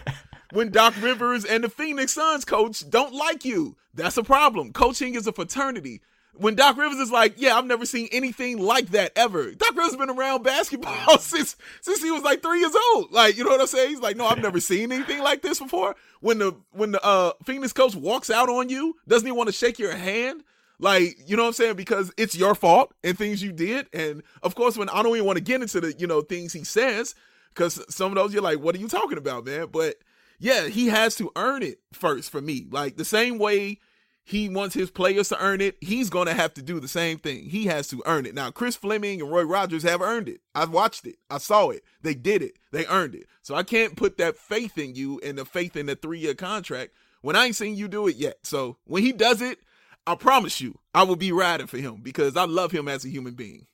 when 0.52 0.70
Doc 0.70 0.94
Rivers 1.00 1.44
and 1.44 1.64
the 1.64 1.68
Phoenix 1.68 2.14
Suns 2.14 2.44
coach 2.44 2.88
don't 2.88 3.14
like 3.14 3.44
you. 3.44 3.76
That's 3.94 4.16
a 4.16 4.22
problem. 4.22 4.72
Coaching 4.72 5.14
is 5.14 5.26
a 5.26 5.32
fraternity. 5.32 6.00
When 6.34 6.54
Doc 6.54 6.76
Rivers 6.76 6.98
is 6.98 7.10
like, 7.10 7.34
yeah, 7.36 7.56
I've 7.56 7.66
never 7.66 7.84
seen 7.84 8.08
anything 8.12 8.58
like 8.58 8.90
that 8.90 9.12
ever. 9.16 9.52
Doc 9.52 9.70
Rivers 9.70 9.86
has 9.86 9.96
been 9.96 10.10
around 10.10 10.44
basketball 10.44 11.18
since 11.18 11.56
since 11.80 12.02
he 12.02 12.10
was 12.12 12.22
like 12.22 12.42
three 12.42 12.60
years 12.60 12.76
old. 12.94 13.10
Like, 13.10 13.36
you 13.36 13.44
know 13.44 13.50
what 13.50 13.60
I'm 13.60 13.66
saying? 13.66 13.90
He's 13.90 14.00
like, 14.00 14.16
no, 14.16 14.26
I've 14.26 14.38
never 14.38 14.60
seen 14.60 14.92
anything 14.92 15.20
like 15.20 15.42
this 15.42 15.58
before. 15.58 15.96
When 16.20 16.38
the 16.38 16.54
when 16.70 16.92
the 16.92 17.04
uh, 17.04 17.32
Phoenix 17.44 17.72
coach 17.72 17.96
walks 17.96 18.30
out 18.30 18.48
on 18.48 18.68
you, 18.68 18.96
doesn't 19.08 19.26
he 19.26 19.32
want 19.32 19.48
to 19.48 19.52
shake 19.52 19.78
your 19.80 19.96
hand? 19.96 20.44
Like, 20.80 21.16
you 21.26 21.36
know 21.36 21.42
what 21.42 21.48
I'm 21.48 21.54
saying? 21.54 21.76
Because 21.76 22.12
it's 22.16 22.36
your 22.36 22.54
fault 22.54 22.94
and 23.02 23.18
things 23.18 23.42
you 23.42 23.50
did. 23.50 23.88
And 23.92 24.22
of 24.42 24.54
course, 24.54 24.76
when 24.76 24.88
I 24.90 25.02
don't 25.02 25.14
even 25.16 25.26
want 25.26 25.38
to 25.38 25.44
get 25.44 25.60
into 25.60 25.80
the, 25.80 25.92
you 25.98 26.06
know, 26.06 26.20
things 26.20 26.52
he 26.52 26.62
says, 26.62 27.16
because 27.52 27.84
some 27.92 28.12
of 28.12 28.14
those 28.16 28.32
you're 28.32 28.42
like, 28.42 28.60
what 28.60 28.76
are 28.76 28.78
you 28.78 28.86
talking 28.86 29.18
about, 29.18 29.44
man? 29.44 29.66
But 29.72 29.96
yeah, 30.38 30.68
he 30.68 30.86
has 30.86 31.16
to 31.16 31.30
earn 31.36 31.62
it 31.62 31.80
first 31.92 32.30
for 32.30 32.40
me. 32.40 32.66
Like 32.70 32.96
the 32.96 33.04
same 33.04 33.38
way 33.38 33.78
he 34.24 34.48
wants 34.48 34.74
his 34.74 34.90
players 34.90 35.30
to 35.30 35.42
earn 35.42 35.60
it, 35.60 35.76
he's 35.80 36.10
going 36.10 36.26
to 36.26 36.34
have 36.34 36.52
to 36.54 36.62
do 36.62 36.80
the 36.80 36.88
same 36.88 37.18
thing. 37.18 37.48
He 37.48 37.64
has 37.64 37.88
to 37.88 38.02
earn 38.04 38.26
it. 38.26 38.34
Now, 38.34 38.50
Chris 38.50 38.76
Fleming 38.76 39.22
and 39.22 39.30
Roy 39.30 39.42
Rogers 39.42 39.84
have 39.84 40.02
earned 40.02 40.28
it. 40.28 40.42
I've 40.54 40.70
watched 40.70 41.06
it. 41.06 41.16
I 41.30 41.38
saw 41.38 41.70
it. 41.70 41.82
They 42.02 42.14
did 42.14 42.42
it. 42.42 42.58
They 42.70 42.84
earned 42.86 43.14
it. 43.14 43.26
So 43.40 43.54
I 43.54 43.62
can't 43.62 43.96
put 43.96 44.18
that 44.18 44.36
faith 44.36 44.76
in 44.76 44.94
you 44.94 45.18
and 45.24 45.38
the 45.38 45.46
faith 45.46 45.76
in 45.76 45.86
the 45.86 45.96
three 45.96 46.18
year 46.18 46.34
contract 46.34 46.92
when 47.22 47.36
I 47.36 47.46
ain't 47.46 47.56
seen 47.56 47.74
you 47.74 47.88
do 47.88 48.06
it 48.06 48.16
yet. 48.16 48.36
So 48.42 48.76
when 48.84 49.02
he 49.02 49.12
does 49.12 49.40
it, 49.40 49.58
I 50.06 50.14
promise 50.14 50.60
you, 50.60 50.78
I 50.94 51.04
will 51.04 51.16
be 51.16 51.32
riding 51.32 51.66
for 51.66 51.78
him 51.78 52.00
because 52.02 52.36
I 52.36 52.44
love 52.44 52.70
him 52.70 52.86
as 52.86 53.04
a 53.04 53.10
human 53.10 53.34
being. 53.34 53.66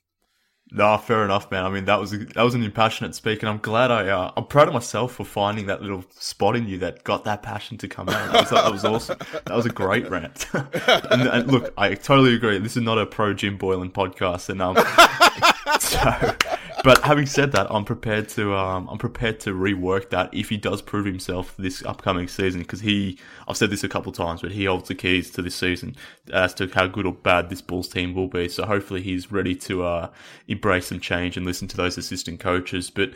No, 0.75 0.97
fair 0.97 1.23
enough, 1.23 1.49
man. 1.51 1.63
I 1.63 1.69
mean, 1.69 1.85
that 1.85 2.01
was 2.01 2.11
that 2.11 2.43
was 2.43 2.53
an 2.53 2.61
impassionate 2.61 3.15
speak, 3.15 3.41
and 3.41 3.49
I'm 3.49 3.59
glad 3.59 3.91
I 3.91 4.09
uh, 4.09 4.33
I'm 4.35 4.45
proud 4.45 4.67
of 4.67 4.73
myself 4.73 5.13
for 5.13 5.23
finding 5.23 5.67
that 5.67 5.81
little 5.81 6.03
spot 6.09 6.57
in 6.57 6.67
you 6.67 6.77
that 6.79 7.05
got 7.05 7.23
that 7.23 7.41
passion 7.41 7.77
to 7.77 7.87
come 7.87 8.09
out. 8.09 8.33
That 8.33 8.41
was, 8.41 8.49
that 8.49 8.71
was 8.73 8.83
awesome. 8.83 9.17
That 9.45 9.55
was 9.55 9.65
a 9.65 9.69
great 9.69 10.09
rant. 10.09 10.47
and, 10.53 11.29
and, 11.29 11.49
look, 11.49 11.73
I 11.77 11.93
totally 11.93 12.35
agree. 12.35 12.59
This 12.59 12.75
is 12.75 12.83
not 12.83 12.97
a 12.97 13.05
pro 13.05 13.33
Jim 13.33 13.57
Boylen 13.57 13.89
podcast, 13.89 14.49
and 14.49 14.61
um, 14.61 14.75
so 15.79 16.54
but 16.85 17.01
having 17.01 17.25
said 17.25 17.51
that, 17.53 17.65
I'm 17.71 17.83
prepared 17.83 18.29
to 18.29 18.53
um, 18.55 18.87
I'm 18.87 18.99
prepared 18.99 19.39
to 19.41 19.55
rework 19.55 20.11
that 20.11 20.31
if 20.31 20.49
he 20.49 20.57
does 20.57 20.83
prove 20.83 21.05
himself 21.05 21.55
this 21.57 21.83
upcoming 21.83 22.27
season 22.27 22.61
because 22.61 22.81
he 22.81 23.17
I've 23.47 23.57
said 23.57 23.71
this 23.71 23.83
a 23.83 23.89
couple 23.89 24.11
of 24.11 24.17
times, 24.17 24.41
but 24.43 24.51
he 24.51 24.65
holds 24.65 24.87
the 24.87 24.93
keys 24.93 25.31
to 25.31 25.41
this 25.41 25.55
season 25.55 25.95
as 26.31 26.53
to 26.53 26.67
how 26.67 26.85
good 26.85 27.07
or 27.07 27.13
bad 27.13 27.49
this 27.49 27.59
Bulls 27.59 27.89
team 27.89 28.13
will 28.13 28.27
be. 28.27 28.47
So 28.47 28.67
hopefully 28.67 29.01
he's 29.01 29.31
ready 29.31 29.55
to 29.55 29.83
uh, 29.83 30.11
embrace 30.47 30.85
some 30.87 30.99
change 30.99 31.37
and 31.37 31.45
listen 31.45 31.67
to 31.69 31.77
those 31.77 31.97
assistant 31.97 32.39
coaches. 32.39 32.91
But 32.91 33.13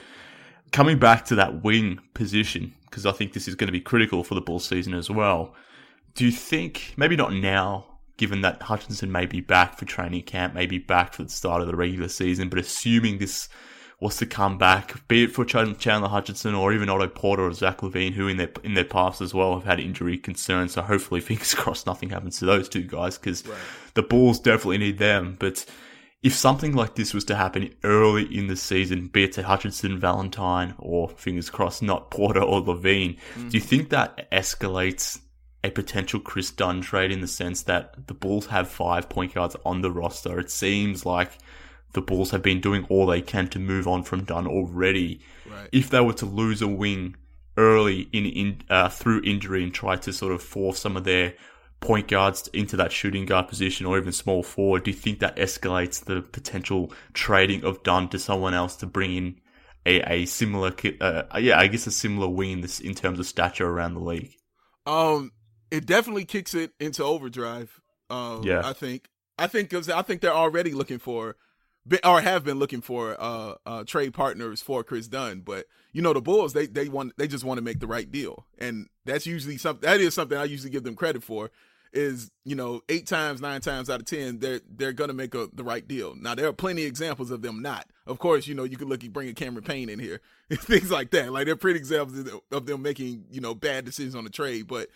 coming 0.72 0.98
back 0.98 1.26
to 1.26 1.36
that 1.36 1.64
wing 1.64 2.00
position 2.16 2.74
because 2.90 3.06
I 3.06 3.12
think 3.12 3.34
this 3.34 3.48
is 3.48 3.54
going 3.54 3.68
to 3.68 3.72
be 3.72 3.82
critical 3.82 4.24
for 4.24 4.34
the 4.34 4.42
Bulls 4.42 4.66
season 4.66 4.96
as 4.96 5.12
well. 5.12 5.54
Do 6.16 6.26
you 6.26 6.32
think 6.32 6.96
maybe 6.98 7.16
not 7.16 7.34
now 7.34 7.86
given 8.20 8.42
that 8.42 8.62
Hutchinson 8.62 9.14
may 9.14 9.26
be 9.26 9.40
back 9.40 9.80
for 9.80 9.86
training 9.86 10.24
camp, 10.24 10.54
maybe 10.54 10.78
back 10.78 11.14
for 11.14 11.24
the 11.24 11.30
start 11.30 11.62
of 11.62 11.68
the 11.68 11.76
regular 11.76 12.10
season, 12.10 12.50
but 12.50 12.60
assuming 12.60 13.18
this 13.18 13.48
was 14.02 14.18
to 14.18 14.26
come 14.26 14.58
back, 14.58 15.08
be 15.08 15.24
it 15.24 15.32
for 15.32 15.46
Chandler 15.46 16.10
Hutchinson 16.10 16.54
or 16.54 16.74
even 16.74 16.90
Otto 16.90 17.08
Porter 17.08 17.44
or 17.44 17.54
Zach 17.54 17.78
LaVine, 17.78 18.12
who 18.12 18.28
in 18.28 18.36
their 18.36 18.52
in 18.62 18.74
their 18.74 18.84
past 18.84 19.22
as 19.22 19.34
well 19.34 19.54
have 19.54 19.64
had 19.64 19.80
injury 19.80 20.18
concerns. 20.18 20.74
So 20.74 20.82
hopefully, 20.82 21.22
fingers 21.30 21.54
crossed, 21.54 21.88
nothing 21.88 22.10
happens 22.10 22.40
to 22.40 22.46
those 22.46 22.68
two 22.68 22.84
guys 22.84 23.18
because 23.18 23.48
right. 23.48 23.58
the 23.94 24.04
Bulls 24.04 24.40
definitely 24.40 24.80
need 24.80 24.98
them. 24.98 25.38
But 25.40 25.66
if 26.22 26.36
something 26.36 26.74
like 26.76 26.96
this 26.96 27.14
was 27.14 27.24
to 27.26 27.36
happen 27.36 27.74
early 27.86 28.26
in 28.38 28.48
the 28.48 28.58
season, 28.58 29.08
be 29.08 29.24
it 29.24 29.32
to 29.34 29.44
Hutchinson, 29.44 29.98
Valentine, 29.98 30.76
or 30.78 31.08
fingers 31.08 31.50
crossed, 31.50 31.82
not 31.82 32.12
Porter 32.12 32.42
or 32.42 32.62
LaVine, 32.62 33.18
mm. 33.36 33.50
do 33.50 33.58
you 33.58 33.62
think 33.62 33.92
that 33.92 34.30
escalates 34.30 35.22
a 35.64 35.70
potential 35.72 36.20
Kris 36.20 36.52
Dunn 36.52 36.82
trade 36.82 37.12
in 37.12 37.22
the 37.22 37.28
sense 37.28 37.64
that 37.64 38.08
the 38.08 38.14
Bulls 38.14 38.48
have 38.48 38.70
five 38.70 39.10
point 39.10 39.34
guards 39.34 39.56
on 39.66 39.82
the 39.82 39.92
roster. 39.92 40.40
It 40.40 40.50
seems 40.50 41.06
like 41.06 41.38
the 41.94 42.02
Bulls 42.02 42.32
have 42.32 42.42
been 42.42 42.62
doing 42.62 42.86
all 42.90 43.06
they 43.06 43.22
can 43.22 43.48
to 43.50 43.60
move 43.60 43.88
on 43.88 44.04
from 44.04 44.24
Dunn 44.24 44.48
already. 44.48 45.22
Right. 45.50 45.70
If 45.72 45.90
they 45.90 46.02
were 46.02 46.14
to 46.14 46.26
lose 46.26 46.62
a 46.62 46.68
wing 46.68 47.16
early 47.58 48.02
in, 48.14 48.26
in 48.26 48.62
uh, 48.70 48.90
through 48.90 49.22
injury 49.24 49.64
and 49.64 49.74
try 49.74 49.96
to 49.98 50.14
sort 50.14 50.32
of 50.32 50.42
force 50.42 50.80
some 50.80 50.96
of 50.96 51.04
their 51.04 51.34
point 51.82 52.08
guards 52.08 52.48
into 52.54 52.78
that 52.78 52.92
shooting 52.92 53.26
guard 53.26 53.48
position 53.48 53.86
or 53.86 53.98
even 53.98 54.12
small 54.12 54.44
forward, 54.44 54.84
do 54.84 54.92
you 54.92 54.98
think 54.98 55.20
that 55.20 55.36
escalates 55.38 56.04
the 56.04 56.22
potential 56.22 56.92
trading 57.14 57.64
of 57.64 57.84
Dunn 57.84 58.10
to 58.10 58.20
someone 58.20 58.54
else 58.54 58.76
to 58.78 58.86
bring 58.86 59.16
in 59.16 59.42
a, 59.86 60.02
a 60.02 60.26
similar, 60.26 60.74
uh, 61.02 61.24
yeah, 61.40 61.58
I 61.58 61.68
guess 61.68 61.88
a 61.88 61.92
similar 61.92 62.28
wing 62.28 62.52
in 62.52 62.62
this 62.62 62.80
in 62.80 62.96
terms 62.96 63.20
of 63.20 63.26
stature 63.26 63.68
around 63.68 63.94
the 63.94 64.02
league? 64.02 64.36
Um, 64.86 65.32
it 65.72 65.86
definitely 65.86 66.26
kicks 66.26 66.54
it 66.54 66.72
into 66.80 67.04
overdrive. 67.04 67.82
Um, 68.10 68.44
yeah, 68.44 68.62
I 68.66 68.74
think. 68.74 69.10
I 69.38 69.48
think 69.48 69.74
I 69.74 70.02
think 70.02 70.22
they're 70.22 70.34
already 70.34 70.74
looking 70.74 71.00
for, 71.00 71.38
or 72.04 72.22
have 72.22 72.44
been 72.44 72.60
looking 72.60 72.82
for, 72.82 73.16
uh, 73.20 73.56
uh, 73.66 73.84
trade 73.86 74.14
partners 74.14 74.62
for 74.62 74.84
Kris 74.84 75.08
Dunn. 75.08 75.42
But 75.42 75.66
you 75.94 76.02
know, 76.02 76.14
the 76.14 76.22
Bulls 76.22 76.54
they 76.54 76.68
they 76.68 76.90
want 76.90 77.14
they 77.18 77.28
just 77.28 77.44
want 77.44 77.58
to 77.58 77.64
make 77.64 77.80
the 77.80 77.88
right 77.88 78.12
deal, 78.12 78.46
and 78.58 78.90
that's 79.06 79.26
usually 79.26 79.58
something 79.58 79.90
that 79.90 80.02
is 80.02 80.14
something 80.14 80.38
I 80.38 80.44
usually 80.44 80.70
give 80.70 80.84
them 80.84 80.96
credit 80.96 81.24
for. 81.24 81.52
Is 81.92 82.30
you 82.46 82.56
know 82.56 82.82
eight 82.90 83.08
times 83.08 83.42
nine 83.42 83.62
times 83.62 83.90
out 83.90 84.00
of 84.00 84.06
ten 84.06 84.38
they're 84.38 84.62
they're 84.70 84.94
gonna 84.94 85.14
make 85.14 85.34
a, 85.34 85.50
the 85.52 85.64
right 85.64 85.88
deal. 85.88 86.14
Now 86.16 86.36
there 86.36 86.48
are 86.48 86.54
plenty 86.54 86.84
of 86.84 86.88
examples 86.88 87.32
of 87.32 87.42
them 87.42 87.64
not. 87.64 87.88
Of 88.06 88.20
course, 88.20 88.46
you 88.46 88.54
know 88.54 88.64
you 88.64 88.78
could 88.78 88.90
look 88.90 89.04
at 89.04 89.12
bringing 89.12 89.34
Cameron 89.34 89.64
Payne 89.64 89.90
in 89.90 89.98
here, 89.98 90.22
things 90.52 90.92
like 90.92 91.10
that. 91.12 91.32
Like 91.32 91.48
they're 91.48 91.56
pretty 91.56 91.80
examples 91.80 92.30
of 92.52 92.66
them 92.68 92.84
making 92.84 93.26
you 93.32 93.42
know 93.42 93.56
bad 93.56 93.86
decisions 93.86 94.14
on 94.14 94.24
the 94.24 94.30
trade, 94.30 94.68
but 94.68 94.90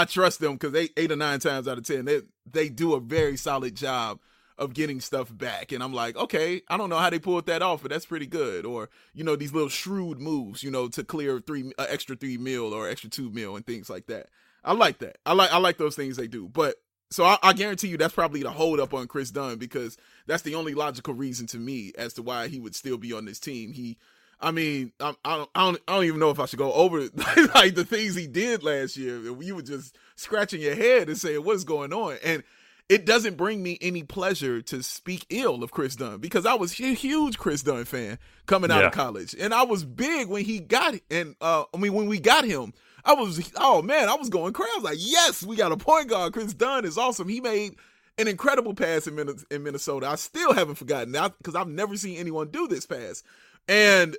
I 0.00 0.04
trust 0.04 0.40
them 0.40 0.54
because 0.54 0.72
they 0.72 0.88
eight 0.96 1.12
or 1.12 1.16
nine 1.16 1.40
times 1.40 1.68
out 1.68 1.78
of 1.78 1.86
ten 1.86 2.04
they 2.04 2.22
they 2.50 2.68
do 2.68 2.94
a 2.94 3.00
very 3.00 3.36
solid 3.36 3.74
job 3.74 4.18
of 4.56 4.74
getting 4.74 5.00
stuff 5.00 5.36
back. 5.36 5.72
And 5.72 5.82
I'm 5.82 5.92
like, 5.92 6.16
okay, 6.16 6.62
I 6.68 6.76
don't 6.76 6.88
know 6.88 6.98
how 6.98 7.10
they 7.10 7.18
pulled 7.18 7.46
that 7.46 7.62
off, 7.62 7.82
but 7.82 7.90
that's 7.90 8.06
pretty 8.06 8.26
good. 8.26 8.64
Or 8.64 8.88
you 9.12 9.24
know 9.24 9.36
these 9.36 9.52
little 9.52 9.68
shrewd 9.68 10.20
moves, 10.20 10.62
you 10.62 10.70
know, 10.70 10.88
to 10.88 11.04
clear 11.04 11.40
three 11.40 11.72
uh, 11.78 11.86
extra 11.88 12.16
three 12.16 12.36
mil 12.38 12.72
or 12.72 12.88
extra 12.88 13.10
two 13.10 13.30
mil 13.30 13.56
and 13.56 13.66
things 13.66 13.90
like 13.90 14.06
that. 14.06 14.28
I 14.64 14.72
like 14.72 14.98
that. 14.98 15.18
I 15.26 15.32
like 15.32 15.52
I 15.52 15.58
like 15.58 15.78
those 15.78 15.96
things 15.96 16.16
they 16.16 16.28
do. 16.28 16.48
But 16.48 16.76
so 17.10 17.24
I, 17.24 17.38
I 17.42 17.52
guarantee 17.52 17.88
you 17.88 17.96
that's 17.96 18.14
probably 18.14 18.42
the 18.42 18.50
hold 18.50 18.80
up 18.80 18.94
on 18.94 19.06
Kris 19.06 19.30
Dunn 19.30 19.58
because 19.58 19.96
that's 20.26 20.42
the 20.42 20.54
only 20.54 20.74
logical 20.74 21.14
reason 21.14 21.46
to 21.48 21.58
me 21.58 21.92
as 21.96 22.14
to 22.14 22.22
why 22.22 22.48
he 22.48 22.60
would 22.60 22.74
still 22.74 22.96
be 22.96 23.12
on 23.12 23.24
this 23.24 23.38
team. 23.38 23.72
He 23.72 23.98
I 24.40 24.50
mean, 24.50 24.92
I, 25.00 25.14
I, 25.24 25.36
don't, 25.36 25.50
I 25.54 25.64
don't, 25.64 25.80
I 25.88 25.94
don't 25.94 26.04
even 26.04 26.20
know 26.20 26.30
if 26.30 26.40
I 26.40 26.46
should 26.46 26.58
go 26.58 26.72
over 26.72 27.00
like 27.54 27.74
the 27.74 27.84
things 27.84 28.14
he 28.14 28.26
did 28.26 28.62
last 28.62 28.96
year. 28.96 29.18
You 29.18 29.54
were 29.56 29.62
just 29.62 29.96
scratching 30.16 30.60
your 30.60 30.74
head 30.74 31.08
and 31.08 31.18
saying, 31.18 31.44
"What's 31.44 31.64
going 31.64 31.92
on?" 31.92 32.18
And 32.24 32.42
it 32.88 33.06
doesn't 33.06 33.36
bring 33.36 33.62
me 33.62 33.78
any 33.80 34.02
pleasure 34.02 34.60
to 34.62 34.82
speak 34.82 35.24
ill 35.30 35.62
of 35.62 35.70
Kris 35.70 35.96
Dunn 35.96 36.18
because 36.18 36.44
I 36.44 36.54
was 36.54 36.78
a 36.78 36.94
huge 36.94 37.38
Kris 37.38 37.62
Dunn 37.62 37.84
fan 37.84 38.18
coming 38.46 38.70
out 38.70 38.80
yeah. 38.80 38.86
of 38.88 38.92
college, 38.92 39.34
and 39.38 39.54
I 39.54 39.62
was 39.62 39.84
big 39.84 40.28
when 40.28 40.44
he 40.44 40.60
got 40.60 40.94
and 41.10 41.34
uh, 41.40 41.64
I 41.72 41.76
mean 41.78 41.94
when 41.94 42.06
we 42.06 42.20
got 42.20 42.44
him. 42.44 42.72
I 43.06 43.12
was 43.12 43.52
oh 43.56 43.82
man, 43.82 44.08
I 44.08 44.14
was 44.14 44.30
going 44.30 44.54
crazy. 44.54 44.70
I 44.72 44.78
was 44.78 44.84
like, 44.84 44.98
yes, 44.98 45.42
we 45.42 45.56
got 45.56 45.72
a 45.72 45.76
point 45.76 46.08
guard. 46.08 46.32
Kris 46.32 46.54
Dunn 46.54 46.84
is 46.84 46.96
awesome. 46.96 47.28
He 47.28 47.40
made 47.40 47.76
an 48.18 48.28
incredible 48.28 48.74
pass 48.74 49.06
in, 49.06 49.14
Minnesota. 49.14 50.06
I 50.06 50.14
still 50.14 50.52
haven't 50.52 50.76
forgotten 50.76 51.12
that 51.12 51.36
because 51.38 51.54
I've 51.54 51.68
never 51.68 51.96
seen 51.96 52.16
anyone 52.16 52.48
do 52.48 52.68
this 52.68 52.86
pass. 52.86 53.22
And 53.68 54.16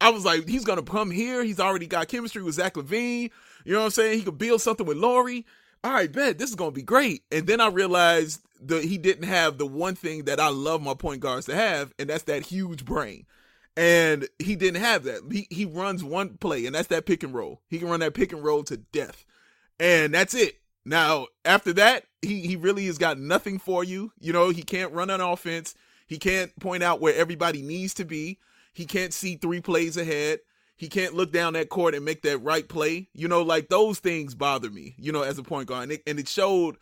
I 0.00 0.10
was 0.10 0.24
like, 0.24 0.48
he's 0.48 0.64
gonna 0.64 0.82
come 0.82 1.10
here. 1.10 1.42
He's 1.42 1.60
already 1.60 1.86
got 1.86 2.08
chemistry 2.08 2.42
with 2.42 2.54
Zach 2.54 2.74
LaVine. 2.74 3.30
You 3.64 3.72
know 3.72 3.80
what 3.80 3.86
I'm 3.86 3.90
saying? 3.90 4.18
He 4.18 4.24
could 4.24 4.38
build 4.38 4.60
something 4.60 4.86
with 4.86 4.96
Lauri. 4.96 5.46
All 5.84 5.92
right, 5.92 6.10
bet 6.10 6.38
this 6.38 6.50
is 6.50 6.56
gonna 6.56 6.70
be 6.70 6.82
great. 6.82 7.22
And 7.30 7.46
then 7.46 7.60
I 7.60 7.68
realized 7.68 8.40
that 8.62 8.84
he 8.84 8.98
didn't 8.98 9.24
have 9.24 9.58
the 9.58 9.66
one 9.66 9.94
thing 9.94 10.24
that 10.24 10.40
I 10.40 10.48
love 10.48 10.82
my 10.82 10.94
point 10.94 11.20
guards 11.20 11.46
to 11.46 11.54
have, 11.54 11.92
and 11.98 12.08
that's 12.08 12.24
that 12.24 12.42
huge 12.42 12.84
brain. 12.84 13.26
And 13.76 14.28
he 14.38 14.56
didn't 14.56 14.80
have 14.80 15.04
that. 15.04 15.20
He 15.30 15.46
he 15.50 15.64
runs 15.64 16.02
one 16.02 16.36
play, 16.38 16.66
and 16.66 16.74
that's 16.74 16.88
that 16.88 17.06
pick 17.06 17.22
and 17.22 17.34
roll. 17.34 17.60
He 17.68 17.78
can 17.78 17.88
run 17.88 18.00
that 18.00 18.14
pick 18.14 18.32
and 18.32 18.42
roll 18.42 18.64
to 18.64 18.78
death, 18.78 19.24
and 19.78 20.12
that's 20.14 20.34
it. 20.34 20.56
Now 20.84 21.26
after 21.44 21.72
that, 21.74 22.04
he 22.22 22.40
he 22.40 22.56
really 22.56 22.86
has 22.86 22.98
got 22.98 23.18
nothing 23.18 23.58
for 23.58 23.84
you. 23.84 24.12
You 24.18 24.32
know, 24.32 24.50
he 24.50 24.62
can't 24.62 24.92
run 24.92 25.10
an 25.10 25.20
offense. 25.20 25.74
He 26.06 26.18
can't 26.18 26.58
point 26.60 26.82
out 26.82 27.00
where 27.00 27.14
everybody 27.14 27.62
needs 27.62 27.94
to 27.94 28.04
be. 28.04 28.38
He 28.76 28.84
can't 28.84 29.14
see 29.14 29.36
three 29.36 29.62
plays 29.62 29.96
ahead. 29.96 30.40
He 30.76 30.88
can't 30.88 31.14
look 31.14 31.32
down 31.32 31.54
that 31.54 31.70
court 31.70 31.94
and 31.94 32.04
make 32.04 32.20
that 32.22 32.36
right 32.38 32.68
play. 32.68 33.08
You 33.14 33.26
know, 33.26 33.40
like 33.40 33.70
those 33.70 34.00
things 34.00 34.34
bother 34.34 34.70
me, 34.70 34.94
you 34.98 35.12
know, 35.12 35.22
as 35.22 35.38
a 35.38 35.42
point 35.42 35.68
guard. 35.68 35.84
And 35.84 35.92
it, 35.92 36.02
and 36.06 36.18
it 36.18 36.28
showed 36.28 36.76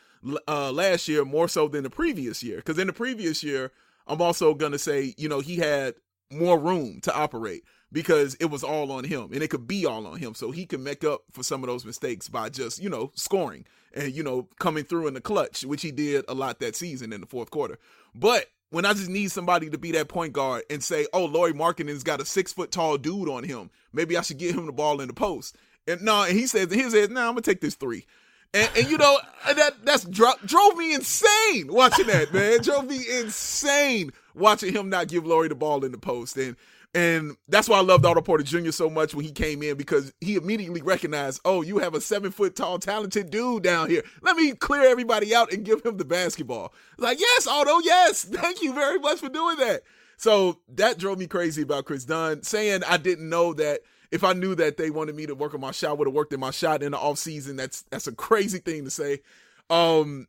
uh, 0.48 0.72
last 0.72 1.06
year 1.06 1.24
more 1.24 1.46
so 1.46 1.68
than 1.68 1.84
the 1.84 1.90
previous 1.90 2.42
year. 2.42 2.56
Because 2.56 2.80
in 2.80 2.88
the 2.88 2.92
previous 2.92 3.44
year, 3.44 3.70
I'm 4.08 4.20
also 4.20 4.54
going 4.54 4.72
to 4.72 4.78
say, 4.78 5.14
you 5.16 5.28
know, 5.28 5.38
he 5.38 5.54
had 5.54 5.94
more 6.32 6.58
room 6.58 7.00
to 7.02 7.14
operate 7.14 7.62
because 7.92 8.34
it 8.40 8.46
was 8.46 8.64
all 8.64 8.90
on 8.90 9.04
him 9.04 9.30
and 9.32 9.40
it 9.40 9.48
could 9.48 9.68
be 9.68 9.86
all 9.86 10.04
on 10.08 10.18
him. 10.18 10.34
So 10.34 10.50
he 10.50 10.66
can 10.66 10.82
make 10.82 11.04
up 11.04 11.22
for 11.30 11.44
some 11.44 11.62
of 11.62 11.68
those 11.68 11.84
mistakes 11.84 12.28
by 12.28 12.48
just, 12.48 12.82
you 12.82 12.90
know, 12.90 13.12
scoring 13.14 13.66
and, 13.94 14.12
you 14.12 14.24
know, 14.24 14.48
coming 14.58 14.82
through 14.82 15.06
in 15.06 15.14
the 15.14 15.20
clutch, 15.20 15.64
which 15.64 15.82
he 15.82 15.92
did 15.92 16.24
a 16.26 16.34
lot 16.34 16.58
that 16.58 16.74
season 16.74 17.12
in 17.12 17.20
the 17.20 17.28
fourth 17.28 17.52
quarter. 17.52 17.78
But 18.12 18.46
when 18.74 18.84
I 18.84 18.92
just 18.92 19.08
need 19.08 19.30
somebody 19.30 19.70
to 19.70 19.78
be 19.78 19.92
that 19.92 20.08
point 20.08 20.32
guard 20.32 20.64
and 20.68 20.82
say, 20.82 21.06
oh, 21.12 21.26
Lauri 21.26 21.52
Markkanen's 21.52 22.02
got 22.02 22.20
a 22.20 22.24
six 22.24 22.52
foot 22.52 22.72
tall 22.72 22.98
dude 22.98 23.28
on 23.28 23.44
him. 23.44 23.70
Maybe 23.92 24.16
I 24.16 24.22
should 24.22 24.38
give 24.38 24.56
him 24.56 24.66
the 24.66 24.72
ball 24.72 25.00
in 25.00 25.06
the 25.06 25.14
post. 25.14 25.54
And 25.86 26.02
no, 26.02 26.24
and 26.24 26.36
he 26.36 26.48
says, 26.48 26.72
he 26.72 26.82
says, 26.90 27.08
no, 27.08 27.20
nah, 27.20 27.28
I'm 27.28 27.34
gonna 27.34 27.42
take 27.42 27.60
this 27.60 27.76
three. 27.76 28.04
And, 28.52 28.68
and 28.76 28.90
you 28.90 28.98
know 28.98 29.16
that 29.46 29.84
that's 29.84 30.02
dro- 30.04 30.34
drove 30.44 30.76
me 30.76 30.92
insane 30.92 31.72
watching 31.72 32.08
that 32.08 32.34
man. 32.34 32.62
drove 32.62 32.88
me 32.88 33.04
insane 33.20 34.10
watching 34.34 34.72
him 34.72 34.90
not 34.90 35.06
give 35.06 35.24
Lauri 35.24 35.46
the 35.46 35.54
ball 35.54 35.84
in 35.84 35.92
the 35.92 35.98
post. 35.98 36.36
And 36.36 36.56
and 36.94 37.36
that's 37.48 37.68
why 37.68 37.78
I 37.78 37.82
loved 37.82 38.06
Otto 38.06 38.20
Porter 38.20 38.44
Jr. 38.44 38.70
so 38.70 38.88
much 38.88 39.14
when 39.14 39.24
he 39.24 39.32
came 39.32 39.62
in 39.64 39.76
because 39.76 40.12
he 40.20 40.36
immediately 40.36 40.80
recognized, 40.80 41.40
oh, 41.44 41.62
you 41.62 41.78
have 41.78 41.94
a 41.94 42.00
seven 42.00 42.30
foot 42.30 42.54
tall, 42.54 42.78
talented 42.78 43.30
dude 43.30 43.64
down 43.64 43.90
here. 43.90 44.04
Let 44.22 44.36
me 44.36 44.52
clear 44.52 44.82
everybody 44.82 45.34
out 45.34 45.52
and 45.52 45.64
give 45.64 45.84
him 45.84 45.96
the 45.96 46.04
basketball. 46.04 46.72
Like, 46.96 47.18
yes, 47.18 47.48
Otto, 47.48 47.80
yes. 47.80 48.22
Thank 48.30 48.62
you 48.62 48.72
very 48.72 49.00
much 49.00 49.18
for 49.18 49.28
doing 49.28 49.56
that. 49.58 49.82
So 50.16 50.60
that 50.68 50.96
drove 50.98 51.18
me 51.18 51.26
crazy 51.26 51.62
about 51.62 51.84
Kris 51.84 52.04
Dunn, 52.04 52.44
saying 52.44 52.84
I 52.84 52.96
didn't 52.96 53.28
know 53.28 53.52
that 53.54 53.80
if 54.12 54.22
I 54.22 54.32
knew 54.32 54.54
that 54.54 54.76
they 54.76 54.90
wanted 54.90 55.16
me 55.16 55.26
to 55.26 55.34
work 55.34 55.54
on 55.54 55.60
my 55.60 55.72
shot, 55.72 55.98
would 55.98 56.06
have 56.06 56.14
worked 56.14 56.32
in 56.32 56.38
my 56.38 56.52
shot 56.52 56.84
in 56.84 56.92
the 56.92 56.98
offseason. 56.98 57.56
That's 57.56 57.82
that's 57.90 58.06
a 58.06 58.12
crazy 58.12 58.58
thing 58.58 58.84
to 58.84 58.90
say. 58.90 59.22
Um, 59.68 60.28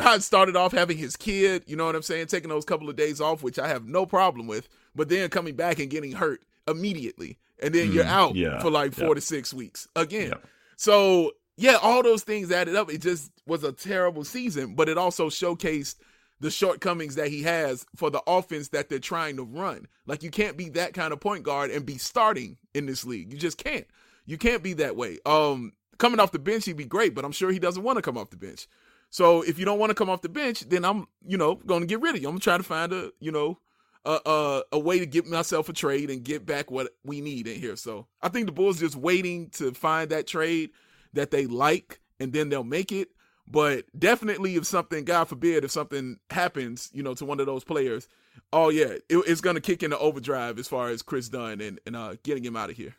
I 0.00 0.18
started 0.18 0.54
off 0.54 0.70
having 0.70 0.96
his 0.96 1.16
kid, 1.16 1.64
you 1.66 1.74
know 1.74 1.86
what 1.86 1.96
I'm 1.96 2.02
saying, 2.02 2.28
taking 2.28 2.50
those 2.50 2.64
couple 2.64 2.88
of 2.88 2.94
days 2.94 3.20
off, 3.20 3.42
which 3.42 3.58
I 3.58 3.66
have 3.66 3.86
no 3.86 4.06
problem 4.06 4.46
with 4.46 4.68
but 4.94 5.08
then 5.08 5.28
coming 5.30 5.54
back 5.54 5.78
and 5.78 5.90
getting 5.90 6.12
hurt 6.12 6.42
immediately, 6.66 7.38
and 7.60 7.74
then 7.74 7.90
mm, 7.90 7.94
you're 7.94 8.04
out 8.04 8.34
yeah, 8.34 8.60
for 8.60 8.70
like 8.70 8.92
four 8.92 9.14
to 9.14 9.20
six 9.20 9.52
weeks 9.52 9.88
again. 9.96 10.32
So 10.76 11.32
yeah, 11.56 11.76
all 11.80 12.02
those 12.02 12.22
things 12.22 12.50
added 12.50 12.74
up. 12.74 12.90
It 12.90 13.00
just 13.00 13.30
was 13.46 13.64
a 13.64 13.72
terrible 13.72 14.24
season, 14.24 14.74
but 14.74 14.88
it 14.88 14.98
also 14.98 15.28
showcased 15.28 15.96
the 16.40 16.50
shortcomings 16.50 17.14
that 17.14 17.28
he 17.28 17.42
has 17.42 17.86
for 17.94 18.10
the 18.10 18.22
offense 18.26 18.68
that 18.68 18.88
they're 18.88 18.98
trying 18.98 19.36
to 19.36 19.44
run. 19.44 19.86
Like 20.06 20.22
you 20.22 20.30
can't 20.30 20.56
be 20.56 20.68
that 20.70 20.92
kind 20.92 21.12
of 21.12 21.20
point 21.20 21.44
guard 21.44 21.70
and 21.70 21.86
be 21.86 21.96
starting 21.96 22.56
in 22.74 22.86
this 22.86 23.04
league. 23.04 23.32
You 23.32 23.38
just 23.38 23.56
can't. 23.56 23.86
You 24.26 24.36
can't 24.36 24.62
be 24.62 24.72
that 24.74 24.96
way. 24.96 25.18
Um, 25.26 25.72
coming 25.98 26.18
off 26.18 26.32
the 26.32 26.38
bench, 26.38 26.64
he'd 26.64 26.76
be 26.76 26.84
great, 26.84 27.14
but 27.14 27.24
I'm 27.24 27.32
sure 27.32 27.50
he 27.50 27.58
doesn't 27.58 27.82
want 27.82 27.96
to 27.96 28.02
come 28.02 28.18
off 28.18 28.30
the 28.30 28.36
bench. 28.36 28.66
So 29.10 29.42
if 29.42 29.58
you 29.58 29.64
don't 29.64 29.78
want 29.78 29.90
to 29.90 29.94
come 29.94 30.10
off 30.10 30.22
the 30.22 30.28
bench, 30.28 30.68
then 30.68 30.84
I'm, 30.84 31.06
you 31.24 31.38
know, 31.38 31.54
going 31.54 31.82
to 31.82 31.86
get 31.86 32.00
rid 32.00 32.16
of 32.16 32.22
you. 32.22 32.28
I'm 32.28 32.40
trying 32.40 32.58
to 32.58 32.64
find 32.64 32.92
a, 32.92 33.12
you 33.20 33.30
know, 33.30 33.58
a, 34.04 34.62
a, 34.72 34.78
way 34.78 34.98
to 34.98 35.06
get 35.06 35.26
myself 35.26 35.68
a 35.68 35.72
trade 35.72 36.10
and 36.10 36.22
get 36.22 36.44
back 36.44 36.70
what 36.70 36.88
we 37.04 37.20
need 37.20 37.46
in 37.46 37.58
here. 37.58 37.76
So 37.76 38.06
I 38.22 38.28
think 38.28 38.46
the 38.46 38.52
Bulls 38.52 38.80
just 38.80 38.96
waiting 38.96 39.48
to 39.50 39.72
find 39.72 40.10
that 40.10 40.26
trade 40.26 40.70
that 41.14 41.30
they 41.30 41.46
like, 41.46 42.00
and 42.20 42.32
then 42.32 42.48
they'll 42.48 42.64
make 42.64 42.92
it. 42.92 43.08
But 43.46 43.84
definitely, 43.98 44.56
if 44.56 44.66
something, 44.66 45.04
God 45.04 45.24
forbid, 45.24 45.64
if 45.64 45.70
something 45.70 46.18
happens, 46.30 46.90
you 46.92 47.02
know, 47.02 47.14
to 47.14 47.24
one 47.24 47.40
of 47.40 47.46
those 47.46 47.64
players, 47.64 48.08
oh 48.52 48.70
yeah, 48.70 48.86
it, 48.86 49.04
it's 49.10 49.40
going 49.40 49.56
to 49.56 49.60
kick 49.60 49.82
into 49.82 49.98
overdrive 49.98 50.58
as 50.58 50.68
far 50.68 50.88
as 50.88 51.02
Kris 51.02 51.28
Dunn 51.28 51.60
and 51.60 51.80
and 51.86 51.96
uh, 51.96 52.14
getting 52.22 52.44
him 52.44 52.56
out 52.56 52.70
of 52.70 52.76
here. 52.76 52.94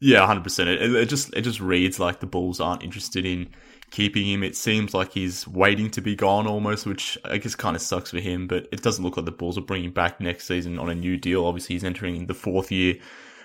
Yeah, 0.00 0.26
hundred 0.26 0.44
percent. 0.44 0.68
It, 0.68 0.94
it 0.94 1.08
just 1.08 1.32
it 1.34 1.42
just 1.42 1.60
reads 1.60 1.98
like 1.98 2.20
the 2.20 2.26
Bulls 2.26 2.60
aren't 2.60 2.82
interested 2.82 3.24
in 3.24 3.50
keeping 3.94 4.26
him. 4.26 4.42
It 4.42 4.56
seems 4.56 4.92
like 4.92 5.12
he's 5.12 5.46
waiting 5.46 5.88
to 5.92 6.00
be 6.00 6.16
gone 6.16 6.48
almost, 6.48 6.84
which 6.84 7.16
I 7.24 7.38
guess 7.38 7.54
kind 7.54 7.76
of 7.76 7.82
sucks 7.82 8.10
for 8.10 8.18
him. 8.18 8.48
But 8.48 8.66
it 8.72 8.82
doesn't 8.82 9.04
look 9.04 9.16
like 9.16 9.24
the 9.24 9.30
Bulls 9.30 9.56
are 9.56 9.60
bringing 9.60 9.86
him 9.86 9.92
back 9.92 10.20
next 10.20 10.46
season 10.46 10.80
on 10.80 10.90
a 10.90 10.96
new 10.96 11.16
deal. 11.16 11.46
Obviously, 11.46 11.76
he's 11.76 11.84
entering 11.84 12.26
the 12.26 12.34
fourth 12.34 12.72
year 12.72 12.96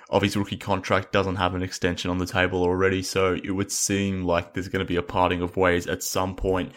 of 0.09 0.23
his 0.23 0.35
rookie 0.35 0.57
contract, 0.57 1.11
doesn't 1.11 1.35
have 1.35 1.53
an 1.53 1.61
extension 1.61 2.09
on 2.09 2.17
the 2.17 2.25
table 2.25 2.63
already. 2.63 3.03
So 3.03 3.35
it 3.35 3.51
would 3.51 3.71
seem 3.71 4.23
like 4.23 4.53
there's 4.53 4.67
going 4.67 4.83
to 4.83 4.87
be 4.87 4.95
a 4.95 5.03
parting 5.03 5.43
of 5.43 5.55
ways 5.55 5.85
at 5.85 6.01
some 6.01 6.35
point 6.35 6.73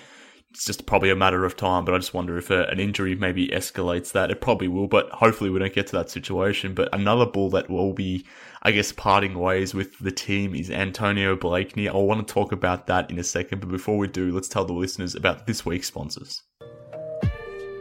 it's 0.53 0.67
just 0.67 0.85
probably 0.85 1.09
a 1.09 1.17
matter 1.17 1.45
of 1.45 1.57
time. 1.57 1.85
But 1.85 1.95
I 1.95 1.99
just 1.99 2.13
wonder 2.13 2.37
if 2.37 2.51
a, 2.51 2.65
an 2.65 2.79
injury 2.79 3.15
maybe 3.15 3.49
escalates 3.49 4.13
that. 4.13 4.31
It 4.31 4.41
probably 4.41 4.69
will, 4.69 4.87
but 4.87 5.09
hopefully 5.11 5.49
we 5.49 5.59
don't 5.59 5.73
get 5.73 5.87
to 5.89 5.97
that 5.97 6.11
situation. 6.11 6.75
But 6.75 6.91
another 6.93 7.25
bull 7.25 7.49
that 7.51 7.71
will 7.71 7.95
be, 7.95 8.27
I 8.65 8.71
guess, 8.71 8.93
parting 8.93 9.37
ways 9.37 9.75
with 9.75 9.99
the 9.99 10.13
team 10.13 10.55
is 10.55 10.71
Antonio 10.71 11.35
Blakeney. 11.35 11.89
I 11.89 11.97
want 11.97 12.25
to 12.25 12.33
talk 12.33 12.53
about 12.53 12.87
that 12.87 13.11
in 13.11 13.19
a 13.19 13.25
second, 13.25 13.59
but 13.59 13.69
before 13.69 13.99
we 13.99 14.07
do, 14.07 14.31
let's 14.31 14.47
tell 14.47 14.65
the 14.65 14.73
listeners 14.73 15.17
about 15.17 15.49
this 15.49 15.67
week's 15.67 15.89
sponsors. 15.89 16.41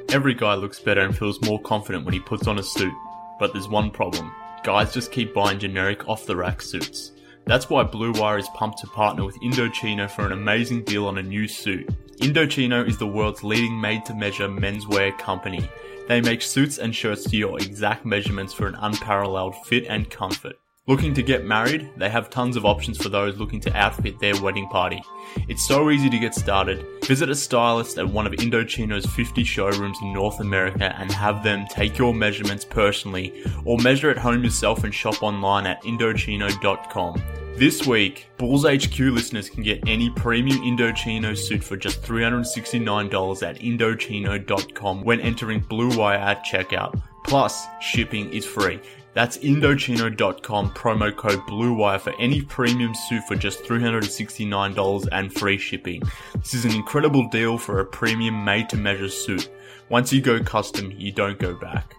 Every 0.09 0.33
guy 0.33 0.55
looks 0.55 0.79
better 0.79 1.01
and 1.01 1.15
feels 1.15 1.39
more 1.43 1.61
confident 1.61 2.03
when 2.03 2.15
he 2.15 2.19
puts 2.19 2.47
on 2.47 2.57
a 2.57 2.63
suit, 2.63 2.93
but 3.39 3.53
there's 3.53 3.69
one 3.69 3.91
problem. 3.91 4.31
Guys 4.63 4.91
just 4.91 5.11
keep 5.11 5.35
buying 5.35 5.59
generic 5.59 6.09
off 6.09 6.25
the 6.25 6.35
rack 6.35 6.63
suits. 6.63 7.11
That's 7.45 7.69
why 7.69 7.83
Blue 7.83 8.13
Wire 8.13 8.39
is 8.39 8.49
pumped 8.55 8.79
to 8.79 8.87
partner 8.87 9.23
with 9.23 9.39
Indochino 9.41 10.09
for 10.09 10.25
an 10.25 10.31
amazing 10.31 10.83
deal 10.85 11.05
on 11.05 11.19
a 11.19 11.23
new 11.23 11.47
suit. 11.47 11.87
Indochino 12.21 12.87
is 12.87 12.97
the 12.97 13.05
world's 13.05 13.43
leading 13.43 13.79
made 13.79 14.03
to 14.05 14.15
measure 14.15 14.47
menswear 14.47 15.15
company. 15.19 15.69
They 16.07 16.21
make 16.21 16.41
suits 16.41 16.79
and 16.79 16.95
shirts 16.95 17.23
to 17.25 17.37
your 17.37 17.59
exact 17.59 18.03
measurements 18.03 18.51
for 18.51 18.65
an 18.65 18.75
unparalleled 18.81 19.55
fit 19.67 19.85
and 19.87 20.09
comfort. 20.09 20.55
Looking 20.87 21.13
to 21.13 21.21
get 21.21 21.45
married? 21.45 21.91
They 21.95 22.09
have 22.09 22.31
tons 22.31 22.55
of 22.55 22.65
options 22.65 22.97
for 22.97 23.09
those 23.09 23.37
looking 23.37 23.59
to 23.61 23.77
outfit 23.77 24.17
their 24.17 24.41
wedding 24.41 24.67
party. 24.67 24.99
It's 25.47 25.67
so 25.67 25.91
easy 25.91 26.09
to 26.09 26.17
get 26.17 26.33
started. 26.33 26.83
Visit 27.05 27.29
a 27.29 27.35
stylist 27.35 27.99
at 27.99 28.09
one 28.09 28.25
of 28.25 28.33
Indochino's 28.33 29.05
50 29.05 29.43
showrooms 29.43 29.99
in 30.01 30.11
North 30.11 30.39
America 30.39 30.95
and 30.97 31.11
have 31.11 31.43
them 31.43 31.67
take 31.69 31.99
your 31.99 32.15
measurements 32.15 32.65
personally 32.65 33.43
or 33.63 33.77
measure 33.77 34.09
at 34.09 34.17
home 34.17 34.43
yourself 34.43 34.83
and 34.83 34.91
shop 34.91 35.21
online 35.21 35.67
at 35.67 35.83
Indochino.com. 35.83 37.21
This 37.53 37.85
week, 37.85 38.27
Bulls 38.37 38.65
HQ 38.65 38.97
listeners 38.97 39.51
can 39.51 39.61
get 39.61 39.87
any 39.87 40.09
premium 40.09 40.61
Indochino 40.61 41.37
suit 41.37 41.63
for 41.63 41.77
just 41.77 42.01
$369 42.01 43.47
at 43.47 43.59
Indochino.com 43.59 45.03
when 45.03 45.19
entering 45.19 45.59
Blue 45.59 45.95
Wire 45.95 46.17
at 46.17 46.43
checkout. 46.43 46.99
Plus, 47.23 47.67
shipping 47.81 48.33
is 48.33 48.47
free. 48.47 48.79
That's 49.13 49.37
Indochino.com 49.39 50.71
promo 50.71 51.15
code 51.15 51.39
BLUEWIRE 51.47 51.99
for 51.99 52.13
any 52.17 52.41
premium 52.41 52.95
suit 52.95 53.23
for 53.27 53.35
just 53.35 53.63
$369 53.63 55.07
and 55.11 55.33
free 55.33 55.57
shipping. 55.57 56.01
This 56.35 56.53
is 56.53 56.63
an 56.63 56.71
incredible 56.71 57.27
deal 57.27 57.57
for 57.57 57.81
a 57.81 57.85
premium 57.85 58.45
made 58.45 58.69
to 58.69 58.77
measure 58.77 59.09
suit. 59.09 59.49
Once 59.89 60.13
you 60.13 60.21
go 60.21 60.41
custom, 60.41 60.91
you 60.91 61.11
don't 61.11 61.39
go 61.39 61.53
back. 61.55 61.93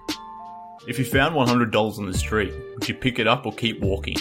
If 0.88 0.98
you 0.98 1.04
found 1.04 1.34
$100 1.34 1.98
on 1.98 2.06
the 2.06 2.16
street, 2.16 2.52
would 2.74 2.88
you 2.88 2.94
pick 2.94 3.18
it 3.18 3.26
up 3.26 3.44
or 3.44 3.52
keep 3.52 3.80
walking? 3.80 4.16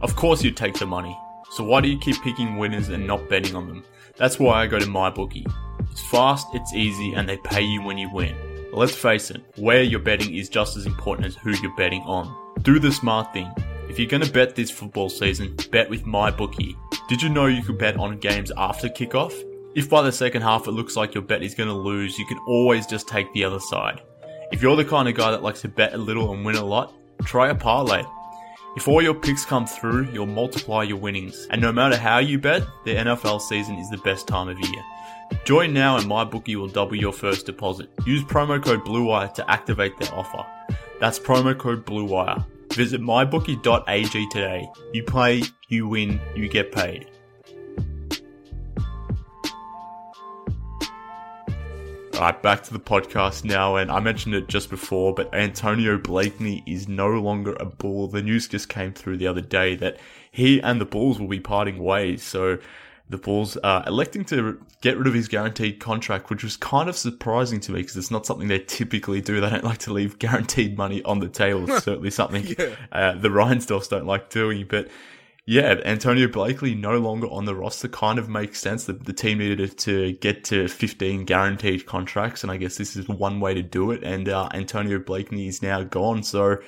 Of 0.00 0.14
course 0.14 0.44
you'd 0.44 0.56
take 0.56 0.78
the 0.78 0.86
money. 0.86 1.18
So 1.50 1.64
why 1.64 1.80
do 1.80 1.88
you 1.88 1.98
keep 1.98 2.22
picking 2.22 2.56
winners 2.56 2.88
and 2.88 3.04
not 3.04 3.28
betting 3.28 3.56
on 3.56 3.66
them? 3.66 3.84
That's 4.16 4.38
why 4.38 4.62
I 4.62 4.68
go 4.68 4.78
to 4.78 4.86
MyBookie. 4.86 5.52
It's 5.90 6.08
fast, 6.08 6.46
it's 6.54 6.72
easy, 6.72 7.14
and 7.14 7.28
they 7.28 7.36
pay 7.38 7.62
you 7.62 7.82
when 7.82 7.98
you 7.98 8.08
win. 8.12 8.36
Let's 8.72 8.94
face 8.94 9.30
it, 9.30 9.40
where 9.56 9.82
you're 9.82 9.98
betting 9.98 10.34
is 10.34 10.48
just 10.48 10.76
as 10.76 10.84
important 10.84 11.26
as 11.26 11.36
who 11.36 11.50
you're 11.62 11.74
betting 11.76 12.02
on. 12.02 12.34
Do 12.62 12.78
the 12.78 12.92
smart 12.92 13.32
thing. 13.32 13.50
If 13.88 13.98
you're 13.98 14.08
going 14.08 14.22
to 14.22 14.30
bet 14.30 14.54
this 14.54 14.70
football 14.70 15.08
season, 15.08 15.56
bet 15.70 15.88
with 15.88 16.04
MyBookie. 16.04 16.76
Did 17.08 17.22
you 17.22 17.30
know 17.30 17.46
you 17.46 17.62
could 17.62 17.78
bet 17.78 17.96
on 17.96 18.18
games 18.18 18.52
after 18.58 18.88
kickoff? 18.88 19.32
If 19.74 19.88
by 19.88 20.02
the 20.02 20.12
second 20.12 20.42
half 20.42 20.68
it 20.68 20.72
looks 20.72 20.96
like 20.96 21.14
your 21.14 21.22
bet 21.22 21.42
is 21.42 21.54
going 21.54 21.70
to 21.70 21.74
lose, 21.74 22.18
you 22.18 22.26
can 22.26 22.38
always 22.46 22.86
just 22.86 23.08
take 23.08 23.32
the 23.32 23.44
other 23.44 23.58
side. 23.58 24.02
If 24.52 24.60
you're 24.60 24.76
the 24.76 24.84
kind 24.84 25.08
of 25.08 25.14
guy 25.14 25.30
that 25.30 25.42
likes 25.42 25.62
to 25.62 25.68
bet 25.68 25.94
a 25.94 25.98
little 25.98 26.32
and 26.32 26.44
win 26.44 26.56
a 26.56 26.64
lot, 26.64 26.94
try 27.24 27.48
a 27.48 27.54
parlay. 27.54 28.04
If 28.76 28.86
all 28.86 29.02
your 29.02 29.14
picks 29.14 29.46
come 29.46 29.66
through, 29.66 30.10
you'll 30.12 30.26
multiply 30.26 30.82
your 30.82 30.98
winnings. 30.98 31.46
And 31.50 31.60
no 31.60 31.72
matter 31.72 31.96
how 31.96 32.18
you 32.18 32.38
bet, 32.38 32.62
the 32.84 32.94
NFL 32.94 33.40
season 33.40 33.76
is 33.76 33.88
the 33.88 33.98
best 33.98 34.28
time 34.28 34.48
of 34.48 34.58
year. 34.60 34.82
Join 35.44 35.72
now 35.72 35.96
and 35.96 36.06
MyBookie 36.06 36.56
will 36.56 36.68
double 36.68 36.96
your 36.96 37.12
first 37.12 37.46
deposit. 37.46 37.90
Use 38.04 38.22
promo 38.22 38.62
code 38.62 38.84
BLUEWIRE 38.84 39.32
to 39.34 39.50
activate 39.50 39.96
their 39.98 40.14
offer. 40.14 40.46
That's 41.00 41.18
promo 41.18 41.56
code 41.56 41.86
BLUEWIRE. 41.86 42.44
Visit 42.74 43.00
mybookie.ag 43.00 44.28
today. 44.28 44.68
You 44.92 45.02
play, 45.02 45.42
you 45.68 45.88
win, 45.88 46.20
you 46.36 46.48
get 46.48 46.70
paid. 46.70 47.10
Alright, 52.14 52.42
back 52.42 52.64
to 52.64 52.72
the 52.72 52.80
podcast 52.80 53.44
now, 53.44 53.76
and 53.76 53.92
I 53.92 54.00
mentioned 54.00 54.34
it 54.34 54.48
just 54.48 54.70
before, 54.70 55.14
but 55.14 55.32
Antonio 55.32 55.96
Blakeney 55.98 56.64
is 56.66 56.88
no 56.88 57.08
longer 57.10 57.56
a 57.60 57.64
Bull. 57.64 58.08
The 58.08 58.22
news 58.22 58.48
just 58.48 58.68
came 58.68 58.92
through 58.92 59.18
the 59.18 59.28
other 59.28 59.40
day 59.40 59.76
that 59.76 59.98
he 60.32 60.60
and 60.60 60.80
the 60.80 60.84
Bulls 60.84 61.20
will 61.20 61.28
be 61.28 61.38
parting 61.38 61.78
ways, 61.78 62.24
so 62.24 62.58
the 63.10 63.18
Bulls 63.18 63.56
are 63.58 63.84
electing 63.86 64.24
to 64.26 64.60
get 64.82 64.98
rid 64.98 65.06
of 65.06 65.14
his 65.14 65.28
guaranteed 65.28 65.80
contract, 65.80 66.30
which 66.30 66.44
was 66.44 66.56
kind 66.56 66.88
of 66.88 66.96
surprising 66.96 67.60
to 67.60 67.72
me 67.72 67.80
because 67.80 67.96
it's 67.96 68.10
not 68.10 68.26
something 68.26 68.48
they 68.48 68.58
typically 68.58 69.20
do. 69.20 69.40
They 69.40 69.50
don't 69.50 69.64
like 69.64 69.78
to 69.78 69.92
leave 69.92 70.18
guaranteed 70.18 70.76
money 70.76 71.02
on 71.04 71.20
the 71.20 71.28
table. 71.28 71.70
It's 71.70 71.84
certainly 71.84 72.10
something 72.10 72.46
yeah. 72.58 72.74
uh, 72.92 73.12
the 73.14 73.28
Reinsdorfs 73.28 73.88
don't 73.88 74.06
like 74.06 74.30
doing, 74.30 74.66
but 74.68 74.88
yeah, 75.50 75.80
Antonio 75.86 76.28
Blakeney 76.28 76.74
no 76.74 76.98
longer 76.98 77.26
on 77.28 77.46
the 77.46 77.54
roster 77.54 77.88
kind 77.88 78.18
of 78.18 78.28
makes 78.28 78.60
sense. 78.60 78.84
The, 78.84 78.92
the 78.92 79.14
team 79.14 79.38
needed 79.38 79.78
to 79.78 80.12
get 80.12 80.44
to 80.44 80.68
15 80.68 81.24
guaranteed 81.24 81.86
contracts, 81.86 82.42
and 82.42 82.52
I 82.52 82.58
guess 82.58 82.76
this 82.76 82.96
is 82.96 83.08
one 83.08 83.40
way 83.40 83.54
to 83.54 83.62
do 83.62 83.90
it. 83.92 84.02
And 84.04 84.28
uh, 84.28 84.50
Antonio 84.52 84.98
Blakeney 84.98 85.48
is 85.48 85.62
now 85.62 85.82
gone, 85.84 86.22
so 86.22 86.58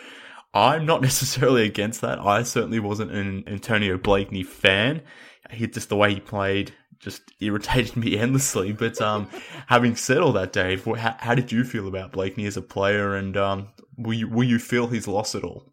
I'm 0.54 0.86
not 0.86 1.02
necessarily 1.02 1.66
against 1.66 2.00
that. 2.00 2.20
I 2.20 2.42
certainly 2.42 2.80
wasn't 2.80 3.12
an 3.12 3.44
Antonio 3.46 3.98
Blakeney 3.98 4.44
fan. 4.44 5.02
He 5.50 5.66
just 5.66 5.88
the 5.88 5.96
way 5.96 6.14
he 6.14 6.20
played 6.20 6.72
just 7.00 7.22
irritated 7.40 7.96
me 7.96 8.18
endlessly. 8.18 8.72
But 8.72 9.00
um, 9.00 9.28
having 9.66 9.96
said 9.96 10.18
all 10.18 10.32
that, 10.32 10.52
Dave, 10.52 10.84
how, 10.84 11.16
how, 11.18 11.34
did 11.34 11.50
you 11.50 11.64
feel 11.64 11.88
about 11.88 12.12
Blakeney 12.12 12.46
as 12.46 12.56
a 12.56 12.62
player, 12.62 13.14
and 13.16 13.36
um, 13.36 13.68
will 13.96 14.14
you 14.14 14.28
will 14.28 14.44
you 14.44 14.58
feel 14.58 14.86
his 14.86 15.08
loss 15.08 15.34
at 15.34 15.42
all? 15.42 15.72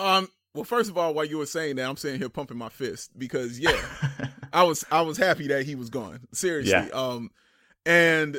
Um, 0.00 0.28
well, 0.54 0.64
first 0.64 0.90
of 0.90 0.96
all, 0.96 1.12
while 1.12 1.24
you 1.24 1.38
were 1.38 1.46
saying 1.46 1.76
that, 1.76 1.88
I'm 1.88 1.96
sitting 1.96 2.18
here 2.18 2.28
pumping 2.28 2.58
my 2.58 2.70
fist 2.70 3.18
because 3.18 3.58
yeah, 3.58 3.78
I 4.52 4.62
was 4.62 4.84
I 4.90 5.02
was 5.02 5.18
happy 5.18 5.48
that 5.48 5.66
he 5.66 5.74
was 5.74 5.90
gone. 5.90 6.20
Seriously. 6.32 6.72
Yeah. 6.72 6.88
Um, 6.92 7.30
and 7.84 8.38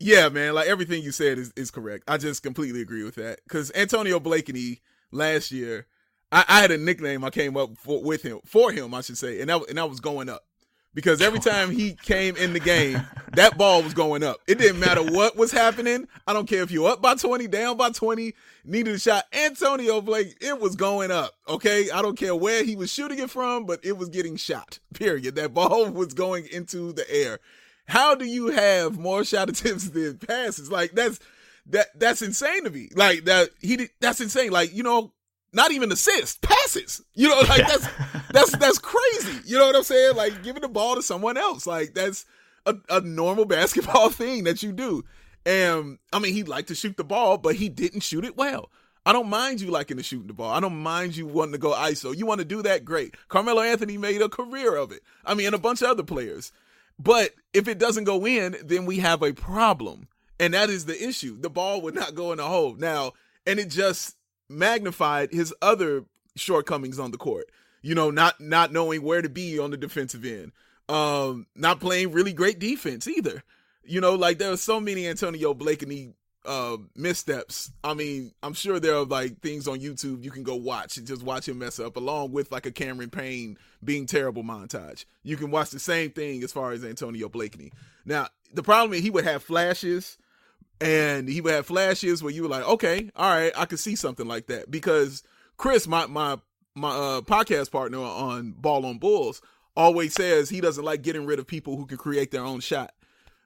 yeah, 0.00 0.28
man, 0.28 0.54
like 0.54 0.68
everything 0.68 1.02
you 1.02 1.12
said 1.12 1.38
is 1.38 1.52
is 1.56 1.70
correct. 1.70 2.04
I 2.08 2.16
just 2.16 2.42
completely 2.42 2.80
agree 2.80 3.04
with 3.04 3.16
that 3.16 3.40
because 3.44 3.70
Antonio 3.74 4.18
Blakeney 4.20 4.80
last 5.12 5.52
year, 5.52 5.86
I, 6.34 6.44
I, 6.48 6.60
had 6.60 6.70
a 6.70 6.78
nickname 6.78 7.24
I 7.24 7.30
came 7.30 7.56
up 7.56 7.78
for, 7.78 8.02
with 8.02 8.22
him 8.22 8.40
for 8.44 8.72
him, 8.72 8.92
I 8.92 9.00
should 9.02 9.18
say, 9.18 9.40
and 9.40 9.48
that 9.48 9.68
and 9.68 9.78
that 9.78 9.88
was 9.88 10.00
going 10.00 10.28
up 10.28 10.44
because 10.94 11.20
every 11.20 11.38
time 11.40 11.70
he 11.70 11.94
came 11.94 12.36
in 12.36 12.52
the 12.52 12.60
game, 12.60 13.06
that 13.32 13.58
ball 13.58 13.82
was 13.82 13.94
going 13.94 14.22
up. 14.22 14.38
It 14.46 14.58
didn't 14.58 14.80
matter 14.80 15.02
what 15.02 15.36
was 15.36 15.52
happening. 15.52 16.08
I 16.26 16.32
don't 16.32 16.48
care 16.48 16.62
if 16.62 16.70
you're 16.70 16.90
up 16.90 17.02
by 17.02 17.14
20, 17.16 17.48
down 17.48 17.76
by 17.76 17.90
20, 17.90 18.34
needed 18.64 18.94
a 18.94 18.98
shot. 18.98 19.24
Antonio 19.32 20.00
Blake, 20.00 20.36
it 20.40 20.60
was 20.60 20.76
going 20.76 21.10
up. 21.10 21.32
Okay. 21.48 21.90
I 21.90 22.00
don't 22.00 22.16
care 22.16 22.34
where 22.34 22.64
he 22.64 22.76
was 22.76 22.92
shooting 22.92 23.18
it 23.18 23.30
from, 23.30 23.66
but 23.66 23.84
it 23.84 23.98
was 23.98 24.08
getting 24.08 24.36
shot. 24.36 24.78
Period. 24.94 25.34
That 25.34 25.52
ball 25.52 25.90
was 25.90 26.14
going 26.14 26.46
into 26.46 26.92
the 26.92 27.10
air. 27.10 27.40
How 27.86 28.14
do 28.14 28.24
you 28.24 28.48
have 28.48 28.98
more 28.98 29.24
shot 29.24 29.50
attempts 29.50 29.90
than 29.90 30.18
passes? 30.18 30.70
Like 30.70 30.92
that's 30.92 31.20
that 31.66 31.88
that's 31.98 32.22
insane 32.22 32.64
to 32.64 32.70
me. 32.70 32.88
Like 32.94 33.24
that 33.26 33.50
he 33.60 33.88
that's 34.00 34.22
insane. 34.22 34.50
Like, 34.50 34.74
you 34.74 34.82
know, 34.82 35.12
not 35.54 35.72
even 35.72 35.90
assists, 35.92 36.38
passes. 36.42 37.02
You 37.14 37.28
know, 37.28 37.40
like 37.48 37.66
that's 37.66 37.88
that's 38.32 38.56
that's 38.56 38.78
crazy. 38.78 39.40
You 39.46 39.58
know 39.58 39.66
what 39.66 39.76
I'm 39.76 39.82
saying? 39.82 40.16
Like 40.16 40.42
giving 40.42 40.62
the 40.62 40.68
ball 40.68 40.96
to 40.96 41.02
someone 41.02 41.36
else. 41.36 41.66
Like 41.66 41.94
that's 41.94 42.24
a, 42.66 42.76
a 42.90 43.00
normal 43.00 43.44
basketball 43.46 44.10
thing 44.10 44.44
that 44.44 44.62
you 44.62 44.72
do. 44.72 45.04
And 45.46 45.98
I 46.12 46.18
mean, 46.18 46.32
he'd 46.32 46.48
like 46.48 46.66
to 46.68 46.74
shoot 46.74 46.96
the 46.96 47.04
ball, 47.04 47.38
but 47.38 47.56
he 47.56 47.68
didn't 47.68 48.00
shoot 48.00 48.24
it 48.24 48.36
well. 48.36 48.70
I 49.06 49.12
don't 49.12 49.28
mind 49.28 49.60
you 49.60 49.70
liking 49.70 49.98
to 49.98 50.02
shoot 50.02 50.26
the 50.26 50.32
ball. 50.32 50.50
I 50.50 50.60
don't 50.60 50.78
mind 50.78 51.14
you 51.14 51.26
wanting 51.26 51.52
to 51.52 51.58
go 51.58 51.72
ISO. 51.72 52.16
You 52.16 52.24
want 52.24 52.38
to 52.38 52.46
do 52.46 52.62
that, 52.62 52.86
great. 52.86 53.14
Carmelo 53.28 53.60
Anthony 53.60 53.98
made 53.98 54.22
a 54.22 54.30
career 54.30 54.76
of 54.76 54.92
it. 54.92 55.02
I 55.26 55.34
mean, 55.34 55.46
and 55.46 55.54
a 55.54 55.58
bunch 55.58 55.82
of 55.82 55.90
other 55.90 56.02
players. 56.02 56.52
But 56.98 57.32
if 57.52 57.68
it 57.68 57.78
doesn't 57.78 58.04
go 58.04 58.26
in, 58.26 58.56
then 58.64 58.86
we 58.86 58.98
have 59.00 59.22
a 59.22 59.34
problem. 59.34 60.08
And 60.40 60.54
that 60.54 60.70
is 60.70 60.86
the 60.86 61.06
issue. 61.06 61.38
The 61.38 61.50
ball 61.50 61.82
would 61.82 61.94
not 61.94 62.14
go 62.14 62.32
in 62.32 62.38
the 62.38 62.44
hole. 62.44 62.74
Now, 62.74 63.12
and 63.46 63.60
it 63.60 63.68
just 63.68 64.16
magnified 64.48 65.32
his 65.32 65.54
other 65.62 66.04
shortcomings 66.36 66.98
on 66.98 67.10
the 67.10 67.18
court. 67.18 67.50
You 67.82 67.94
know, 67.94 68.10
not 68.10 68.40
not 68.40 68.72
knowing 68.72 69.02
where 69.02 69.22
to 69.22 69.28
be 69.28 69.58
on 69.58 69.70
the 69.70 69.76
defensive 69.76 70.24
end. 70.24 70.52
Um, 70.88 71.46
not 71.54 71.80
playing 71.80 72.12
really 72.12 72.32
great 72.32 72.58
defense 72.58 73.06
either. 73.06 73.42
You 73.84 74.00
know, 74.00 74.14
like 74.14 74.38
there 74.38 74.52
are 74.52 74.56
so 74.56 74.80
many 74.80 75.06
Antonio 75.06 75.52
Blakeney 75.52 76.14
uh, 76.46 76.76
missteps. 76.94 77.70
I 77.82 77.94
mean, 77.94 78.32
I'm 78.42 78.54
sure 78.54 78.78
there 78.80 78.96
are 78.96 79.04
like 79.04 79.40
things 79.40 79.66
on 79.68 79.80
YouTube 79.80 80.22
you 80.24 80.30
can 80.30 80.42
go 80.42 80.56
watch 80.56 80.96
and 80.96 81.06
just 81.06 81.22
watch 81.22 81.48
him 81.48 81.58
mess 81.58 81.78
up, 81.78 81.96
along 81.96 82.32
with 82.32 82.52
like 82.52 82.66
a 82.66 82.70
Cameron 82.72 83.10
Payne 83.10 83.58
being 83.82 84.06
terrible 84.06 84.42
montage. 84.42 85.04
You 85.22 85.36
can 85.36 85.50
watch 85.50 85.70
the 85.70 85.78
same 85.78 86.10
thing 86.10 86.42
as 86.42 86.52
far 86.52 86.72
as 86.72 86.84
Antonio 86.84 87.28
Blakeney. 87.28 87.72
Now, 88.04 88.28
the 88.52 88.62
problem 88.62 88.94
is 88.94 89.02
he 89.02 89.10
would 89.10 89.24
have 89.24 89.42
flashes 89.42 90.18
and 90.80 91.28
he 91.28 91.40
would 91.40 91.52
have 91.52 91.66
flashes 91.66 92.22
where 92.22 92.32
you 92.32 92.42
were 92.42 92.48
like, 92.48 92.66
okay, 92.66 93.10
all 93.16 93.30
right, 93.30 93.52
I 93.56 93.64
could 93.64 93.78
see 93.78 93.96
something 93.96 94.26
like 94.26 94.46
that 94.48 94.70
because 94.70 95.22
Chris, 95.56 95.86
my 95.86 96.06
my 96.06 96.38
my 96.74 96.90
uh, 96.90 97.20
podcast 97.20 97.70
partner 97.70 97.98
on 97.98 98.52
Bawl 98.52 98.84
on 98.84 98.98
Bulls, 98.98 99.40
always 99.76 100.14
says 100.14 100.48
he 100.48 100.60
doesn't 100.60 100.84
like 100.84 101.02
getting 101.02 101.26
rid 101.26 101.38
of 101.38 101.46
people 101.46 101.76
who 101.76 101.86
can 101.86 101.98
create 101.98 102.30
their 102.30 102.44
own 102.44 102.60
shot. 102.60 102.92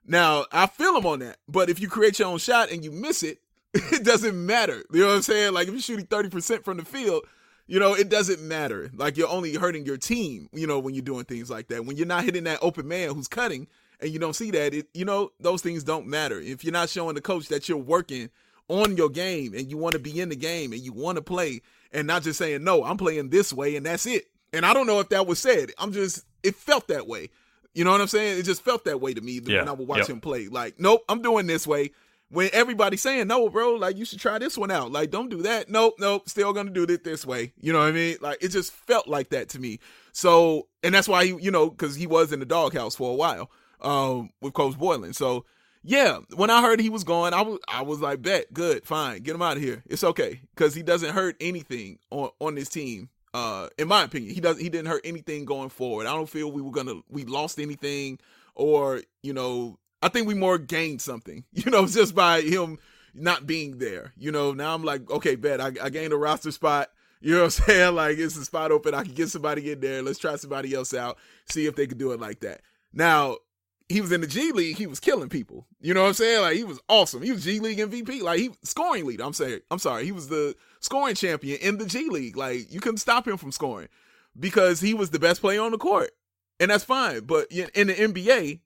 Now, 0.06 0.46
I 0.50 0.66
feel 0.66 0.96
him 0.96 1.06
on 1.06 1.18
that. 1.20 1.36
But 1.46 1.68
if 1.68 1.80
you 1.80 1.88
create 1.88 2.18
your 2.18 2.28
own 2.28 2.38
shot 2.38 2.70
and 2.70 2.82
you 2.82 2.90
miss 2.90 3.22
it, 3.22 3.38
it 3.74 4.04
doesn't 4.04 4.46
matter. 4.46 4.82
You 4.90 5.00
know 5.00 5.08
what 5.08 5.16
I'm 5.16 5.22
saying? 5.22 5.52
Like 5.52 5.68
if 5.68 5.74
you're 5.74 5.82
shooting 5.82 6.06
30% 6.06 6.64
from 6.64 6.78
the 6.78 6.84
field, 6.84 7.24
you 7.66 7.78
know, 7.78 7.92
it 7.92 8.08
doesn't 8.08 8.40
matter. 8.40 8.90
Like 8.94 9.18
you're 9.18 9.28
only 9.28 9.54
hurting 9.54 9.84
your 9.84 9.98
team, 9.98 10.48
you 10.52 10.66
know, 10.66 10.78
when 10.78 10.94
you're 10.94 11.02
doing 11.02 11.24
things 11.24 11.50
like 11.50 11.68
that. 11.68 11.84
When 11.84 11.98
you're 11.98 12.06
not 12.06 12.24
hitting 12.24 12.44
that 12.44 12.60
open 12.62 12.88
man 12.88 13.14
who's 13.14 13.28
cutting 13.28 13.68
and 14.00 14.10
you 14.10 14.18
don't 14.18 14.36
see 14.36 14.50
that, 14.52 14.74
it 14.74 14.88
you 14.94 15.04
know, 15.04 15.32
those 15.40 15.62
things 15.62 15.84
don't 15.84 16.06
matter. 16.06 16.40
If 16.40 16.64
you're 16.64 16.72
not 16.72 16.88
showing 16.88 17.14
the 17.14 17.20
coach 17.20 17.48
that 17.48 17.68
you're 17.68 17.78
working 17.78 18.30
on 18.68 18.96
your 18.96 19.08
game 19.08 19.54
and 19.54 19.70
you 19.70 19.76
want 19.76 19.94
to 19.94 19.98
be 19.98 20.20
in 20.20 20.28
the 20.28 20.36
game 20.36 20.72
and 20.72 20.80
you 20.80 20.92
want 20.92 21.16
to 21.16 21.22
play 21.22 21.62
and 21.92 22.06
not 22.06 22.22
just 22.22 22.38
saying, 22.38 22.62
no, 22.62 22.84
I'm 22.84 22.96
playing 22.96 23.30
this 23.30 23.52
way 23.52 23.76
and 23.76 23.86
that's 23.86 24.06
it. 24.06 24.26
And 24.52 24.64
I 24.64 24.72
don't 24.74 24.86
know 24.86 25.00
if 25.00 25.08
that 25.10 25.26
was 25.26 25.38
said. 25.38 25.70
I'm 25.78 25.92
just, 25.92 26.24
it 26.42 26.54
felt 26.54 26.88
that 26.88 27.06
way. 27.06 27.30
You 27.74 27.84
know 27.84 27.92
what 27.92 28.00
I'm 28.00 28.08
saying? 28.08 28.38
It 28.38 28.44
just 28.44 28.62
felt 28.62 28.84
that 28.84 29.00
way 29.00 29.14
to 29.14 29.20
me 29.20 29.40
yeah. 29.44 29.58
when 29.58 29.68
I 29.68 29.72
would 29.72 29.88
watch 29.88 29.98
yep. 29.98 30.08
him 30.08 30.20
play. 30.20 30.48
Like, 30.48 30.78
nope, 30.78 31.02
I'm 31.08 31.22
doing 31.22 31.46
this 31.46 31.66
way. 31.66 31.92
When 32.30 32.50
everybody's 32.52 33.00
saying, 33.00 33.26
no, 33.28 33.48
bro, 33.48 33.74
like 33.74 33.96
you 33.96 34.04
should 34.04 34.20
try 34.20 34.38
this 34.38 34.58
one 34.58 34.70
out. 34.70 34.92
Like, 34.92 35.10
don't 35.10 35.30
do 35.30 35.42
that. 35.42 35.70
Nope, 35.70 35.94
nope, 35.98 36.28
still 36.28 36.52
gonna 36.52 36.70
do 36.70 36.82
it 36.82 37.02
this 37.02 37.24
way. 37.24 37.52
You 37.58 37.72
know 37.72 37.78
what 37.78 37.88
I 37.88 37.92
mean? 37.92 38.16
Like, 38.20 38.42
it 38.42 38.48
just 38.48 38.72
felt 38.72 39.08
like 39.08 39.30
that 39.30 39.48
to 39.50 39.58
me. 39.58 39.80
So, 40.12 40.68
and 40.82 40.94
that's 40.94 41.08
why 41.08 41.24
he, 41.24 41.36
you 41.40 41.50
know, 41.50 41.70
because 41.70 41.94
he 41.94 42.06
was 42.06 42.32
in 42.32 42.40
the 42.40 42.46
doghouse 42.46 42.96
for 42.96 43.12
a 43.12 43.14
while 43.14 43.50
um, 43.80 44.30
with 44.40 44.54
Coach 44.54 44.74
Boylen. 44.74 45.14
So, 45.14 45.44
yeah, 45.82 46.18
when 46.34 46.50
I 46.50 46.60
heard 46.60 46.80
he 46.80 46.90
was 46.90 47.04
going, 47.04 47.32
I 47.34 47.42
was 47.42 47.58
I 47.68 47.82
was 47.82 48.00
like, 48.00 48.22
bet, 48.22 48.52
good, 48.52 48.84
fine, 48.84 49.22
get 49.22 49.34
him 49.34 49.42
out 49.42 49.56
of 49.56 49.62
here. 49.62 49.82
It's 49.86 50.04
okay 50.04 50.40
because 50.54 50.74
he 50.74 50.82
doesn't 50.82 51.14
hurt 51.14 51.36
anything 51.40 51.98
on 52.10 52.30
on 52.40 52.54
this 52.54 52.68
team. 52.68 53.08
Uh, 53.34 53.68
in 53.78 53.88
my 53.88 54.02
opinion, 54.02 54.34
he 54.34 54.40
doesn't 54.40 54.62
he 54.62 54.68
didn't 54.68 54.88
hurt 54.88 55.02
anything 55.04 55.44
going 55.44 55.68
forward. 55.68 56.06
I 56.06 56.14
don't 56.14 56.28
feel 56.28 56.50
we 56.50 56.62
were 56.62 56.72
gonna 56.72 57.00
we 57.08 57.24
lost 57.24 57.58
anything 57.58 58.18
or 58.54 59.02
you 59.22 59.32
know 59.32 59.78
I 60.02 60.08
think 60.08 60.26
we 60.26 60.34
more 60.34 60.58
gained 60.58 61.00
something. 61.00 61.44
You 61.52 61.70
know, 61.70 61.86
just 61.86 62.14
by 62.14 62.40
him 62.40 62.78
not 63.14 63.46
being 63.46 63.78
there. 63.78 64.12
You 64.16 64.32
know, 64.32 64.52
now 64.52 64.74
I'm 64.74 64.84
like, 64.84 65.10
okay, 65.10 65.34
bet 65.34 65.60
I, 65.60 65.72
I 65.82 65.90
gained 65.90 66.12
a 66.12 66.16
roster 66.16 66.52
spot. 66.52 66.90
You 67.20 67.32
know 67.32 67.44
what 67.44 67.44
I'm 67.44 67.50
saying? 67.66 67.94
Like 67.94 68.18
it's 68.18 68.36
a 68.36 68.44
spot 68.44 68.72
open. 68.72 68.94
I 68.94 69.02
can 69.02 69.14
get 69.14 69.28
somebody 69.28 69.72
in 69.72 69.80
there. 69.80 70.02
Let's 70.02 70.18
try 70.18 70.36
somebody 70.36 70.74
else 70.74 70.94
out. 70.94 71.18
See 71.46 71.66
if 71.66 71.76
they 71.76 71.86
can 71.86 71.98
do 71.98 72.12
it 72.12 72.20
like 72.20 72.40
that. 72.40 72.60
Now 72.92 73.38
he 73.88 74.00
was 74.00 74.12
in 74.12 74.20
the 74.20 74.26
G 74.26 74.52
League, 74.52 74.76
he 74.76 74.86
was 74.86 75.00
killing 75.00 75.28
people. 75.28 75.66
You 75.80 75.94
know 75.94 76.02
what 76.02 76.08
I'm 76.08 76.14
saying? 76.14 76.42
Like 76.42 76.56
he 76.56 76.64
was 76.64 76.80
awesome. 76.88 77.22
He 77.22 77.32
was 77.32 77.44
G 77.44 77.58
League 77.58 77.78
MVP. 77.78 78.20
Like 78.20 78.38
he 78.38 78.50
scoring 78.62 79.06
leader. 79.06 79.24
I'm 79.24 79.32
saying, 79.32 79.60
I'm 79.70 79.78
sorry, 79.78 80.04
he 80.04 80.12
was 80.12 80.28
the 80.28 80.54
scoring 80.80 81.14
champion 81.14 81.58
in 81.60 81.78
the 81.78 81.86
G 81.86 82.08
League. 82.08 82.36
Like 82.36 82.72
you 82.72 82.80
couldn't 82.80 82.98
stop 82.98 83.26
him 83.26 83.36
from 83.36 83.52
scoring 83.52 83.88
because 84.38 84.80
he 84.80 84.94
was 84.94 85.10
the 85.10 85.18
best 85.18 85.40
player 85.40 85.62
on 85.62 85.72
the 85.72 85.78
court, 85.78 86.10
and 86.60 86.70
that's 86.70 86.84
fine. 86.84 87.24
But 87.24 87.50
in 87.50 87.86
the 87.86 87.94
NBA, 87.94 88.60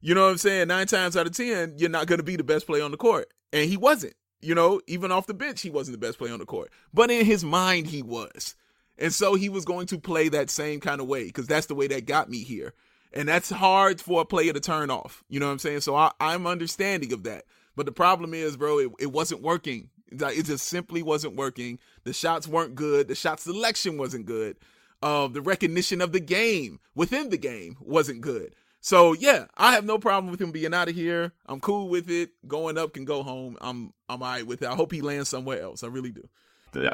you 0.00 0.14
know 0.14 0.24
what 0.24 0.32
I'm 0.32 0.38
saying? 0.38 0.68
Nine 0.68 0.86
times 0.86 1.16
out 1.16 1.26
of 1.26 1.34
ten, 1.34 1.74
you're 1.78 1.90
not 1.90 2.06
going 2.06 2.18
to 2.18 2.24
be 2.24 2.36
the 2.36 2.44
best 2.44 2.66
player 2.66 2.84
on 2.84 2.90
the 2.90 2.96
court, 2.96 3.32
and 3.52 3.68
he 3.68 3.76
wasn't. 3.76 4.14
You 4.42 4.54
know, 4.54 4.82
even 4.86 5.10
off 5.10 5.26
the 5.26 5.34
bench, 5.34 5.62
he 5.62 5.70
wasn't 5.70 5.98
the 5.98 6.06
best 6.06 6.18
player 6.18 6.34
on 6.34 6.38
the 6.38 6.44
court. 6.46 6.70
But 6.92 7.10
in 7.10 7.24
his 7.24 7.42
mind, 7.42 7.86
he 7.86 8.02
was. 8.02 8.54
And 8.98 9.12
so 9.12 9.34
he 9.34 9.48
was 9.48 9.64
going 9.64 9.86
to 9.88 9.98
play 9.98 10.28
that 10.28 10.50
same 10.50 10.80
kind 10.80 11.00
of 11.00 11.06
way 11.06 11.24
because 11.24 11.46
that's 11.46 11.66
the 11.66 11.74
way 11.74 11.86
that 11.88 12.06
got 12.06 12.28
me 12.28 12.42
here. 12.42 12.74
And 13.16 13.26
that's 13.26 13.48
hard 13.48 13.98
for 13.98 14.20
a 14.20 14.26
player 14.26 14.52
to 14.52 14.60
turn 14.60 14.90
off. 14.90 15.24
You 15.30 15.40
know 15.40 15.46
what 15.46 15.52
I'm 15.52 15.58
saying? 15.58 15.80
So 15.80 15.96
I, 15.96 16.12
I'm 16.20 16.46
understanding 16.46 17.14
of 17.14 17.22
that. 17.22 17.44
But 17.74 17.86
the 17.86 17.92
problem 17.92 18.34
is, 18.34 18.58
bro, 18.58 18.78
it, 18.78 18.92
it 19.00 19.12
wasn't 19.12 19.40
working. 19.40 19.88
It 20.12 20.44
just 20.44 20.66
simply 20.66 21.02
wasn't 21.02 21.34
working. 21.34 21.78
The 22.04 22.12
shots 22.12 22.46
weren't 22.46 22.74
good. 22.74 23.08
The 23.08 23.14
shot 23.14 23.40
selection 23.40 23.96
wasn't 23.96 24.26
good. 24.26 24.58
Uh, 25.02 25.28
the 25.28 25.40
recognition 25.40 26.02
of 26.02 26.12
the 26.12 26.20
game 26.20 26.78
within 26.94 27.30
the 27.30 27.38
game 27.38 27.78
wasn't 27.80 28.20
good. 28.20 28.54
So 28.82 29.14
yeah, 29.14 29.46
I 29.56 29.72
have 29.72 29.84
no 29.84 29.98
problem 29.98 30.30
with 30.30 30.40
him 30.40 30.52
being 30.52 30.74
out 30.74 30.88
of 30.88 30.94
here. 30.94 31.32
I'm 31.46 31.60
cool 31.60 31.88
with 31.88 32.10
it. 32.10 32.30
Going 32.46 32.76
up 32.76 32.92
can 32.92 33.04
go 33.04 33.22
home. 33.22 33.56
I'm 33.60 33.94
I'm 34.08 34.22
alright 34.22 34.46
with 34.46 34.62
it. 34.62 34.68
I 34.68 34.74
hope 34.74 34.92
he 34.92 35.00
lands 35.00 35.28
somewhere 35.30 35.60
else. 35.60 35.82
I 35.82 35.88
really 35.88 36.12
do. 36.12 36.28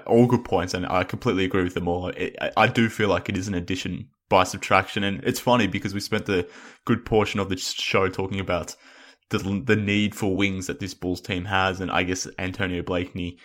All 0.07 0.27
good 0.27 0.45
points, 0.45 0.75
and 0.75 0.87
I 0.87 1.03
completely 1.03 1.45
agree 1.45 1.65
with 1.65 1.75
them 1.75 1.89
all. 1.89 2.09
It, 2.09 2.37
I 2.57 2.69
do 2.69 2.89
feel 2.89 3.09
like 3.09 3.29
it 3.29 3.37
is 3.37 3.49
an 3.49 3.55
addition 3.55 4.09
by 4.33 4.45
subtraction. 4.45 5.05
And 5.05 5.23
it's 5.25 5.39
funny 5.39 5.67
because 5.67 5.93
we 5.93 6.01
spent 6.01 6.25
the 6.25 6.49
good 6.87 7.05
portion 7.05 7.39
of 7.39 7.51
the 7.51 7.59
show 7.59 8.09
talking 8.09 8.41
about 8.41 8.75
the 9.29 9.39
the 9.39 9.77
need 9.77 10.15
for 10.15 10.35
wings 10.35 10.69
that 10.69 10.81
this 10.81 10.95
Bulls 10.95 11.21
team 11.21 11.45
has, 11.45 11.81
and 11.83 11.91
I 11.91 12.03
guess 12.03 12.27
Antonio 12.39 12.83
Blakeney 12.83 13.39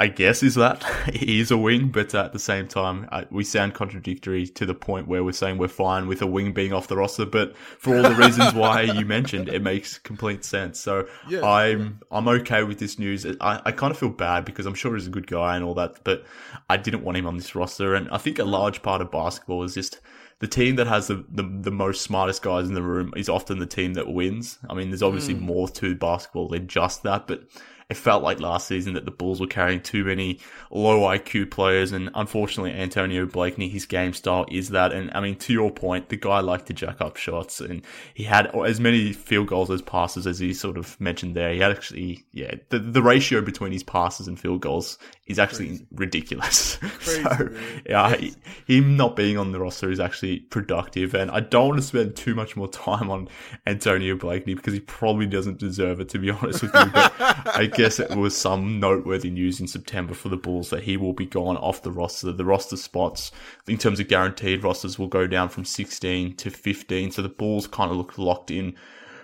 I 0.00 0.06
guess 0.06 0.42
is 0.42 0.54
that 0.54 0.82
he 1.12 1.40
is 1.40 1.50
a 1.50 1.58
wing, 1.58 1.88
but 1.88 2.14
at 2.14 2.32
the 2.32 2.38
same 2.38 2.66
time, 2.66 3.06
we 3.30 3.44
sound 3.44 3.74
contradictory 3.74 4.46
to 4.46 4.64
the 4.64 4.74
point 4.74 5.06
where 5.06 5.22
we're 5.22 5.32
saying 5.32 5.58
we're 5.58 5.68
fine 5.68 6.06
with 6.06 6.22
a 6.22 6.26
wing 6.26 6.54
being 6.54 6.72
off 6.72 6.88
the 6.88 6.96
roster. 6.96 7.26
But 7.26 7.54
for 7.54 7.94
all 7.94 8.02
the 8.02 8.14
reasons 8.14 8.54
why 8.54 8.80
you 8.98 9.04
mentioned, 9.04 9.50
it 9.50 9.60
makes 9.60 9.98
complete 9.98 10.42
sense. 10.42 10.80
So 10.80 11.06
yeah. 11.28 11.44
I'm 11.44 12.00
I'm 12.10 12.28
okay 12.28 12.62
with 12.62 12.78
this 12.78 12.98
news. 12.98 13.26
I, 13.42 13.60
I 13.66 13.72
kind 13.72 13.90
of 13.90 13.98
feel 13.98 14.08
bad 14.08 14.46
because 14.46 14.64
I'm 14.64 14.74
sure 14.74 14.96
he's 14.96 15.06
a 15.06 15.10
good 15.10 15.26
guy 15.26 15.54
and 15.54 15.62
all 15.62 15.74
that, 15.74 16.02
but 16.02 16.24
I 16.70 16.78
didn't 16.78 17.04
want 17.04 17.18
him 17.18 17.26
on 17.26 17.36
this 17.36 17.54
roster. 17.54 17.94
And 17.94 18.08
I 18.08 18.16
think 18.16 18.38
a 18.38 18.44
large 18.44 18.80
part 18.80 19.02
of 19.02 19.10
basketball 19.10 19.64
is 19.64 19.74
just 19.74 20.00
the 20.40 20.48
team 20.48 20.76
that 20.76 20.86
has 20.86 21.06
the, 21.06 21.24
the, 21.30 21.42
the, 21.42 21.70
most 21.70 22.00
smartest 22.00 22.42
guys 22.42 22.66
in 22.66 22.74
the 22.74 22.82
room 22.82 23.12
is 23.14 23.28
often 23.28 23.58
the 23.58 23.66
team 23.66 23.92
that 23.94 24.08
wins. 24.08 24.58
I 24.68 24.74
mean, 24.74 24.88
there's 24.88 25.02
obviously 25.02 25.34
mm. 25.34 25.40
more 25.40 25.68
to 25.68 25.94
basketball 25.94 26.48
than 26.48 26.66
just 26.66 27.02
that, 27.02 27.26
but 27.26 27.44
it 27.90 27.96
felt 27.96 28.22
like 28.22 28.40
last 28.40 28.68
season 28.68 28.94
that 28.94 29.04
the 29.04 29.10
Bulls 29.10 29.40
were 29.40 29.48
carrying 29.48 29.80
too 29.80 30.04
many 30.04 30.38
low 30.70 31.00
IQ 31.00 31.50
players, 31.50 31.90
and 31.90 32.08
unfortunately, 32.14 32.72
Antonio 32.72 33.26
Blakeney, 33.26 33.68
his 33.68 33.84
game 33.84 34.12
style 34.12 34.46
is 34.48 34.68
that. 34.70 34.92
And 34.92 35.10
I 35.12 35.20
mean, 35.20 35.34
to 35.36 35.52
your 35.52 35.72
point, 35.72 36.08
the 36.08 36.16
guy 36.16 36.38
liked 36.38 36.66
to 36.66 36.72
jack 36.72 37.00
up 37.00 37.16
shots, 37.16 37.60
and 37.60 37.82
he 38.14 38.22
had 38.22 38.54
as 38.54 38.78
many 38.78 39.12
field 39.12 39.48
goals 39.48 39.70
as 39.70 39.82
passes 39.82 40.26
as 40.26 40.38
he 40.38 40.54
sort 40.54 40.78
of 40.78 40.98
mentioned 41.00 41.34
there. 41.34 41.52
He 41.52 41.58
had 41.58 41.72
actually, 41.72 42.24
yeah, 42.32 42.54
the, 42.68 42.78
the 42.78 43.02
ratio 43.02 43.40
between 43.40 43.72
his 43.72 43.82
passes 43.82 44.28
and 44.28 44.38
field 44.38 44.60
goals 44.60 44.96
is 45.26 45.40
actually 45.40 45.68
Crazy. 45.68 45.86
ridiculous. 45.92 46.76
Crazy, 46.80 47.22
so, 47.22 47.48
yeah, 47.86 48.14
he, 48.14 48.34
him 48.66 48.96
not 48.96 49.16
being 49.16 49.36
on 49.36 49.50
the 49.50 49.58
roster 49.58 49.90
is 49.90 49.98
actually 49.98 50.40
productive, 50.40 51.14
and 51.14 51.28
I 51.30 51.40
don't 51.40 51.70
want 51.70 51.80
to 51.80 51.86
spend 51.86 52.14
too 52.14 52.36
much 52.36 52.56
more 52.56 52.68
time 52.68 53.10
on 53.10 53.28
Antonio 53.66 54.16
Blakeney 54.16 54.54
because 54.54 54.74
he 54.74 54.80
probably 54.80 55.26
doesn't 55.26 55.58
deserve 55.58 55.98
it, 55.98 56.08
to 56.10 56.20
be 56.20 56.30
honest 56.30 56.62
with 56.62 56.72
you. 56.72 56.86
But 56.86 57.12
I 57.20 57.66
guess 57.80 57.98
it 57.98 58.14
was 58.14 58.36
some 58.36 58.78
noteworthy 58.78 59.30
news 59.30 59.58
in 59.58 59.66
September 59.66 60.12
for 60.12 60.28
the 60.28 60.36
Bulls 60.36 60.68
that 60.68 60.82
he 60.82 60.98
will 60.98 61.14
be 61.14 61.24
gone 61.24 61.56
off 61.56 61.82
the 61.82 61.90
roster. 61.90 62.30
The 62.30 62.44
roster 62.44 62.76
spots, 62.76 63.32
in 63.66 63.78
terms 63.78 63.98
of 63.98 64.08
guaranteed 64.08 64.62
rosters, 64.62 64.98
will 64.98 65.06
go 65.06 65.26
down 65.26 65.48
from 65.48 65.64
16 65.64 66.36
to 66.36 66.50
15. 66.50 67.10
So 67.10 67.22
the 67.22 67.30
Bulls 67.30 67.66
kind 67.66 67.90
of 67.90 67.96
look 67.96 68.18
locked 68.18 68.50
in 68.50 68.76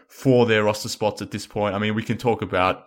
for 0.08 0.46
their 0.46 0.64
roster 0.64 0.88
spots 0.88 1.20
at 1.20 1.32
this 1.32 1.46
point. 1.46 1.74
I 1.74 1.78
mean, 1.78 1.94
we 1.94 2.02
can 2.02 2.16
talk 2.16 2.40
about 2.40 2.86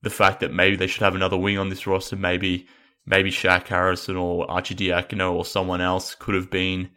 the 0.00 0.08
fact 0.08 0.40
that 0.40 0.54
maybe 0.54 0.76
they 0.76 0.86
should 0.86 1.02
have 1.02 1.14
another 1.14 1.36
wing 1.36 1.58
on 1.58 1.68
this 1.68 1.86
roster. 1.86 2.16
Maybe, 2.16 2.66
maybe 3.04 3.30
Shaq 3.30 3.66
Harrison 3.66 4.16
or 4.16 4.46
Arcidiacono 4.46 5.34
or 5.34 5.44
someone 5.44 5.82
else 5.82 6.14
could 6.14 6.34
have 6.34 6.50
been 6.50 6.88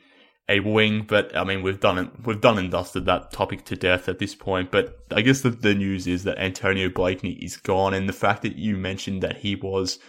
a 0.47 0.59
wing, 0.59 1.03
but 1.07 1.35
I 1.35 1.43
mean 1.43 1.63
we've 1.63 1.79
done 1.79 1.97
it, 1.97 2.09
we've 2.25 2.41
done 2.41 2.57
and 2.57 2.71
dusted 2.71 3.05
that 3.05 3.31
topic 3.31 3.65
to 3.65 3.75
death 3.75 4.07
at 4.07 4.19
this 4.19 4.35
point. 4.35 4.71
But 4.71 4.99
I 5.11 5.21
guess 5.21 5.41
the, 5.41 5.49
the 5.49 5.73
news 5.73 6.07
is 6.07 6.23
that 6.23 6.37
Antonio 6.37 6.89
Blakeney 6.89 7.33
is 7.33 7.57
gone, 7.57 7.93
and 7.93 8.07
the 8.07 8.13
fact 8.13 8.41
that 8.43 8.55
you 8.55 8.77
mentioned 8.77 9.23
that 9.23 9.37
he 9.37 9.55
was 9.55 9.99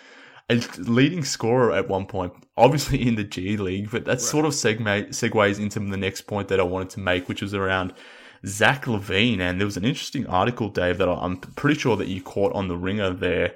a 0.48 0.62
leading 0.78 1.24
scorer 1.24 1.72
at 1.72 1.88
one 1.88 2.06
point, 2.06 2.32
obviously 2.56 3.06
in 3.06 3.16
the 3.16 3.24
G 3.24 3.56
League, 3.56 3.90
but 3.90 4.04
that 4.04 4.12
right. 4.12 4.20
sort 4.20 4.44
of 4.44 4.52
segue, 4.52 5.08
segues 5.08 5.58
into 5.58 5.80
the 5.80 5.96
next 5.96 6.22
point 6.22 6.48
that 6.48 6.60
I 6.60 6.64
wanted 6.64 6.90
to 6.90 7.00
make, 7.00 7.28
which 7.28 7.42
was 7.42 7.54
around 7.54 7.92
Zach 8.46 8.84
LaVine. 8.84 9.40
And 9.40 9.58
there 9.58 9.66
was 9.66 9.76
an 9.76 9.84
interesting 9.84 10.26
article, 10.26 10.68
Dave, 10.68 10.98
that 10.98 11.08
I'm 11.08 11.38
pretty 11.38 11.80
sure 11.80 11.96
that 11.96 12.08
you 12.08 12.22
caught 12.22 12.52
on 12.52 12.68
the 12.68 12.76
ringer 12.76 13.10
there 13.10 13.54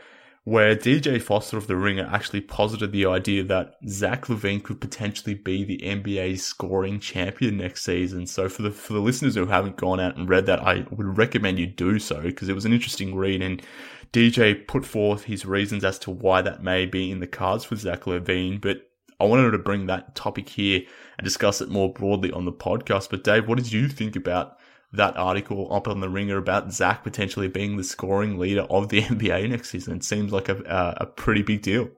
where 0.50 0.74
DJ 0.74 1.22
Foster 1.22 1.56
of 1.56 1.68
The 1.68 1.76
Ringer 1.76 2.10
actually 2.12 2.40
posited 2.40 2.90
the 2.90 3.06
idea 3.06 3.44
that 3.44 3.76
Zach 3.86 4.26
LaVine 4.26 4.64
could 4.64 4.80
potentially 4.80 5.34
be 5.34 5.62
the 5.62 5.78
NBA's 5.78 6.44
scoring 6.44 6.98
champion 6.98 7.58
next 7.58 7.84
season. 7.84 8.26
So 8.26 8.48
for 8.48 8.62
the 8.62 8.72
for 8.72 8.94
the 8.94 8.98
listeners 8.98 9.36
who 9.36 9.46
haven't 9.46 9.76
gone 9.76 10.00
out 10.00 10.16
and 10.16 10.28
read 10.28 10.46
that, 10.46 10.58
I 10.58 10.86
would 10.90 11.16
recommend 11.16 11.60
you 11.60 11.68
do 11.68 12.00
so 12.00 12.22
because 12.22 12.48
it 12.48 12.56
was 12.56 12.64
an 12.64 12.72
interesting 12.72 13.14
read 13.14 13.42
and 13.42 13.62
DJ 14.12 14.66
put 14.66 14.84
forth 14.84 15.22
his 15.22 15.46
reasons 15.46 15.84
as 15.84 16.00
to 16.00 16.10
why 16.10 16.42
that 16.42 16.64
may 16.64 16.84
be 16.84 17.12
in 17.12 17.20
the 17.20 17.28
cards 17.28 17.64
for 17.64 17.76
Zach 17.76 18.00
LaVine, 18.06 18.60
but 18.60 18.90
I 19.20 19.26
wanted 19.26 19.52
to 19.52 19.58
bring 19.58 19.86
that 19.86 20.16
topic 20.16 20.48
here 20.48 20.80
and 21.16 21.24
discuss 21.24 21.60
it 21.60 21.68
more 21.68 21.92
broadly 21.92 22.32
on 22.32 22.44
the 22.44 22.52
podcast. 22.52 23.10
But 23.10 23.22
Dave, 23.22 23.46
what 23.46 23.58
did 23.58 23.70
you 23.70 23.86
think 23.86 24.16
about 24.16 24.58
that 24.92 25.16
article 25.16 25.72
up 25.72 25.86
on 25.86 26.00
the 26.00 26.08
ringer 26.08 26.36
about 26.36 26.72
Zach 26.72 27.04
potentially 27.04 27.48
being 27.48 27.76
the 27.76 27.84
scoring 27.84 28.38
leader 28.38 28.62
of 28.62 28.88
the 28.88 29.02
NBA 29.02 29.48
next 29.50 29.70
season. 29.70 29.96
It 29.96 30.04
seems 30.04 30.32
like 30.32 30.48
a, 30.48 30.56
a, 30.56 31.04
a 31.04 31.06
pretty 31.06 31.42
big 31.42 31.62
deal. 31.62 31.90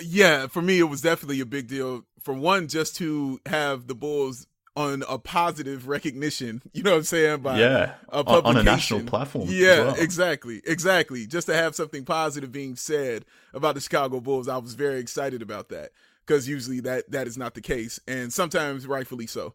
Yeah, 0.00 0.46
for 0.46 0.62
me, 0.62 0.78
it 0.78 0.84
was 0.84 1.02
definitely 1.02 1.40
a 1.40 1.46
big 1.46 1.68
deal. 1.68 2.04
For 2.22 2.34
one, 2.34 2.68
just 2.68 2.96
to 2.96 3.40
have 3.46 3.86
the 3.86 3.94
Bulls 3.94 4.46
on 4.74 5.04
a 5.08 5.18
positive 5.18 5.86
recognition, 5.86 6.62
you 6.72 6.82
know 6.82 6.92
what 6.92 6.98
I'm 6.98 7.02
saying? 7.04 7.42
By 7.42 7.58
yeah, 7.58 7.94
a 8.08 8.24
publication. 8.24 8.46
on 8.46 8.56
a 8.56 8.62
national 8.62 9.02
platform. 9.02 9.48
Yeah, 9.50 9.86
well. 9.86 9.94
exactly, 9.96 10.62
exactly. 10.66 11.26
Just 11.26 11.46
to 11.48 11.54
have 11.54 11.74
something 11.74 12.04
positive 12.04 12.50
being 12.50 12.76
said 12.76 13.24
about 13.52 13.74
the 13.74 13.80
Chicago 13.80 14.20
Bulls, 14.20 14.48
I 14.48 14.56
was 14.56 14.74
very 14.74 14.98
excited 14.98 15.42
about 15.42 15.68
that 15.68 15.90
because 16.26 16.48
usually 16.48 16.80
that 16.80 17.10
that 17.10 17.26
is 17.26 17.36
not 17.36 17.54
the 17.54 17.60
case, 17.60 18.00
and 18.08 18.32
sometimes 18.32 18.86
rightfully 18.86 19.26
so. 19.26 19.54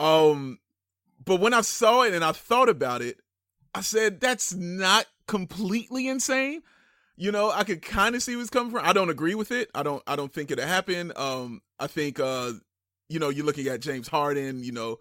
Um, 0.00 0.58
but 1.24 1.40
when 1.40 1.54
I 1.54 1.60
saw 1.60 2.02
it 2.02 2.14
and 2.14 2.24
I 2.24 2.32
thought 2.32 2.68
about 2.68 3.02
it, 3.02 3.20
I 3.74 3.80
said 3.80 4.20
that's 4.20 4.54
not 4.54 5.06
completely 5.26 6.08
insane. 6.08 6.62
You 7.16 7.30
know, 7.30 7.50
I 7.50 7.64
could 7.64 7.82
kind 7.82 8.14
of 8.14 8.22
see 8.22 8.36
what's 8.36 8.50
coming 8.50 8.72
from. 8.72 8.84
I 8.84 8.92
don't 8.92 9.10
agree 9.10 9.34
with 9.34 9.52
it. 9.52 9.70
I 9.74 9.82
don't. 9.82 10.02
I 10.06 10.16
don't 10.16 10.32
think 10.32 10.50
it'll 10.50 10.66
happen. 10.66 11.12
Um, 11.14 11.60
I 11.78 11.86
think, 11.86 12.18
uh, 12.18 12.52
you 13.08 13.18
know, 13.18 13.28
you're 13.28 13.46
looking 13.46 13.68
at 13.68 13.80
James 13.80 14.08
Harden. 14.08 14.64
You 14.64 14.72
know, 14.72 14.98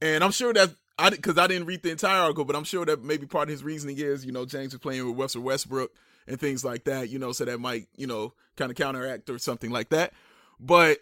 and 0.00 0.24
I'm 0.24 0.32
sure 0.32 0.52
that 0.52 0.74
I 0.98 1.10
because 1.10 1.38
I 1.38 1.46
didn't 1.46 1.66
read 1.66 1.82
the 1.82 1.90
entire 1.90 2.20
article, 2.22 2.44
but 2.44 2.56
I'm 2.56 2.64
sure 2.64 2.84
that 2.84 3.02
maybe 3.02 3.26
part 3.26 3.48
of 3.48 3.50
his 3.50 3.64
reasoning 3.64 3.98
is, 3.98 4.26
you 4.26 4.32
know, 4.32 4.44
James 4.44 4.74
is 4.74 4.80
playing 4.80 5.06
with 5.06 5.18
Russell 5.18 5.42
Westbrook 5.42 5.92
and 6.26 6.38
things 6.38 6.64
like 6.64 6.84
that. 6.84 7.08
You 7.08 7.18
know, 7.18 7.32
so 7.32 7.44
that 7.44 7.58
might, 7.58 7.86
you 7.96 8.06
know, 8.06 8.34
kind 8.56 8.70
of 8.70 8.76
counteract 8.76 9.30
or 9.30 9.38
something 9.38 9.70
like 9.70 9.90
that. 9.90 10.12
But 10.58 10.98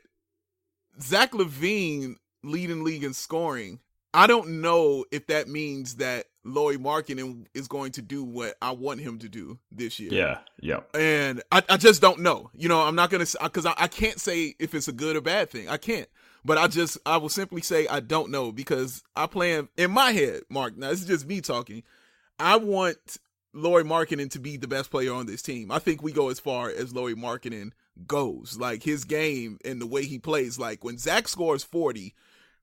Zach 1.01 1.33
LaVine 1.33 2.17
leading 2.43 2.85
league 2.85 3.05
in 3.05 3.15
scoring. 3.15 3.81
I 4.13 4.27
don't 4.27 4.61
know 4.61 5.05
if 5.11 5.27
that 5.29 5.49
means 5.49 5.97
that 5.97 6.27
Lauri 6.45 6.79
Markkanen 6.79 7.47
is 7.55 7.69
going 7.69 7.93
to 7.93 8.03
do 8.03 8.25
what 8.25 8.55
I 8.61 8.73
want 8.73 9.01
him 9.01 9.19
to 9.19 9.29
do 9.29 9.59
this 9.71 10.01
year. 10.01 10.13
Yeah, 10.13 10.39
yeah. 10.61 10.81
And 10.95 11.43
I, 11.53 11.63
I 11.69 11.77
just 11.77 12.01
don't 12.01 12.21
know. 12.21 12.51
You 12.55 12.69
know, 12.69 12.81
I'm 12.81 12.97
not 12.97 13.11
gonna 13.11 13.27
because 13.43 13.67
I, 13.67 13.75
I 13.77 13.89
can't 13.89 14.19
say 14.19 14.55
if 14.59 14.75
it's 14.75 14.89
a 14.89 14.93
good 14.93 15.17
or 15.17 15.21
bad 15.21 15.51
thing. 15.51 15.69
I 15.69 15.77
can't. 15.77 16.09
But 16.45 16.59
I 16.59 16.69
just 16.69 16.99
I 17.05 17.19
will 17.19 17.29
simply 17.29 17.61
say 17.61 17.87
I 17.87 18.01
don't 18.01 18.31
know 18.31 18.51
because 18.53 19.03
I 19.15 19.27
plan 19.27 19.69
in 19.77 19.91
my 19.91 20.13
head, 20.13 20.43
Mark. 20.49 20.77
Now 20.77 20.91
this 20.91 21.03
is 21.03 21.07
just 21.07 21.27
me 21.27 21.41
talking. 21.41 21.83
I 22.39 22.57
want 22.57 23.19
Lauri 23.53 23.85
Markkanen 23.85 24.31
to 24.31 24.39
be 24.39 24.57
the 24.57 24.69
best 24.69 24.91
player 24.91 25.13
on 25.13 25.27
this 25.27 25.43
team. 25.43 25.71
I 25.71 25.79
think 25.79 26.03
we 26.03 26.13
go 26.13 26.31
as 26.31 26.41
far 26.41 26.71
as 26.71 26.95
Lauri 26.95 27.15
Markkanen 27.15 27.73
goes. 28.07 28.57
Like 28.59 28.83
his 28.83 29.05
game 29.05 29.59
and 29.65 29.81
the 29.81 29.87
way 29.87 30.05
he 30.05 30.19
plays. 30.19 30.59
Like 30.59 30.83
when 30.83 30.99
Zach 30.99 31.29
scores 31.29 31.63
40, 31.63 32.15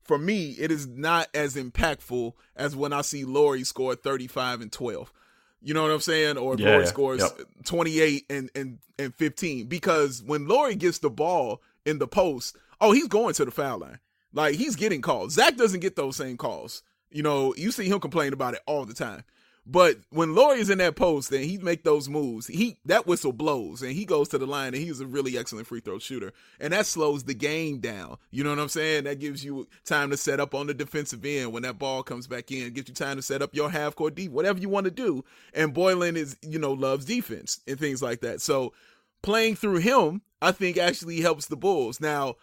for 0.08 0.18
me, 0.18 0.56
it 0.58 0.72
is 0.72 0.86
not 0.86 1.28
as 1.34 1.54
impactful 1.54 2.32
as 2.56 2.74
when 2.74 2.94
I 2.94 3.02
see 3.02 3.24
Lauri 3.24 3.62
score 3.62 3.94
35 3.94 4.62
and 4.62 4.72
12. 4.72 5.12
You 5.60 5.74
know 5.74 5.82
what 5.82 5.90
I'm 5.90 6.00
saying? 6.00 6.38
Or 6.38 6.56
yeah, 6.56 6.70
Lauri 6.70 6.86
scores 6.86 7.20
yep. 7.20 7.46
28 7.64 8.24
and, 8.30 8.50
and, 8.54 8.78
and 8.98 9.14
15. 9.14 9.66
Because 9.66 10.22
when 10.22 10.48
Lauri 10.48 10.76
gets 10.76 10.98
the 10.98 11.10
ball 11.10 11.62
in 11.84 11.98
the 11.98 12.08
post, 12.08 12.56
oh, 12.80 12.92
he's 12.92 13.06
going 13.06 13.34
to 13.34 13.44
the 13.44 13.50
foul 13.50 13.80
line. 13.80 13.98
Like 14.32 14.54
he's 14.54 14.76
getting 14.76 15.02
calls. 15.02 15.34
Zach 15.34 15.56
doesn't 15.56 15.80
get 15.80 15.94
those 15.94 16.16
same 16.16 16.38
calls. 16.38 16.82
You 17.10 17.22
know, 17.22 17.54
you 17.56 17.70
see 17.70 17.86
him 17.86 18.00
complain 18.00 18.32
about 18.32 18.54
it 18.54 18.60
all 18.66 18.86
the 18.86 18.94
time. 18.94 19.24
But 19.70 19.98
when 20.08 20.34
Lauri 20.34 20.60
is 20.60 20.70
in 20.70 20.78
that 20.78 20.96
post 20.96 21.30
and 21.30 21.44
he 21.44 21.58
make 21.58 21.84
those 21.84 22.08
moves, 22.08 22.46
he 22.46 22.78
that 22.86 23.06
whistle 23.06 23.34
blows 23.34 23.82
and 23.82 23.92
he 23.92 24.06
goes 24.06 24.28
to 24.28 24.38
the 24.38 24.46
line 24.46 24.68
and 24.68 24.82
he's 24.82 25.00
a 25.00 25.06
really 25.06 25.36
excellent 25.36 25.66
free 25.66 25.80
throw 25.80 25.98
shooter. 25.98 26.32
And 26.58 26.72
that 26.72 26.86
slows 26.86 27.24
the 27.24 27.34
game 27.34 27.78
down. 27.78 28.16
You 28.30 28.44
know 28.44 28.50
what 28.50 28.60
I'm 28.60 28.70
saying? 28.70 29.04
That 29.04 29.20
gives 29.20 29.44
you 29.44 29.68
time 29.84 30.08
to 30.08 30.16
set 30.16 30.40
up 30.40 30.54
on 30.54 30.68
the 30.68 30.74
defensive 30.74 31.22
end 31.22 31.52
when 31.52 31.64
that 31.64 31.78
ball 31.78 32.02
comes 32.02 32.26
back 32.26 32.50
in, 32.50 32.72
gives 32.72 32.88
you 32.88 32.94
time 32.94 33.16
to 33.16 33.22
set 33.22 33.42
up 33.42 33.54
your 33.54 33.68
half 33.68 33.94
court 33.94 34.14
deep, 34.14 34.32
whatever 34.32 34.58
you 34.58 34.70
want 34.70 34.84
to 34.86 34.90
do. 34.90 35.22
And 35.52 35.74
Boylen 35.74 36.16
is, 36.16 36.38
you 36.40 36.58
know, 36.58 36.72
loves 36.72 37.04
defense 37.04 37.60
and 37.68 37.78
things 37.78 38.00
like 38.00 38.22
that. 38.22 38.40
So 38.40 38.72
playing 39.20 39.56
through 39.56 39.78
him, 39.80 40.22
I 40.40 40.52
think 40.52 40.78
actually 40.78 41.20
helps 41.20 41.46
the 41.46 41.56
Bulls. 41.56 42.00
Now, 42.00 42.36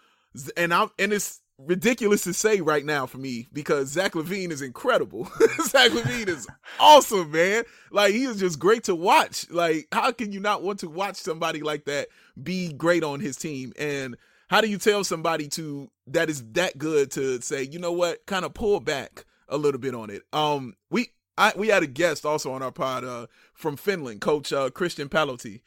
and 0.55 0.71
I'm 0.71 0.91
and 0.99 1.11
it's 1.11 1.41
ridiculous 1.57 2.23
to 2.23 2.33
say 2.33 2.61
right 2.61 2.83
now 2.83 3.05
for 3.05 3.17
me 3.17 3.47
because 3.53 3.89
Zach 3.89 4.13
LaVine 4.13 4.51
is 4.51 4.61
incredible. 4.61 5.25
Zach 5.63 5.91
LaVine 5.91 6.27
is 6.27 6.47
awesome, 6.79 7.31
man. 7.31 7.63
Like 7.91 8.13
he 8.13 8.23
is 8.23 8.39
just 8.39 8.59
great 8.59 8.83
to 8.85 8.95
watch. 8.95 9.49
Like 9.49 9.87
how 9.91 10.11
can 10.11 10.31
you 10.31 10.39
not 10.39 10.63
want 10.63 10.79
to 10.79 10.89
watch 10.89 11.15
somebody 11.15 11.61
like 11.61 11.85
that 11.85 12.09
be 12.41 12.73
great 12.73 13.03
on 13.03 13.19
his 13.19 13.37
team? 13.37 13.73
And 13.79 14.17
how 14.49 14.61
do 14.61 14.67
you 14.67 14.77
tell 14.77 15.03
somebody 15.03 15.47
to 15.49 15.89
that 16.07 16.29
is 16.29 16.43
that 16.51 16.77
good 16.77 17.11
to 17.11 17.41
say, 17.41 17.63
you 17.63 17.79
know 17.79 17.91
what, 17.91 18.25
kind 18.25 18.45
of 18.45 18.53
pull 18.53 18.79
back 18.79 19.25
a 19.49 19.57
little 19.57 19.79
bit 19.79 19.95
on 19.95 20.09
it? 20.09 20.23
Um, 20.33 20.75
we 20.89 21.09
I 21.37 21.53
we 21.55 21.69
had 21.69 21.83
a 21.83 21.87
guest 21.87 22.25
also 22.25 22.51
on 22.51 22.61
our 22.61 22.71
pod 22.71 23.03
uh, 23.03 23.27
from 23.53 23.77
Finland, 23.77 24.21
Coach 24.21 24.53
uh, 24.53 24.69
Christian 24.69 25.09
Palotti 25.09 25.61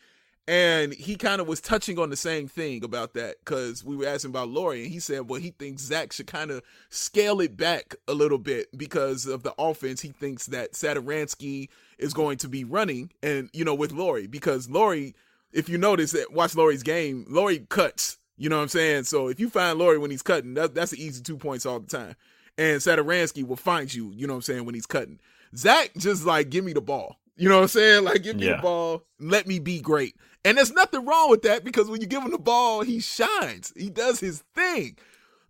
and 0.48 0.94
he 0.94 1.16
kind 1.16 1.42
of 1.42 1.46
was 1.46 1.60
touching 1.60 1.98
on 1.98 2.08
the 2.08 2.16
same 2.16 2.48
thing 2.48 2.82
about 2.82 3.12
that 3.12 3.36
because 3.44 3.84
we 3.84 3.94
were 3.94 4.06
asking 4.06 4.30
about 4.30 4.48
Lauri, 4.48 4.82
and 4.82 4.90
he 4.90 4.98
said, 4.98 5.28
well, 5.28 5.38
he 5.38 5.50
thinks 5.50 5.82
Zach 5.82 6.10
should 6.10 6.26
kind 6.26 6.50
of 6.50 6.62
scale 6.88 7.42
it 7.42 7.54
back 7.54 7.94
a 8.08 8.14
little 8.14 8.38
bit 8.38 8.66
because 8.76 9.26
of 9.26 9.42
the 9.42 9.54
offense. 9.58 10.00
He 10.00 10.08
thinks 10.08 10.46
that 10.46 10.72
Satoransky 10.72 11.68
is 11.98 12.14
going 12.14 12.38
to 12.38 12.48
be 12.48 12.64
running, 12.64 13.12
and 13.22 13.50
you 13.52 13.62
know, 13.62 13.74
with 13.74 13.92
Lauri, 13.92 14.26
because 14.26 14.70
Lauri, 14.70 15.14
if 15.52 15.68
you 15.68 15.76
notice 15.76 16.12
that, 16.12 16.32
watch 16.32 16.56
Lauri's 16.56 16.82
game, 16.82 17.26
Lauri 17.28 17.66
cuts. 17.68 18.16
You 18.38 18.48
know 18.48 18.56
what 18.56 18.62
I'm 18.62 18.68
saying? 18.68 19.04
So 19.04 19.28
if 19.28 19.38
you 19.38 19.50
find 19.50 19.78
Lauri 19.78 19.98
when 19.98 20.10
he's 20.10 20.22
cutting, 20.22 20.54
that, 20.54 20.74
that's 20.74 20.92
an 20.92 20.98
easy 20.98 21.22
two 21.22 21.36
points 21.36 21.66
all 21.66 21.80
the 21.80 21.88
time. 21.88 22.16
And 22.56 22.80
Satoransky 22.80 23.46
will 23.46 23.56
find 23.56 23.92
you, 23.92 24.12
you 24.14 24.26
know 24.26 24.32
what 24.32 24.38
I'm 24.38 24.42
saying, 24.42 24.64
when 24.64 24.74
he's 24.74 24.86
cutting. 24.86 25.18
Zach 25.54 25.90
just 25.98 26.24
like 26.24 26.48
give 26.48 26.64
me 26.64 26.72
the 26.72 26.80
ball. 26.80 27.16
You 27.36 27.48
know 27.48 27.56
what 27.56 27.62
I'm 27.62 27.68
saying? 27.68 28.04
Like 28.04 28.22
give 28.22 28.36
me 28.36 28.46
yeah. 28.46 28.56
the 28.56 28.62
ball, 28.62 29.02
let 29.20 29.46
me 29.46 29.58
be 29.58 29.80
great. 29.80 30.16
And 30.44 30.56
there's 30.56 30.72
nothing 30.72 31.04
wrong 31.04 31.30
with 31.30 31.42
that 31.42 31.64
because 31.64 31.90
when 31.90 32.00
you 32.00 32.06
give 32.06 32.22
him 32.22 32.30
the 32.30 32.38
ball, 32.38 32.82
he 32.82 33.00
shines. 33.00 33.72
He 33.76 33.90
does 33.90 34.20
his 34.20 34.42
thing. 34.54 34.96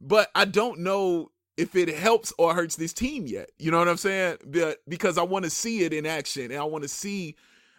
But 0.01 0.31
I 0.35 0.45
don't 0.45 0.81
know 0.81 1.31
if 1.57 1.75
it 1.75 1.89
helps 1.89 2.33
or 2.39 2.55
hurts 2.55 2.77
this 2.77 2.93
team 2.93 3.27
yet. 3.27 3.51
You 3.59 3.71
know 3.71 3.79
what 3.79 3.89
I'm 3.89 3.97
saying? 3.97 4.39
But 4.47 4.79
because 4.89 5.19
I 5.19 5.23
want 5.23 5.45
to 5.45 5.51
see 5.51 5.85
it 5.85 5.93
in 5.93 6.07
action 6.07 6.51
and 6.51 6.61
I 6.61 6.65
want 6.65 6.83
to 6.85 6.89
see 6.89 7.37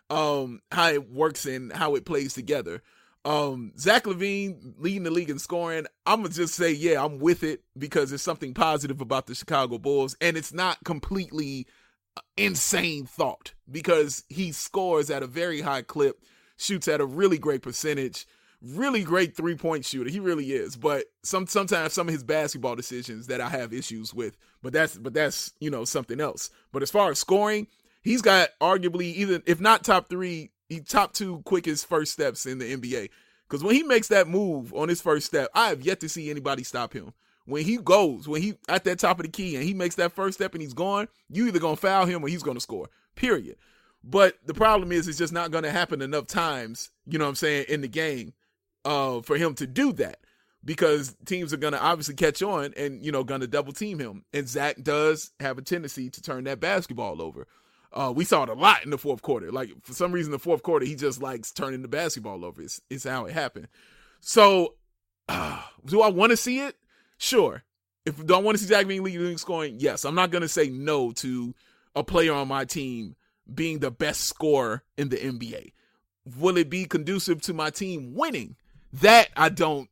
um, 0.10 0.62
how 0.72 0.90
it 0.90 1.12
works 1.12 1.46
and 1.46 1.72
how 1.72 1.96
it 1.96 2.06
plays 2.06 2.34
together. 2.34 2.82
Um, 3.26 3.74
Zach 3.78 4.06
LaVine 4.06 4.76
leading 4.78 5.04
the 5.04 5.12
league 5.12 5.30
in 5.30 5.40
scoring. 5.40 5.86
I'm 6.06 6.22
gonna 6.22 6.34
just 6.34 6.56
say, 6.56 6.72
yeah, 6.72 7.04
I'm 7.04 7.20
with 7.20 7.44
it 7.44 7.64
because 7.78 8.10
there's 8.10 8.22
something 8.22 8.54
positive 8.54 9.02
about 9.02 9.28
the 9.28 9.36
Chicago 9.36 9.78
Bulls, 9.78 10.16
and 10.22 10.38
it's 10.38 10.54
not 10.54 10.78
completely 10.86 11.68
uh, 12.16 12.22
insane 12.38 13.06
thought 13.06 13.54
because 13.70 14.24
he 14.30 14.52
scores 14.52 15.10
at 15.10 15.22
a 15.22 15.28
very 15.28 15.62
high 15.62 15.82
clip 15.82 16.24
shoots 16.60 16.88
at 16.88 17.02
a 17.02 17.06
really 17.06 17.38
great 17.38 17.62
percentage, 17.62 18.28
really 18.62 19.04
great 19.04 19.36
three 19.36 19.56
point 19.56 19.86
shooter. 19.86 20.10
He 20.10 20.20
really 20.20 20.52
is. 20.52 20.76
But 20.76 21.06
some 21.24 21.48
sometimes 21.48 21.94
some 21.94 22.08
of 22.08 22.14
his 22.14 22.24
basketball 22.24 22.76
decisions 22.76 23.28
that 23.28 23.42
I 23.42 23.50
have 23.50 23.74
issues 23.74 24.14
with. 24.14 24.38
But 24.62 24.74
that's 24.74 24.98
but 24.98 25.14
that's 25.14 25.54
you 25.60 25.72
know 25.72 25.86
something 25.86 26.20
else. 26.20 26.52
But 26.72 26.84
as 26.84 26.92
far 26.92 27.10
as 27.10 27.20
scoring, 27.20 27.68
he's 28.02 28.22
got 28.22 28.50
arguably 28.62 29.14
even 29.16 29.42
if 29.46 29.60
not 29.60 29.84
top 29.84 30.10
three, 30.10 30.52
he 30.68 30.82
top 30.82 31.14
two 31.14 31.42
quickest 31.46 31.88
first 31.88 32.12
steps 32.14 32.46
in 32.46 32.60
the 32.60 32.76
NBA. 32.76 33.10
Because 33.48 33.64
when 33.64 33.74
he 33.74 33.82
makes 33.82 34.10
that 34.10 34.28
move 34.28 34.74
on 34.76 34.90
his 34.90 35.02
first 35.02 35.26
step, 35.26 35.50
I 35.56 35.70
have 35.70 35.82
yet 35.82 36.02
to 36.02 36.10
see 36.10 36.30
anybody 36.30 36.64
stop 36.64 36.94
him. 36.94 37.14
When 37.46 37.64
he 37.64 37.78
goes, 37.78 38.28
when 38.28 38.44
he 38.44 38.56
at 38.68 38.84
that 38.84 39.00
top 39.00 39.20
of 39.20 39.26
the 39.26 39.32
key 39.32 39.56
and 39.56 39.64
he 39.64 39.74
makes 39.74 39.96
that 39.96 40.12
first 40.12 40.38
step 40.38 40.54
and 40.54 40.62
he's 40.62 40.74
gone, 40.74 41.08
you 41.30 41.48
either 41.48 41.60
gonna 41.60 41.76
foul 41.76 42.06
him 42.06 42.24
or 42.24 42.28
he's 42.28 42.44
gonna 42.44 42.60
score. 42.60 42.90
Period. 43.16 43.56
But 44.04 44.36
the 44.46 44.54
problem 44.54 44.92
is, 44.92 45.08
it's 45.08 45.18
just 45.18 45.34
not 45.34 45.52
going 45.52 45.64
to 45.64 45.72
happen 45.72 46.02
enough 46.02 46.28
times, 46.28 46.90
you 47.06 47.20
know 47.20 47.26
what 47.26 47.30
I'm 47.30 47.36
saying, 47.36 47.66
in 47.68 47.82
the 47.82 47.88
game 47.88 48.34
uh, 48.86 49.22
for 49.22 49.38
him 49.38 49.56
to 49.56 49.68
do 49.68 49.92
that 49.94 50.20
because 50.64 51.16
teams 51.26 51.54
are 51.54 51.58
going 51.58 51.74
to 51.74 51.82
obviously 51.82 52.16
catch 52.16 52.42
on 52.42 52.74
and, 52.76 53.04
you 53.04 53.12
know, 53.12 53.24
going 53.24 53.42
to 53.42 53.48
double 53.48 53.74
team 53.74 54.00
him. 54.00 54.24
And 54.34 54.48
Zach 54.48 54.82
does 54.82 55.32
have 55.40 55.58
a 55.58 55.62
tendency 55.62 56.10
to 56.10 56.22
turn 56.22 56.46
that 56.46 56.60
basketball 56.60 57.22
over. 57.22 57.48
Uh, 57.92 58.14
we 58.16 58.24
saw 58.24 58.44
it 58.44 58.50
a 58.50 58.54
lot 58.54 58.84
in 58.84 58.92
the 58.92 58.98
fourth 58.98 59.22
quarter. 59.22 59.52
Like, 59.52 59.72
for 59.84 59.94
some 59.94 60.12
reason, 60.12 60.32
the 60.32 60.40
fourth 60.40 60.64
quarter, 60.64 60.86
he 60.86 60.96
just 60.96 61.22
likes 61.22 61.52
turning 61.52 61.82
the 61.82 61.88
basketball 61.88 62.46
over. 62.46 62.62
It's, 62.62 62.82
it's 62.90 63.04
how 63.04 63.26
it 63.26 63.34
happened. 63.34 63.68
So, 64.22 64.76
uh, 65.28 65.64
do 65.86 66.02
I 66.02 66.10
want 66.10 66.32
to 66.32 66.38
see 66.38 66.60
it? 66.60 66.76
Sure. 67.18 67.64
If 68.06 68.26
do 68.26 68.34
I 68.34 68.38
want 68.38 68.58
to 68.58 68.64
see 68.64 68.70
Zach 68.70 68.88
being 68.88 69.04
leading 69.04 69.38
scoring? 69.38 69.76
Yes. 69.80 70.06
I'm 70.06 70.16
not 70.16 70.32
going 70.32 70.42
to 70.42 70.48
say 70.48 70.70
no 70.70 71.12
to 71.14 71.54
a 71.96 72.04
player 72.04 72.34
on 72.34 72.48
my 72.48 72.66
team 72.66 73.16
being 73.56 73.80
the 73.80 73.92
best 73.92 74.22
scorer 74.22 74.84
in 74.98 75.10
the 75.10 75.18
NBA. 75.18 75.74
Will 76.38 76.58
it 76.58 76.70
be 76.70 76.86
conducive 76.86 77.42
to 77.44 77.54
my 77.54 77.70
team 77.70 78.14
winning? 78.14 78.56
That 78.94 79.30
I 79.36 79.50
don't 79.50 79.90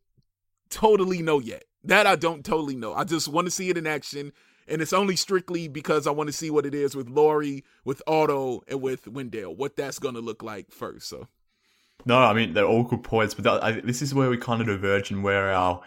totally 0.70 1.22
know 1.22 1.39
yet. 1.39 1.66
That 1.84 2.08
I 2.08 2.16
don't 2.16 2.43
totally 2.43 2.76
know. 2.76 2.93
I 2.93 3.03
just 3.03 3.28
want 3.28 3.45
to 3.47 3.51
see 3.51 3.70
it 3.70 3.78
in 3.78 3.88
action. 3.88 4.34
And 4.68 4.82
it's 4.82 4.93
only 4.93 5.16
strictly 5.16 5.68
because 5.70 6.08
I 6.08 6.12
want 6.12 6.28
to 6.28 6.34
see 6.34 6.49
what 6.49 6.66
it 6.66 6.76
is 6.76 6.95
with 6.95 7.10
Lauri, 7.10 7.64
with 7.86 8.01
Otto, 8.05 8.64
and 8.68 8.82
with 8.82 9.08
Wendell, 9.08 9.55
what 9.55 9.78
that's 9.78 9.97
going 9.97 10.16
to 10.16 10.22
look 10.22 10.43
like 10.43 10.72
first. 10.72 11.08
So, 11.08 11.28
no, 12.05 12.18
I 12.18 12.34
mean, 12.34 12.53
they're 12.53 12.66
all 12.66 12.84
good 12.84 13.03
points, 13.03 13.34
but 13.34 13.45
that, 13.45 13.64
I, 13.64 13.72
this 13.80 14.01
is 14.01 14.14
where 14.14 14.30
we 14.30 14.38
kind 14.38 14.60
of 14.60 14.68
diverge 14.68 15.10
and 15.10 15.24
where 15.24 15.51
our 15.51 15.82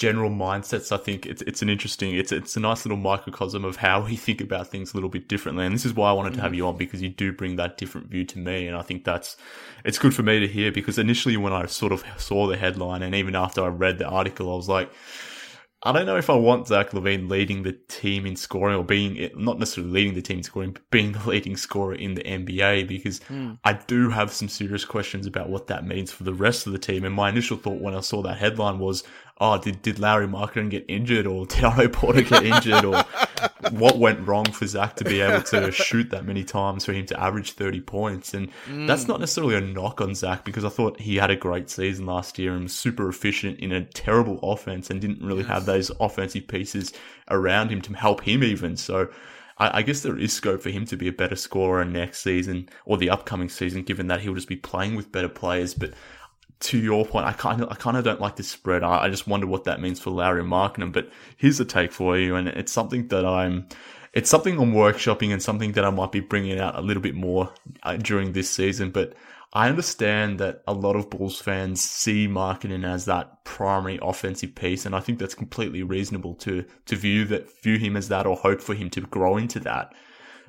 general 0.00 0.30
mindsets, 0.30 0.92
I 0.92 0.96
think 0.96 1.26
it's 1.26 1.42
it's 1.42 1.60
an 1.60 1.68
interesting, 1.68 2.16
it's 2.16 2.32
it's 2.32 2.56
a 2.56 2.60
nice 2.60 2.86
little 2.86 2.96
microcosm 2.96 3.66
of 3.66 3.76
how 3.76 4.02
we 4.06 4.16
think 4.16 4.40
about 4.40 4.68
things 4.68 4.92
a 4.92 4.96
little 4.96 5.10
bit 5.10 5.28
differently. 5.28 5.66
And 5.66 5.74
this 5.74 5.84
is 5.84 5.92
why 5.92 6.08
I 6.08 6.12
wanted 6.14 6.34
to 6.34 6.40
have 6.40 6.54
you 6.54 6.66
on 6.66 6.78
because 6.78 7.02
you 7.02 7.10
do 7.10 7.34
bring 7.34 7.56
that 7.56 7.76
different 7.76 8.08
view 8.08 8.24
to 8.24 8.38
me, 8.38 8.66
and 8.66 8.76
I 8.76 8.80
think 8.80 9.04
that's 9.04 9.36
it's 9.84 9.98
good 9.98 10.14
for 10.14 10.22
me 10.22 10.40
to 10.40 10.48
hear 10.48 10.72
because 10.72 10.98
initially 10.98 11.36
when 11.36 11.52
I 11.52 11.66
sort 11.66 11.92
of 11.92 12.02
saw 12.16 12.46
the 12.46 12.56
headline 12.56 13.02
and 13.02 13.14
even 13.14 13.36
after 13.36 13.62
I 13.62 13.68
read 13.68 13.98
the 13.98 14.08
article, 14.08 14.52
I 14.52 14.56
was 14.56 14.68
like. 14.68 14.90
I 15.82 15.92
don't 15.92 16.04
know 16.04 16.18
if 16.18 16.28
I 16.28 16.34
want 16.34 16.66
Zach 16.66 16.90
LaVine 16.90 17.30
leading 17.30 17.62
the 17.62 17.72
team 17.72 18.26
in 18.26 18.36
scoring 18.36 18.76
or 18.76 18.84
being 18.84 19.30
not 19.34 19.58
necessarily 19.58 19.90
leading 19.90 20.12
the 20.12 20.20
team 20.20 20.36
in 20.36 20.42
scoring, 20.42 20.72
but 20.72 20.90
being 20.90 21.12
the 21.12 21.26
leading 21.26 21.56
scorer 21.56 21.94
in 21.94 22.12
the 22.12 22.22
NBA 22.22 22.86
because 22.86 23.20
mm. 23.20 23.58
I 23.64 23.72
do 23.72 24.10
have 24.10 24.30
some 24.30 24.48
serious 24.48 24.84
questions 24.84 25.26
about 25.26 25.48
what 25.48 25.68
that 25.68 25.86
means 25.86 26.12
for 26.12 26.24
the 26.24 26.34
rest 26.34 26.66
of 26.66 26.74
the 26.74 26.78
team. 26.78 27.02
And 27.02 27.14
my 27.14 27.30
initial 27.30 27.56
thought 27.56 27.80
when 27.80 27.94
I 27.94 28.00
saw 28.00 28.20
that 28.20 28.36
headline 28.36 28.78
was, 28.78 29.04
oh, 29.40 29.58
did, 29.58 29.80
did 29.80 29.98
Lauri 29.98 30.26
Markkanen 30.26 30.70
get 30.70 30.84
injured 30.86 31.26
or 31.26 31.46
did 31.46 31.64
Otto 31.64 31.88
Porter 31.88 32.22
get 32.22 32.44
injured 32.44 32.84
or 32.84 33.04
what 33.70 33.98
went 33.98 34.26
wrong 34.26 34.44
for 34.52 34.66
Zach 34.66 34.96
to 34.96 35.04
be 35.04 35.20
able 35.20 35.42
to 35.42 35.72
shoot 35.72 36.10
that 36.10 36.26
many 36.26 36.44
times 36.44 36.84
for 36.84 36.92
him 36.92 37.06
to 37.06 37.18
average 37.18 37.52
30 37.52 37.80
points. 37.80 38.34
And 38.34 38.50
mm. 38.66 38.86
that's 38.86 39.08
not 39.08 39.18
necessarily 39.20 39.54
a 39.54 39.60
knock 39.60 40.00
on 40.00 40.14
Zach 40.14 40.44
because 40.44 40.64
I 40.64 40.68
thought 40.68 41.00
he 41.00 41.16
had 41.16 41.30
a 41.30 41.36
great 41.36 41.70
season 41.70 42.06
last 42.06 42.38
year 42.38 42.52
and 42.52 42.64
was 42.64 42.74
super 42.74 43.08
efficient 43.08 43.58
in 43.60 43.72
a 43.72 43.84
terrible 43.84 44.38
offense 44.42 44.90
and 44.90 45.00
didn't 45.00 45.22
really 45.22 45.42
yes. 45.42 45.48
have 45.48 45.66
those 45.66 45.90
offensive 46.00 46.46
pieces 46.46 46.92
around 47.30 47.70
him 47.70 47.80
to 47.82 47.94
help 47.94 48.22
him 48.22 48.44
even. 48.44 48.76
So 48.76 49.08
I, 49.56 49.78
I 49.78 49.82
guess 49.82 50.00
there 50.00 50.18
is 50.18 50.32
scope 50.32 50.62
for 50.62 50.70
him 50.70 50.84
to 50.86 50.96
be 50.96 51.08
a 51.08 51.12
better 51.12 51.36
scorer 51.36 51.84
next 51.84 52.20
season 52.20 52.68
or 52.84 52.96
the 52.96 53.10
upcoming 53.10 53.48
season, 53.48 53.82
given 53.82 54.08
that 54.08 54.20
he'll 54.20 54.34
just 54.34 54.48
be 54.48 54.56
playing 54.56 54.96
with 54.96 55.12
better 55.12 55.28
players. 55.28 55.74
But 55.74 55.92
to 56.60 56.78
your 56.78 57.06
point, 57.06 57.26
I 57.26 57.32
kind 57.32 57.62
of, 57.62 57.70
I 57.70 57.74
kind 57.74 57.96
of 57.96 58.04
don't 58.04 58.20
like 58.20 58.36
this 58.36 58.48
spread. 58.48 58.82
I, 58.82 59.04
I 59.04 59.08
just 59.08 59.26
wonder 59.26 59.46
what 59.46 59.64
that 59.64 59.80
means 59.80 59.98
for 59.98 60.10
Lauri 60.10 60.42
Markkanen. 60.42 60.92
But 60.92 61.10
here's 61.36 61.58
a 61.60 61.64
take 61.64 61.92
for 61.92 62.18
you, 62.18 62.36
and 62.36 62.48
it's 62.48 62.72
something 62.72 63.08
that 63.08 63.24
I'm, 63.24 63.66
it's 64.12 64.28
something 64.28 64.58
I'm 64.58 64.72
workshopping 64.72 65.32
and 65.32 65.42
something 65.42 65.72
that 65.72 65.84
I 65.84 65.90
might 65.90 66.12
be 66.12 66.20
bringing 66.20 66.58
out 66.58 66.76
a 66.76 66.82
little 66.82 67.02
bit 67.02 67.14
more 67.14 67.52
uh, 67.82 67.96
during 67.96 68.32
this 68.32 68.50
season. 68.50 68.90
But 68.90 69.14
I 69.52 69.68
understand 69.68 70.38
that 70.38 70.62
a 70.68 70.72
lot 70.72 70.96
of 70.96 71.10
Bulls 71.10 71.40
fans 71.40 71.80
see 71.80 72.28
Markkanen 72.28 72.86
as 72.86 73.06
that 73.06 73.44
primary 73.44 73.98
offensive 74.00 74.54
piece, 74.54 74.86
and 74.86 74.94
I 74.94 75.00
think 75.00 75.18
that's 75.18 75.34
completely 75.34 75.82
reasonable 75.82 76.34
to 76.36 76.64
to 76.86 76.96
view 76.96 77.24
that 77.26 77.50
view 77.62 77.78
him 77.78 77.96
as 77.96 78.08
that 78.08 78.26
or 78.26 78.36
hope 78.36 78.60
for 78.60 78.74
him 78.74 78.90
to 78.90 79.00
grow 79.00 79.36
into 79.36 79.58
that. 79.60 79.92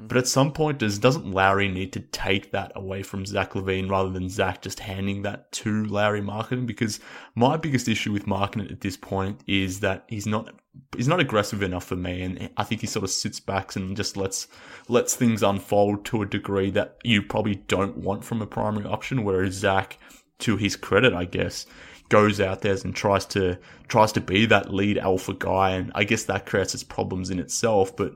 But 0.07 0.17
at 0.17 0.27
some 0.27 0.51
point, 0.51 0.79
does 0.79 0.99
doesn't 0.99 1.31
Lauri 1.31 1.67
need 1.67 1.93
to 1.93 1.99
take 1.99 2.51
that 2.51 2.71
away 2.75 3.03
from 3.03 3.25
Zach 3.25 3.51
LaVine 3.53 3.89
rather 3.89 4.09
than 4.09 4.29
Zach 4.29 4.61
just 4.61 4.79
handing 4.79 5.21
that 5.21 5.51
to 5.53 5.85
Lauri 5.85 6.21
Markkanen? 6.21 6.65
Because 6.65 6.99
my 7.35 7.57
biggest 7.57 7.87
issue 7.87 8.11
with 8.11 8.25
Markkanen 8.25 8.71
at 8.71 8.81
this 8.81 8.97
point 8.97 9.41
is 9.47 9.79
that 9.81 10.05
he's 10.07 10.25
not 10.25 10.53
he's 10.95 11.07
not 11.07 11.19
aggressive 11.19 11.61
enough 11.61 11.83
for 11.83 11.95
me, 11.95 12.21
and 12.21 12.49
I 12.57 12.63
think 12.63 12.81
he 12.81 12.87
sort 12.87 13.03
of 13.03 13.11
sits 13.11 13.39
back 13.39 13.75
and 13.75 13.95
just 13.95 14.17
lets 14.17 14.47
lets 14.87 15.15
things 15.15 15.43
unfold 15.43 16.05
to 16.05 16.21
a 16.21 16.25
degree 16.25 16.71
that 16.71 16.97
you 17.03 17.21
probably 17.21 17.55
don't 17.55 17.97
want 17.97 18.23
from 18.23 18.41
a 18.41 18.47
primary 18.47 18.85
option. 18.85 19.23
Whereas 19.23 19.53
Zach, 19.53 19.97
to 20.39 20.57
his 20.57 20.75
credit, 20.75 21.13
I 21.13 21.25
guess, 21.25 21.65
goes 22.09 22.41
out 22.41 22.61
there 22.61 22.75
and 22.83 22.95
tries 22.95 23.25
to 23.25 23.57
tries 23.87 24.11
to 24.13 24.21
be 24.21 24.45
that 24.47 24.73
lead 24.73 24.97
alpha 24.97 25.33
guy, 25.33 25.71
and 25.71 25.91
I 25.95 26.03
guess 26.03 26.23
that 26.25 26.45
creates 26.45 26.73
its 26.73 26.83
problems 26.83 27.29
in 27.29 27.39
itself. 27.39 27.95
But 27.95 28.13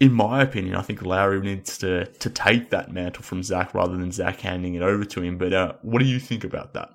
in 0.00 0.12
my 0.12 0.42
opinion, 0.42 0.76
I 0.76 0.82
think 0.82 1.02
Lauri 1.02 1.40
needs 1.40 1.78
to 1.78 2.06
to 2.06 2.30
take 2.30 2.70
that 2.70 2.92
mantle 2.92 3.22
from 3.22 3.42
Zach 3.42 3.74
rather 3.74 3.96
than 3.96 4.12
Zach 4.12 4.40
handing 4.40 4.74
it 4.74 4.82
over 4.82 5.04
to 5.04 5.22
him. 5.22 5.38
But 5.38 5.52
uh, 5.52 5.72
what 5.82 6.00
do 6.00 6.04
you 6.04 6.18
think 6.18 6.44
about 6.44 6.74
that? 6.74 6.90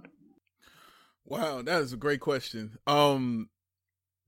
Wow, 1.26 1.62
that 1.62 1.82
is 1.82 1.94
a 1.94 1.98
great 1.98 2.20
question. 2.20 2.78
Um, 2.88 3.50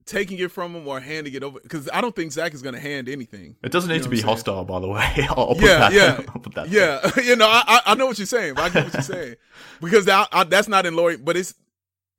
taking 0.06 0.38
it 0.38 0.50
from 0.50 0.74
him 0.74 0.86
or 0.86 1.00
handing 1.00 1.34
it 1.34 1.42
over 1.42 1.60
because 1.60 1.88
I 1.92 2.00
don't 2.00 2.14
think 2.14 2.32
Zach 2.32 2.54
is 2.54 2.62
going 2.62 2.74
to 2.74 2.80
hand 2.80 3.08
anything. 3.08 3.56
It 3.62 3.72
doesn't 3.72 3.90
need 3.90 3.98
you 3.98 4.04
to 4.04 4.08
be 4.08 4.20
hostile, 4.20 4.64
by 4.64 4.80
the 4.80 4.88
way. 4.88 5.00
I'll, 5.30 5.54
yeah, 5.58 5.78
that, 5.78 5.92
yeah, 5.92 6.20
that 6.54 6.68
yeah. 6.68 7.10
you 7.22 7.36
know, 7.36 7.48
I 7.48 7.80
I 7.86 7.94
know 7.94 8.06
what 8.06 8.18
you're 8.18 8.26
saying, 8.26 8.54
but 8.54 8.64
I 8.64 8.68
get 8.70 8.84
what 8.84 8.94
you're 8.94 9.02
saying 9.02 9.36
because 9.80 10.06
that, 10.06 10.28
I, 10.32 10.44
that's 10.44 10.68
not 10.68 10.86
in 10.86 10.96
Lauri, 10.96 11.16
but 11.16 11.36
it's 11.36 11.54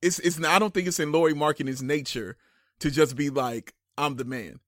it's 0.02 0.18
it's. 0.20 0.38
Not, 0.38 0.50
I 0.52 0.58
don't 0.58 0.72
think 0.72 0.86
it's 0.86 1.00
in 1.00 1.12
Lauri 1.12 1.34
Markkanen's 1.34 1.82
nature 1.82 2.36
to 2.80 2.90
just 2.90 3.16
be 3.16 3.30
like 3.30 3.74
I'm 3.96 4.16
the 4.16 4.24
man. 4.24 4.60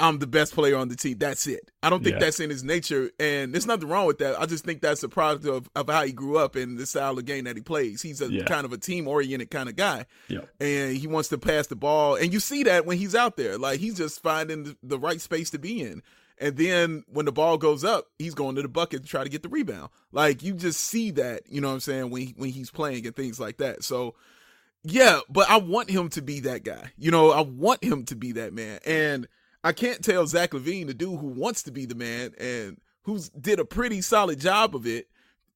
I'm 0.00 0.18
the 0.18 0.26
best 0.26 0.54
player 0.54 0.76
on 0.76 0.88
the 0.88 0.96
team. 0.96 1.18
That's 1.18 1.46
it. 1.46 1.70
I 1.82 1.88
don't 1.88 2.02
think 2.02 2.14
yeah. 2.14 2.20
that's 2.20 2.40
in 2.40 2.50
his 2.50 2.64
nature, 2.64 3.10
and 3.20 3.52
there's 3.52 3.66
nothing 3.66 3.88
wrong 3.88 4.06
with 4.06 4.18
that. 4.18 4.40
I 4.40 4.46
just 4.46 4.64
think 4.64 4.80
that's 4.80 5.02
a 5.04 5.08
product 5.08 5.46
of, 5.46 5.68
of 5.76 5.88
how 5.88 6.04
he 6.04 6.12
grew 6.12 6.36
up 6.36 6.56
and 6.56 6.76
the 6.76 6.86
style 6.86 7.16
of 7.16 7.24
game 7.24 7.44
that 7.44 7.56
he 7.56 7.62
plays. 7.62 8.02
He's 8.02 8.20
a 8.20 8.30
yeah. 8.30 8.44
kind 8.44 8.64
of 8.64 8.72
a 8.72 8.78
team 8.78 9.06
oriented 9.06 9.50
kind 9.50 9.68
of 9.68 9.76
guy, 9.76 10.06
yeah. 10.28 10.40
and 10.58 10.96
he 10.96 11.06
wants 11.06 11.28
to 11.28 11.38
pass 11.38 11.68
the 11.68 11.76
ball, 11.76 12.16
and 12.16 12.32
you 12.32 12.40
see 12.40 12.64
that 12.64 12.86
when 12.86 12.98
he's 12.98 13.14
out 13.14 13.36
there, 13.36 13.56
like 13.56 13.78
he's 13.78 13.96
just 13.96 14.20
finding 14.20 14.64
the, 14.64 14.76
the 14.82 14.98
right 14.98 15.20
space 15.20 15.50
to 15.50 15.58
be 15.58 15.82
in. 15.82 16.02
And 16.38 16.56
then 16.56 17.04
when 17.06 17.26
the 17.26 17.32
ball 17.32 17.58
goes 17.58 17.84
up, 17.84 18.06
he's 18.18 18.34
going 18.34 18.56
to 18.56 18.62
the 18.62 18.68
bucket 18.68 19.02
to 19.02 19.08
try 19.08 19.22
to 19.22 19.30
get 19.30 19.44
the 19.44 19.48
rebound. 19.48 19.90
Like 20.10 20.42
you 20.42 20.54
just 20.54 20.80
see 20.80 21.12
that, 21.12 21.42
you 21.48 21.60
know 21.60 21.68
what 21.68 21.74
I'm 21.74 21.80
saying, 21.80 22.10
when 22.10 22.22
he, 22.22 22.34
when 22.36 22.50
he's 22.50 22.72
playing 22.72 23.06
and 23.06 23.14
things 23.14 23.38
like 23.38 23.58
that. 23.58 23.84
So 23.84 24.16
yeah, 24.82 25.20
but 25.30 25.48
I 25.48 25.58
want 25.58 25.90
him 25.90 26.08
to 26.10 26.22
be 26.22 26.40
that 26.40 26.64
guy. 26.64 26.92
You 26.98 27.12
know, 27.12 27.30
I 27.30 27.40
want 27.42 27.84
him 27.84 28.04
to 28.06 28.16
be 28.16 28.32
that 28.32 28.52
man. 28.52 28.80
And 28.84 29.28
I 29.64 29.72
can't 29.72 30.04
tell 30.04 30.26
Zach 30.26 30.50
LaVine, 30.50 30.86
the 30.86 30.94
dude 30.94 31.18
who 31.18 31.28
wants 31.28 31.62
to 31.62 31.72
be 31.72 31.86
the 31.86 31.94
man 31.94 32.34
and 32.38 32.78
who's 33.02 33.30
did 33.30 33.58
a 33.58 33.64
pretty 33.64 34.02
solid 34.02 34.38
job 34.38 34.76
of 34.76 34.86
it, 34.86 35.08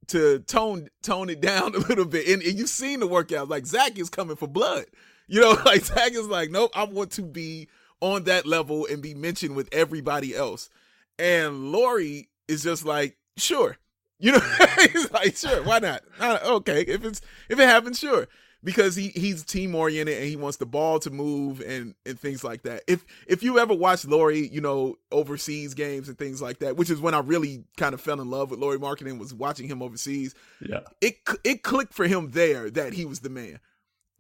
to 0.09 0.39
tone 0.41 0.89
tone 1.03 1.29
it 1.29 1.41
down 1.43 1.75
a 1.75 1.79
little 1.79 2.07
bit. 2.07 2.27
And, 2.27 2.43
and 2.43 2.59
you've 2.59 2.71
seen 2.71 3.01
the 3.01 3.07
workout. 3.07 3.49
Like 3.49 3.67
Zach 3.67 3.99
is 3.99 4.09
coming 4.09 4.37
for 4.37 4.49
blood. 4.49 4.87
You 5.27 5.43
know, 5.43 5.51
like 5.65 5.85
Zach 5.85 6.13
is 6.13 6.27
like, 6.27 6.51
nope, 6.51 6.71
I 6.75 6.85
want 6.85 7.13
to 7.13 7.23
be 7.23 7.69
on 8.01 8.25
that 8.25 8.47
level 8.47 8.87
and 8.91 9.03
be 9.03 9.15
mentioned 9.15 9.55
with 9.55 9.69
everybody 9.73 10.35
else. 10.35 10.71
And 11.19 11.71
Lauri 11.71 12.31
is 12.49 12.63
just 12.63 12.87
like, 12.87 13.19
sure. 13.37 13.77
You 14.19 14.33
know, 14.33 14.41
he's 14.93 15.13
like, 15.13 15.37
sure, 15.37 15.63
why 15.63 15.81
not? 15.81 16.03
okay, 16.21 16.81
if 16.81 17.05
it's 17.05 17.21
if 17.49 17.59
it 17.61 17.69
happens, 17.69 17.99
sure 17.99 18.27
because 18.69 18.95
he 18.95 19.09
he's 19.09 19.45
team 19.45 19.75
oriented 19.75 20.19
and 20.19 20.27
he 20.27 20.37
wants 20.37 20.59
the 20.59 20.67
ball 20.67 20.99
to 20.99 21.09
move 21.09 21.63
and 21.63 21.95
and 22.05 22.21
things 22.21 22.45
like 22.45 22.65
that. 22.65 22.83
If 22.87 23.03
if 23.27 23.43
you 23.43 23.59
ever 23.59 23.73
watch 23.73 24.05
Lauri, 24.05 24.47
you 24.47 24.61
know, 24.61 24.97
overseas 25.11 25.73
games 25.73 26.07
and 26.07 26.19
things 26.19 26.43
like 26.43 26.59
that, 26.59 26.77
which 26.77 26.91
is 26.91 27.01
when 27.01 27.15
I 27.15 27.21
really 27.21 27.65
kind 27.79 27.95
of 27.95 28.01
fell 28.03 28.21
in 28.21 28.29
love 28.29 28.51
with 28.51 28.61
Lauri 28.61 28.77
Markkanen 28.77 29.19
was 29.19 29.33
watching 29.33 29.69
him 29.69 29.81
overseas. 29.81 30.35
Yeah. 30.61 30.81
It 31.01 31.17
it 31.45 31.63
clicked 31.63 31.95
for 31.95 32.07
him 32.07 32.33
there 32.33 32.69
that 32.73 32.93
he 32.93 33.07
was 33.07 33.21
the 33.21 33.31
man. 33.31 33.59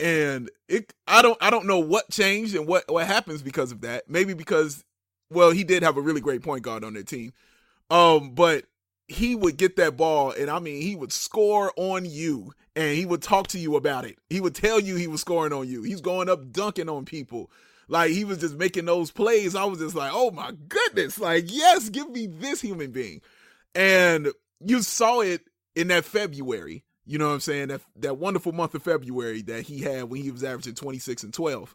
And 0.01 0.49
it 0.67 0.95
I 1.07 1.21
don't 1.21 1.37
I 1.43 1.51
don't 1.51 1.67
know 1.67 1.81
what 1.81 2.09
changed 2.11 2.55
and 2.57 2.67
what 2.67 2.91
what 2.91 3.07
happens 3.07 3.43
because 3.43 3.71
of 3.71 3.83
that. 3.83 4.09
Maybe 4.09 4.33
because 4.33 4.83
well, 5.31 5.51
he 5.51 5.63
did 5.63 5.83
have 5.83 5.99
a 5.99 6.01
really 6.01 6.23
great 6.23 6.43
point 6.43 6.63
guard 6.63 6.85
on 6.85 6.95
their 6.95 7.03
team. 7.03 7.35
Um 7.91 8.31
but 8.31 8.65
he 9.09 9.35
would 9.35 9.57
get 9.57 9.77
that 9.77 9.97
ball 9.97 10.33
and 10.33 10.51
I 10.51 10.59
mean 10.59 10.83
he 10.83 10.95
would 10.95 11.13
score 11.13 11.73
on 11.77 12.05
you 12.05 12.53
and 12.77 12.97
he 12.97 13.07
would 13.07 13.23
talk 13.23 13.49
to 13.49 13.59
you 13.59 13.75
about 13.75 14.05
it. 14.05 14.19
He 14.29 14.41
would 14.41 14.55
tell 14.55 14.79
you 14.79 14.97
he 14.97 15.07
was 15.09 15.23
scoring 15.23 15.53
on 15.53 15.67
you. 15.67 15.83
He's 15.83 16.03
going 16.03 16.29
up 16.29 16.53
dunking 16.53 16.89
on 16.89 17.07
people. 17.07 17.51
Like 17.89 18.11
he 18.11 18.25
was 18.25 18.39
just 18.39 18.57
making 18.57 18.85
those 18.85 19.11
plays. 19.11 19.55
I 19.55 19.65
was 19.65 19.79
just 19.79 19.95
like, 19.95 20.13
"Oh 20.15 20.31
my 20.31 20.53
goodness. 20.69 21.19
Like, 21.19 21.47
yes, 21.49 21.89
give 21.89 22.11
me 22.11 22.27
this 22.27 22.61
human 22.61 22.91
being." 22.91 23.23
And 23.75 24.29
you 24.61 24.83
saw 24.83 25.21
it 25.21 25.43
in 25.75 25.89
that 25.89 26.05
February. 26.05 26.85
You 27.07 27.17
know 27.17 27.29
what 27.29 27.35
I'm 27.35 27.41
saying? 27.41 27.69
That 27.69 27.81
that 27.97 28.19
wonderful 28.19 28.53
month 28.53 28.75
of 28.75 28.83
February 28.83 29.41
that 29.43 29.63
he 29.63 29.81
had 29.81 30.05
when 30.05 30.21
he 30.21 30.31
was 30.31 30.45
averaging 30.45 30.75
26 30.75 31.23
and 31.23 31.33
12. 31.33 31.75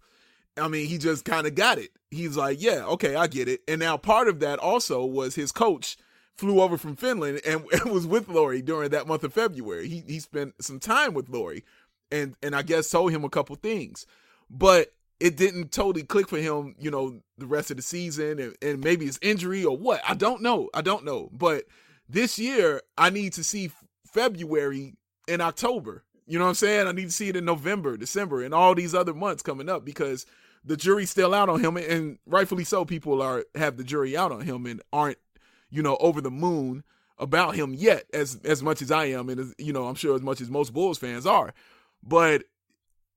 I 0.55 0.67
mean, 0.67 0.85
he 0.85 0.99
just 0.99 1.25
kind 1.25 1.47
of 1.47 1.55
got 1.55 1.79
it. 1.79 1.89
He's 2.11 2.37
like, 2.37 2.61
"Yeah, 2.61 2.85
okay, 2.85 3.15
I 3.15 3.25
get 3.25 3.47
it." 3.47 3.61
And 3.67 3.79
now 3.79 3.97
part 3.97 4.27
of 4.27 4.39
that 4.41 4.59
also 4.59 5.03
was 5.03 5.33
his 5.33 5.51
coach 5.51 5.97
flew 6.37 6.61
over 6.61 6.77
from 6.77 6.95
Finland 6.95 7.41
and, 7.45 7.63
and 7.71 7.91
was 7.91 8.07
with 8.07 8.27
Lauri 8.29 8.61
during 8.61 8.89
that 8.89 9.07
month 9.07 9.23
of 9.23 9.33
February. 9.33 9.87
He 9.87 10.03
he 10.07 10.19
spent 10.19 10.55
some 10.61 10.79
time 10.79 11.13
with 11.13 11.29
Lauri 11.29 11.63
and 12.11 12.35
and 12.41 12.55
I 12.55 12.61
guess 12.61 12.89
told 12.89 13.11
him 13.11 13.23
a 13.23 13.29
couple 13.29 13.55
things. 13.55 14.05
But 14.49 14.93
it 15.19 15.37
didn't 15.37 15.71
totally 15.71 16.03
click 16.03 16.27
for 16.27 16.37
him, 16.37 16.75
you 16.77 16.91
know, 16.91 17.21
the 17.37 17.47
rest 17.47 17.71
of 17.71 17.77
the 17.77 17.83
season 17.83 18.39
and, 18.39 18.55
and 18.61 18.83
maybe 18.83 19.05
his 19.05 19.19
injury 19.21 19.63
or 19.63 19.77
what. 19.77 20.01
I 20.07 20.15
don't 20.15 20.41
know. 20.41 20.69
I 20.73 20.81
don't 20.81 21.05
know. 21.05 21.29
But 21.31 21.63
this 22.09 22.37
year 22.37 22.81
I 22.97 23.09
need 23.09 23.33
to 23.33 23.43
see 23.43 23.71
February 24.05 24.95
and 25.27 25.41
October. 25.41 26.03
You 26.25 26.39
know 26.39 26.45
what 26.45 26.49
I'm 26.49 26.55
saying? 26.55 26.87
I 26.87 26.91
need 26.91 27.05
to 27.05 27.11
see 27.11 27.29
it 27.29 27.35
in 27.35 27.45
November, 27.45 27.97
December, 27.97 28.43
and 28.43 28.53
all 28.53 28.75
these 28.75 28.95
other 28.95 29.13
months 29.13 29.43
coming 29.43 29.69
up 29.69 29.83
because 29.83 30.25
the 30.63 30.77
jury's 30.77 31.09
still 31.09 31.33
out 31.33 31.49
on 31.49 31.59
him, 31.59 31.75
and 31.75 32.17
rightfully 32.25 32.63
so. 32.63 32.85
People 32.85 33.21
are 33.21 33.43
have 33.55 33.75
the 33.75 33.83
jury 33.83 34.15
out 34.15 34.31
on 34.31 34.41
him 34.41 34.65
and 34.65 34.81
aren't 34.93 35.17
you 35.73 35.81
know, 35.81 35.97
over 35.99 36.21
the 36.21 36.31
moon 36.31 36.83
about 37.17 37.55
him 37.55 37.73
yet 37.73 38.05
as 38.13 38.39
as 38.43 38.61
much 38.61 38.81
as 38.81 38.91
I 38.91 39.05
am 39.05 39.27
and 39.29 39.39
as, 39.39 39.55
you 39.57 39.73
know, 39.73 39.85
I'm 39.87 39.95
sure 39.95 40.15
as 40.15 40.21
much 40.21 40.39
as 40.39 40.49
most 40.49 40.71
Bulls 40.73 40.99
fans 40.99 41.25
are. 41.25 41.53
But 42.03 42.43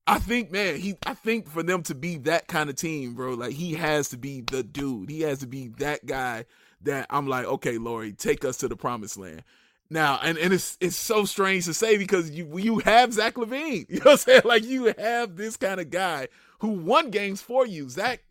I 0.07 0.17
think, 0.19 0.51
man, 0.51 0.77
he 0.77 0.97
I 1.05 1.13
think 1.13 1.47
for 1.47 1.61
them 1.61 1.83
to 1.83 1.95
be 1.95 2.17
that 2.19 2.47
kind 2.47 2.69
of 2.69 2.75
team, 2.75 3.13
bro, 3.13 3.33
like 3.33 3.53
he 3.53 3.75
has 3.75 4.09
to 4.09 4.17
be 4.17 4.41
the 4.41 4.63
dude. 4.63 5.09
He 5.09 5.21
has 5.21 5.39
to 5.39 5.47
be 5.47 5.67
that 5.77 6.05
guy 6.05 6.45
that 6.81 7.05
I'm 7.11 7.27
like, 7.27 7.45
okay, 7.45 7.77
Lauri, 7.77 8.13
take 8.13 8.43
us 8.43 8.57
to 8.57 8.67
the 8.67 8.75
promised 8.75 9.17
land. 9.17 9.43
Now, 9.89 10.19
and, 10.21 10.37
and 10.37 10.51
it's 10.53 10.77
it's 10.81 10.97
so 10.97 11.25
strange 11.25 11.65
to 11.65 11.73
say 11.73 11.97
because 11.97 12.31
you 12.31 12.57
you 12.57 12.79
have 12.79 13.13
Zach 13.13 13.35
LaVine. 13.35 13.85
You 13.89 13.99
know 13.99 14.05
what 14.05 14.11
I'm 14.11 14.17
saying? 14.17 14.41
Like 14.45 14.65
you 14.65 14.93
have 14.97 15.35
this 15.35 15.57
kind 15.57 15.79
of 15.79 15.91
guy 15.91 16.27
who 16.59 16.69
won 16.69 17.11
games 17.11 17.41
for 17.41 17.65
you. 17.65 17.87
Zach 17.89 18.21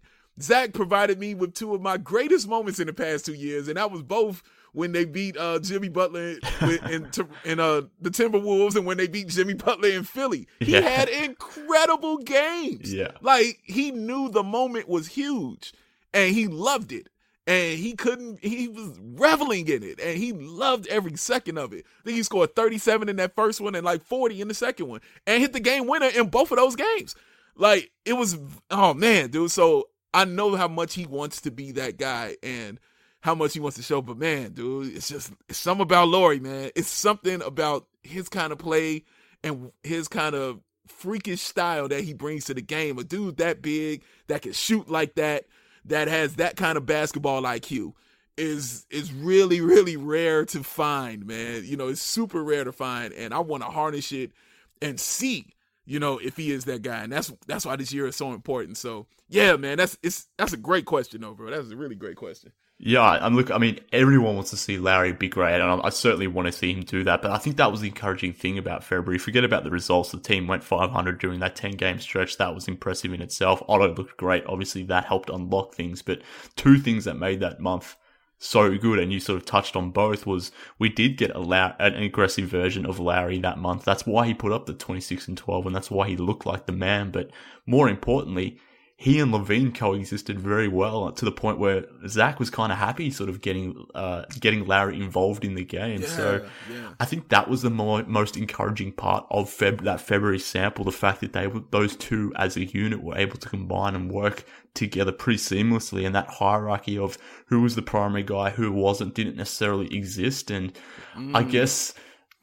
Zach 0.41 0.73
provided 0.73 1.19
me 1.19 1.35
with 1.35 1.55
two 1.55 1.75
of 1.75 1.81
my 1.81 1.97
greatest 1.97 2.49
moments 2.49 2.79
in 2.79 2.87
the 2.87 2.93
past 2.93 3.27
two 3.27 3.35
years, 3.35 3.69
and 3.69 3.77
that 3.77 3.91
was 3.91 4.03
both 4.03 4.43
when 4.77 4.93
they 4.93 5.07
beat 5.07 5.39
uh, 5.39 5.59
Jimmy 5.59 5.89
Butler 5.89 6.37
in, 6.61 7.11
in 7.45 7.61
uh, 7.61 7.81
the 7.99 8.11
Timberwolves 8.11 8.77
and 8.77 8.85
when 8.85 8.99
they 8.99 9.07
beat 9.07 9.29
Jimmy 9.29 9.55
Butler 9.55 9.89
in 9.89 10.05
Philly. 10.05 10.47
He 10.61 10.73
yeah. 10.73 10.83
had 10.83 11.09
incredible 11.09 12.19
games. 12.19 12.93
Yeah. 12.93 13.13
Like 13.23 13.59
he 13.65 13.91
knew 13.91 14.29
the 14.29 14.43
moment 14.43 14.87
was 14.87 15.07
huge 15.09 15.73
and 16.13 16.35
he 16.35 16.47
loved 16.47 16.93
it. 16.93 17.09
And 17.47 17.79
he 17.79 17.95
couldn't, 17.95 18.45
he 18.45 18.69
was 18.69 18.99
reveling 19.01 19.67
in 19.69 19.83
it 19.83 19.99
and 19.99 20.19
he 20.19 20.33
loved 20.35 20.87
every 20.89 21.17
second 21.17 21.57
of 21.57 21.73
it. 21.73 21.87
I 22.01 22.05
think 22.05 22.17
he 22.17 22.23
scored 22.23 22.55
37 22.55 23.09
in 23.09 23.17
that 23.17 23.35
first 23.35 23.63
one 23.63 23.75
and 23.77 23.85
like 23.85 24.05
40 24.05 24.43
in 24.43 24.49
the 24.49 24.55
second 24.55 24.89
one 24.89 25.01
and 25.27 25.41
hit 25.41 25.55
the 25.55 25.61
game 25.61 25.87
winner 25.87 26.09
in 26.09 26.29
both 26.29 26.51
of 26.51 26.59
those 26.59 26.77
games. 26.77 27.15
Like 27.55 27.93
it 28.05 28.13
was, 28.13 28.37
oh 28.71 28.93
man, 28.93 29.31
dude. 29.31 29.53
So 29.53 29.89
I 30.17 30.25
know 30.25 30.57
how 30.57 30.67
much 30.67 30.95
he 30.95 31.05
wants 31.05 31.43
to 31.43 31.51
be 31.51 31.73
that 31.73 31.99
guy 31.99 32.37
and 32.43 32.81
how 33.21 33.35
much 33.35 33.53
he 33.53 33.61
wants 33.61 33.77
to 33.77 33.83
show. 33.83 33.99
Up. 33.99 34.07
But 34.07 34.17
man, 34.17 34.53
dude, 34.53 34.97
it's 34.97 35.11
just 35.11 35.31
it's 35.47 35.59
something 35.59 35.83
about 35.83 36.09
Lauri, 36.09 36.41
man. 36.41 36.71
It's 36.75 36.89
something 36.89 37.43
about 37.43 37.87
his 38.03 38.31
kind 38.31 38.51
of 38.51 38.59
play 38.59 39.05
and 39.45 39.73
his 39.83 40.09
kind 40.09 40.35
of 40.35 40.61
freakish 40.89 41.43
style 41.43 41.89
that 41.89 42.01
he 42.01 42.15
brings 42.15 42.47
to 42.47 42.55
the 42.55 42.63
game. 42.63 42.99
A 42.99 43.05
dude 43.05 43.37
that 43.37 43.61
big 43.61 44.05
that 44.29 44.41
can 44.41 44.55
shoot 44.55 44.89
like 44.89 45.17
that, 45.17 45.45
that 45.85 46.09
has 46.09 46.37
that 46.37 46.57
kind 46.57 46.79
of 46.79 46.87
basketball 46.87 47.43
IQ 47.43 47.93
is 48.39 48.87
is 48.89 49.13
really 49.13 49.61
really 49.61 49.99
rare 49.99 50.47
to 50.47 50.63
find, 50.65 51.27
man. 51.27 51.63
You 51.67 51.77
know, 51.77 51.89
it's 51.89 52.01
super 52.01 52.43
rare 52.43 52.65
to 52.65 52.73
find, 52.73 53.13
and 53.13 53.35
I 53.35 53.41
want 53.41 53.63
to 53.65 53.69
harness 53.69 54.13
it 54.13 54.33
and 54.81 54.99
see, 54.99 55.56
you 55.87 56.01
know, 56.01 56.19
if 56.19 56.37
he 56.37 56.51
is 56.51 56.65
that 56.65 56.83
guy. 56.83 56.99
And 56.99 57.13
that's 57.13 57.33
that's 57.47 57.65
why 57.65 57.77
this 57.77 57.93
year 57.93 58.07
is 58.07 58.17
so 58.17 58.33
important. 58.33 58.77
So 58.77 59.07
yeah, 59.29 59.57
man, 59.57 59.79
that's 59.79 59.97
it's 60.03 60.27
that's 60.37 60.53
a 60.53 60.59
great 60.59 60.85
question, 60.85 61.23
though, 61.23 61.35
bro. 61.35 61.51
That's 61.51 61.71
a 61.71 61.77
really 61.77 61.95
great 61.95 62.17
question. 62.17 62.53
Yeah, 62.79 63.03
I'm 63.03 63.35
look. 63.35 63.51
I 63.51 63.57
mean, 63.57 63.81
everyone 63.91 64.35
wants 64.35 64.51
to 64.51 64.57
see 64.59 64.77
Lauri 64.77 65.13
be 65.13 65.29
great, 65.29 65.55
and 65.55 65.63
I, 65.63 65.87
I, 65.87 65.89
certainly 65.89 66.27
want 66.27 66.45
to 66.45 66.53
see 66.53 66.75
him 66.75 66.83
do 66.83 67.05
that. 67.05 67.23
But 67.23 67.31
I 67.31 67.39
think 67.39 67.57
that 67.57 67.71
was 67.71 67.81
the 67.81 67.89
encouraging 67.89 68.35
thing 68.35 68.59
about 68.59 68.85
February. 68.85 69.19
Forget 69.19 69.45
about 69.45 69.65
the 69.65 69.71
results. 69.71 70.11
The 70.11 70.19
team 70.19 70.47
went 70.47 70.63
500 70.63 71.19
during 71.19 71.41
that 71.41 71.57
10 71.57 71.73
game 71.73 71.99
stretch. 72.01 72.37
That 72.37 72.55
was 72.55 72.69
impressive 72.69 73.15
in 73.15 73.23
itself. 73.23 73.63
Otto 73.67 73.95
looked 73.95 74.19
great. 74.19 74.45
Obviously, 74.47 74.83
that 74.85 75.07
helped 75.07 75.31
unlock 75.31 75.75
things. 75.75 76.03
But 76.03 76.21
two 76.57 76.77
things 76.77 77.07
that 77.07 77.15
made 77.15 77.41
that 77.41 77.61
month 77.61 77.97
so 78.39 78.77
good, 78.77 78.99
and 78.99 79.13
you 79.13 79.21
sort 79.21 79.39
of 79.39 79.47
touched 79.47 79.77
on 79.77 79.91
both, 79.91 80.27
was 80.27 80.53
we 80.79 80.89
did 80.89 81.17
get 81.17 81.35
a 81.35 81.39
La- 81.39 81.75
an 81.79 81.95
aggressive 81.95 82.49
version 82.49 82.85
of 82.85 82.99
Lauri 82.99 83.39
that 83.39 83.59
month. 83.59 83.85
That's 83.85 84.07
why 84.07 84.27
he 84.27 84.35
put 84.35 84.53
up 84.53 84.67
the 84.67 84.75
26 84.75 85.29
and 85.29 85.39
12, 85.39 85.67
and 85.67 85.75
that's 85.75 85.91
why 85.91 86.09
he 86.09 86.17
looked 86.17 86.47
like 86.47 86.67
the 86.67 86.73
man. 86.73 87.11
But 87.11 87.31
more 87.67 87.89
importantly, 87.89 88.59
he 88.99 89.21
and 89.21 89.31
LaVine 89.31 89.75
coexisted 89.75 90.41
very 90.41 90.69
well 90.69 91.13
to 91.13 91.25
the 91.27 91.33
point 91.33 91.59
where 91.59 91.85
Zach 92.09 92.39
was 92.39 92.49
kind 92.49 92.73
of 92.73 92.79
happy, 92.79 93.11
sort 93.11 93.29
of 93.29 93.43
getting 93.43 93.85
uh, 93.95 94.25
getting 94.41 94.65
Lauri 94.65 94.97
involved 94.97 95.45
in 95.45 95.55
the 95.55 95.65
game. 95.65 96.01
Yeah, 96.01 96.09
so 96.09 96.49
yeah. 96.73 96.95
I 96.99 97.05
think 97.05 97.29
that 97.29 97.51
was 97.51 97.61
the 97.61 97.69
more, 97.69 98.03
most 98.05 98.39
encouraging 98.39 98.93
part 98.93 99.27
of 99.31 99.51
Feb- 99.51 99.83
that 99.83 100.01
February 100.01 100.39
sample. 100.39 100.83
The 100.83 100.93
fact 100.93 101.21
that 101.21 101.35
they 101.35 101.47
those 101.71 101.95
two 101.95 102.33
as 102.37 102.57
a 102.57 102.65
unit 102.65 103.03
were 103.03 103.19
able 103.19 103.37
to 103.37 103.49
combine 103.51 103.95
and 103.95 104.11
work 104.11 104.47
together 104.73 105.13
pretty 105.13 105.41
seamlessly, 105.41 106.07
and 106.07 106.15
that 106.15 106.29
hierarchy 106.29 106.97
of 106.97 107.19
who 107.49 107.61
was 107.61 107.75
the 107.75 107.83
primary 107.83 108.23
guy, 108.23 108.49
who 108.49 108.73
wasn't, 108.73 109.15
didn't 109.15 109.37
necessarily 109.37 109.95
exist. 109.95 110.51
And 110.51 110.73
mm. 111.15 111.37
I 111.37 111.43
guess 111.43 111.93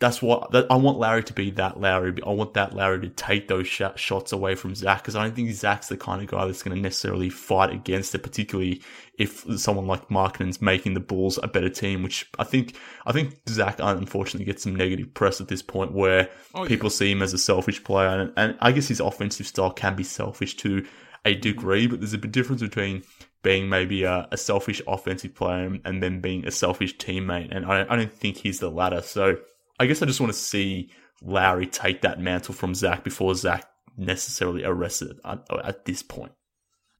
that's 0.04 0.22
what 0.22 0.52
that, 0.52 0.68
I 0.70 0.76
want 0.76 1.00
Lauri 1.00 1.24
to 1.24 1.32
be 1.32 1.50
that 1.52 1.80
Lauri. 1.80 2.14
I 2.28 2.32
want 2.32 2.56
that 2.56 2.76
Lauri 2.76 3.00
to 3.00 3.10
take 3.10 3.48
those 3.48 3.68
sh- 3.68 3.82
shots 3.96 4.34
away 4.34 4.54
from 4.54 4.76
Zach 4.76 5.02
because 5.02 5.16
I 5.16 5.24
don't 5.24 5.34
think 5.34 5.50
Zach's 5.52 5.88
the 5.88 5.96
kind 5.96 6.22
of 6.22 6.28
guy 6.28 6.46
that's 6.46 6.62
going 6.62 6.76
to 6.76 6.82
necessarily 6.82 7.30
fight 7.30 7.72
against 7.72 8.14
it, 8.14 8.22
particularly 8.22 8.82
if 9.18 9.46
someone 9.58 9.88
like 9.88 10.10
Markkanen's 10.10 10.62
making 10.62 10.94
the 10.94 11.00
Bulls 11.00 11.40
a 11.42 11.48
better 11.48 11.70
team. 11.70 12.04
Which 12.04 12.30
I 12.38 12.44
think 12.44 12.76
I 13.06 13.14
think 13.14 13.40
Zach 13.48 13.80
uh, 13.80 13.96
unfortunately 13.98 14.44
gets 14.44 14.64
some 14.64 14.76
negative 14.76 15.14
press 15.14 15.40
at 15.40 15.48
this 15.48 15.62
point 15.62 15.94
where 15.94 16.30
oh, 16.54 16.66
people 16.66 16.88
yeah. 16.88 16.96
see 16.96 17.12
him 17.14 17.22
as 17.22 17.32
a 17.34 17.38
selfish 17.38 17.82
player, 17.82 18.20
and, 18.20 18.34
and 18.36 18.58
I 18.60 18.74
guess 18.74 18.90
his 18.90 19.00
offensive 19.00 19.48
style 19.48 19.72
can 19.72 19.96
be 19.96 20.04
selfish 20.04 20.58
to 20.58 20.86
a 21.24 21.32
mm-hmm. 21.32 21.40
degree, 21.40 21.88
but 21.88 22.02
there's 22.02 22.14
a 22.14 22.18
big 22.18 22.34
difference 22.34 22.62
between 22.62 23.04
being 23.42 23.70
maybe 23.70 24.04
a, 24.04 24.28
a 24.32 24.38
selfish 24.38 24.82
offensive 24.86 25.34
player 25.34 25.80
and 25.86 26.04
then 26.04 26.20
being 26.20 26.46
a 26.46 26.52
selfish 26.52 26.98
teammate, 26.98 27.56
and 27.56 27.66
I, 27.66 27.86
I 27.90 27.96
don't 27.96 28.12
think 28.12 28.36
he's 28.36 28.60
the 28.60 28.70
latter. 28.70 29.02
So 29.02 29.38
I 29.84 29.86
guess 29.86 30.02
I 30.02 30.06
just 30.06 30.22
want 30.22 30.32
to 30.32 30.40
see 30.40 30.90
Lauri 31.22 31.68
take 31.68 32.02
that 32.02 32.20
mantle 32.20 32.54
from 32.54 32.74
Zach 32.74 33.04
before 33.04 33.36
Zach 33.36 33.70
necessarily 33.98 34.64
arrested 34.64 35.20
at, 35.26 35.46
at 35.64 35.86
this 35.86 36.02
point. 36.02 36.32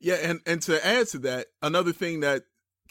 Yeah, 0.02 0.16
and 0.16 0.42
and 0.46 0.62
to 0.64 0.86
add 0.86 1.08
to 1.10 1.20
that, 1.20 1.48
another 1.62 1.94
thing 1.94 2.20
that 2.20 2.44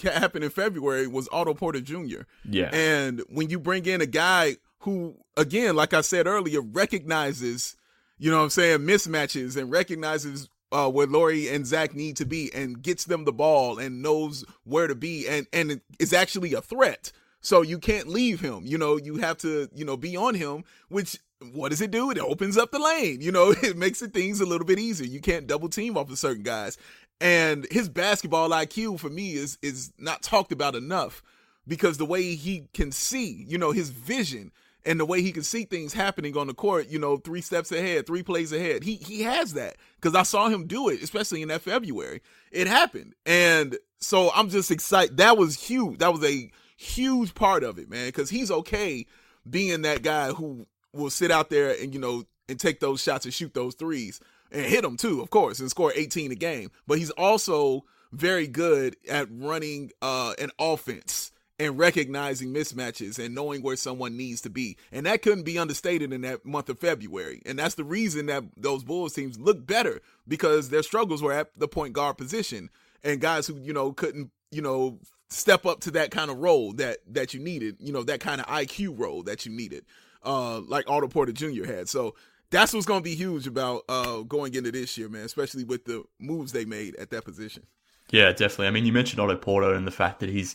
happened 0.03 0.45
in 0.45 0.51
February 0.51 1.07
was 1.07 1.29
Otto 1.31 1.53
Porter 1.53 1.83
Jr. 1.83 2.23
Yeah, 2.49 2.71
and 2.73 3.23
when 3.29 3.51
you 3.51 3.59
bring 3.59 3.85
in 3.85 4.01
a 4.01 4.07
guy 4.07 4.57
who, 4.79 5.17
again, 5.37 5.77
like 5.77 5.93
I 5.93 6.01
said 6.01 6.27
earlier, 6.27 6.63
recognizes, 6.63 7.77
you 8.19 8.31
know, 8.31 8.39
what 8.39 8.45
I'm 8.45 8.51
saying 8.51 8.79
mismatches 8.79 9.59
and 9.59 9.71
recognizes 9.71 10.49
uh, 10.73 10.89
where 10.89 11.07
Lauri 11.07 11.49
and 11.49 11.67
Zach 11.67 11.95
need 11.95 12.17
to 12.17 12.25
be 12.25 12.51
and 12.55 12.83
gets 12.83 13.05
them 13.05 13.25
the 13.25 13.33
ball 13.33 13.79
and 13.79 14.03
knows 14.03 14.43
where 14.65 14.87
to 14.87 14.95
be 14.95 15.29
and 15.29 15.47
and 15.53 15.83
is 15.99 16.15
actually 16.15 16.55
a 16.55 16.63
threat. 16.63 17.13
So 17.43 17.63
you 17.63 17.79
can't 17.79 18.09
leave 18.09 18.41
him. 18.41 18.63
You 18.65 18.79
know, 18.79 18.97
you 18.97 19.17
have 19.17 19.37
to, 19.39 19.69
you 19.75 19.85
know, 19.85 19.97
be 19.97 20.17
on 20.17 20.35
him, 20.35 20.65
which 20.89 21.19
what 21.53 21.71
does 21.71 21.81
it 21.81 21.91
do? 21.91 22.11
It 22.11 22.19
opens 22.19 22.57
up 22.57 22.71
the 22.71 22.79
lane. 22.79 23.21
You 23.21 23.33
know, 23.33 23.51
it 23.63 23.77
makes 23.77 24.01
the 24.01 24.09
things 24.09 24.41
a 24.41 24.47
little 24.47 24.67
bit 24.67 24.79
easier. 24.79 25.07
You 25.07 25.21
can't 25.21 25.47
double 25.47 25.69
team 25.69 25.97
off 25.97 26.11
of 26.11 26.19
certain 26.19 26.45
guys. 26.45 26.79
And 27.21 27.67
his 27.71 27.89
basketball 27.89 28.51
IQ 28.51 28.99
for 28.99 29.11
me 29.11 29.35
is 29.35 29.59
is 29.63 29.93
not 29.99 30.23
talked 30.23 30.53
about 30.53 30.75
enough 30.75 31.23
because 31.69 31.99
the 31.99 32.07
way 32.07 32.35
he 32.35 32.69
can 32.75 32.91
see, 32.91 33.45
you 33.47 33.59
know, 33.59 33.71
his 33.71 33.91
vision 33.91 34.51
and 34.85 34.99
the 34.99 35.05
way 35.05 35.23
he 35.23 35.31
can 35.31 35.45
see 35.45 35.65
things 35.65 35.93
happening 35.93 36.37
on 36.37 36.49
the 36.49 36.55
court, 36.55 36.89
you 36.89 36.99
know, 36.99 37.17
three 37.17 37.41
steps 37.41 37.71
ahead, 37.71 38.07
three 38.07 38.25
plays 38.25 38.53
ahead. 38.53 38.83
He 38.83 38.97
he 38.97 39.23
has 39.23 39.55
that 39.55 39.77
because 40.01 40.17
I 40.17 40.25
saw 40.25 40.49
him 40.49 40.67
do 40.67 40.89
it, 40.89 41.03
especially 41.03 41.43
in 41.43 41.49
that 41.49 41.63
February. 41.63 42.23
It 42.51 42.67
happened, 42.67 43.15
and 43.25 43.79
so 43.99 44.31
I'm 44.35 44.49
just 44.49 44.71
excited. 44.71 45.19
That 45.19 45.37
was 45.39 45.61
huge. 45.61 45.99
That 45.99 46.13
was 46.13 46.25
a 46.25 46.51
huge 46.83 47.35
part 47.35 47.65
of 47.65 47.79
it, 47.79 47.89
man, 47.89 48.07
because 48.07 48.31
he's 48.31 48.51
okay 48.51 49.07
being 49.49 49.83
that 49.83 50.03
guy 50.03 50.29
who 50.29 50.67
will 50.93 51.11
sit 51.11 51.31
out 51.31 51.51
there 51.51 51.75
and 51.81 51.95
you 51.95 52.01
know 52.01 52.25
and 52.49 52.61
take 52.61 52.81
those 52.81 53.03
shots 53.03 53.25
and 53.25 53.33
shoot 53.33 53.55
those 53.55 53.75
threes 53.75 54.21
and 54.51 54.67
hit 54.67 54.83
them 54.83 54.97
too, 54.97 55.21
of 55.21 55.31
course, 55.31 55.61
and 55.61 55.71
score 55.71 55.93
18 55.95 56.33
a 56.33 56.35
game. 56.35 56.71
But 56.87 56.99
he's 56.99 57.11
also 57.11 57.85
very 58.13 58.47
good 58.47 58.97
at 59.09 59.29
running 59.31 59.91
uh, 60.03 60.35
an 60.39 60.51
offense 60.59 61.33
and 61.59 61.79
recognizing 61.79 62.53
mismatches 62.53 63.25
and 63.25 63.35
knowing 63.35 63.63
where 63.63 63.77
someone 63.77 64.17
needs 64.17 64.41
to 64.43 64.51
be. 64.51 64.77
And 64.91 65.07
that 65.07 65.23
couldn't 65.23 65.45
be 65.45 65.59
understated 65.59 66.13
in 66.13 66.23
that 66.23 66.45
month 66.45 66.69
of 66.69 66.79
February. 66.79 67.41
And 67.47 67.59
that's 67.59 67.77
the 67.77 67.85
reason 67.85 68.27
that 68.27 68.45
those 68.57 68.85
Bulls 68.85 69.15
teams 69.15 69.39
look 69.39 69.65
better 69.65 70.01
because 70.27 70.69
their 70.69 70.83
struggles 70.83 71.23
were 71.23 71.33
at 71.33 71.57
the 71.57 71.69
point 71.69 71.93
guard 71.93 72.19
position 72.19 72.69
and 73.05 73.21
guys 73.21 73.47
who, 73.47 73.59
you 73.59 73.73
know, 73.73 73.93
couldn't, 73.93 74.31
you 74.51 74.61
know, 74.61 74.99
step 75.33 75.67
up 75.67 75.81
to 75.81 75.91
that 75.93 76.11
kind 76.11 76.31
of 76.31 76.39
role 76.39 76.73
that 76.75 76.99
that 77.09 77.35
you 77.35 77.41
needed, 77.41 77.77
you 77.81 77.93
know, 77.93 78.03
that 78.05 78.21
kind 78.21 78.41
of 78.41 78.47
IQ 78.47 78.99
role 78.99 79.23
that 79.25 79.47
you 79.47 79.53
needed, 79.53 79.85
uh, 80.25 80.61
like 80.61 80.89
Otto 80.89 81.09
Porter 81.09 81.33
Jr. 81.33 81.65
had. 81.65 81.89
So 81.89 82.15
that's 82.51 82.73
what's 82.73 82.87
going 82.87 83.01
to 83.01 83.05
be 83.05 83.15
huge 83.15 83.47
about 83.47 83.83
uh, 83.89 84.21
going 84.21 84.55
into 84.55 84.71
this 84.71 84.97
year, 84.99 85.09
man, 85.09 85.25
especially 85.25 85.65
with 85.65 85.85
the 85.85 86.05
moves 86.21 86.53
they 86.53 86.65
made 86.65 86.95
at 86.97 87.11
that 87.11 87.25
position. 87.25 87.65
Yeah, 88.11 88.31
definitely. 88.31 88.67
I 88.67 88.71
mean, 88.71 88.85
you 88.85 88.93
mentioned 88.93 89.21
Otto 89.21 89.37
Porter 89.37 89.73
and 89.73 89.87
the 89.87 89.93
fact 89.93 90.21
that 90.21 90.29
he's 90.29 90.55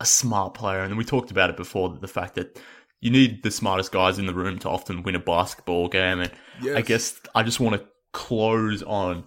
a 0.00 0.04
smart 0.04 0.54
player, 0.54 0.80
and 0.80 0.98
we 0.98 1.04
talked 1.04 1.30
about 1.30 1.50
it 1.50 1.56
before. 1.56 1.96
The 2.00 2.08
fact 2.08 2.34
that 2.34 2.60
you 3.00 3.10
need 3.10 3.44
the 3.44 3.50
smartest 3.50 3.92
guys 3.92 4.18
in 4.18 4.26
the 4.26 4.34
room 4.34 4.58
to 4.60 4.68
often 4.68 5.02
win 5.02 5.14
a 5.14 5.20
basketball 5.20 5.88
game, 5.88 6.20
and 6.20 6.32
yes. 6.60 6.76
I 6.76 6.80
guess 6.82 7.20
I 7.34 7.44
just 7.44 7.60
want 7.60 7.80
to 7.80 7.86
close 8.12 8.82
on 8.82 9.24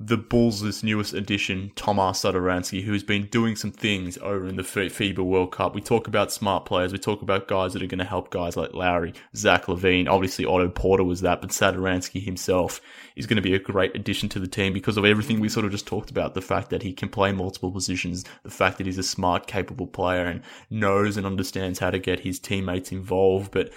the 0.00 0.16
Bulls' 0.16 0.84
newest 0.84 1.12
addition, 1.12 1.72
Tomas 1.74 2.22
Satoransky, 2.22 2.84
who's 2.84 3.02
been 3.02 3.26
doing 3.26 3.56
some 3.56 3.72
things 3.72 4.16
over 4.18 4.46
in 4.46 4.54
the 4.54 4.62
FIBA 4.62 5.18
World 5.18 5.50
Cup. 5.50 5.74
We 5.74 5.80
talk 5.80 6.06
about 6.06 6.30
smart 6.30 6.66
players. 6.66 6.92
We 6.92 6.98
talk 6.98 7.20
about 7.20 7.48
guys 7.48 7.72
that 7.72 7.82
are 7.82 7.88
going 7.88 7.98
to 7.98 8.04
help 8.04 8.30
guys 8.30 8.56
like 8.56 8.72
Lauri, 8.72 9.12
Zach 9.34 9.66
LaVine. 9.66 10.08
Obviously, 10.08 10.44
Otto 10.44 10.68
Porter 10.68 11.02
was 11.02 11.22
that, 11.22 11.40
but 11.40 11.50
Satoransky 11.50 12.22
himself 12.22 12.80
is 13.16 13.26
going 13.26 13.36
to 13.36 13.42
be 13.42 13.54
a 13.54 13.58
great 13.58 13.96
addition 13.96 14.28
to 14.28 14.38
the 14.38 14.46
team 14.46 14.72
because 14.72 14.96
of 14.96 15.04
everything 15.04 15.40
we 15.40 15.48
sort 15.48 15.66
of 15.66 15.72
just 15.72 15.88
talked 15.88 16.10
about. 16.10 16.34
The 16.34 16.42
fact 16.42 16.70
that 16.70 16.84
he 16.84 16.92
can 16.92 17.08
play 17.08 17.32
multiple 17.32 17.72
positions, 17.72 18.24
the 18.44 18.50
fact 18.50 18.78
that 18.78 18.86
he's 18.86 18.98
a 18.98 19.02
smart, 19.02 19.48
capable 19.48 19.88
player 19.88 20.26
and 20.26 20.42
knows 20.70 21.16
and 21.16 21.26
understands 21.26 21.80
how 21.80 21.90
to 21.90 21.98
get 21.98 22.20
his 22.20 22.38
teammates 22.38 22.92
involved. 22.92 23.50
But 23.50 23.72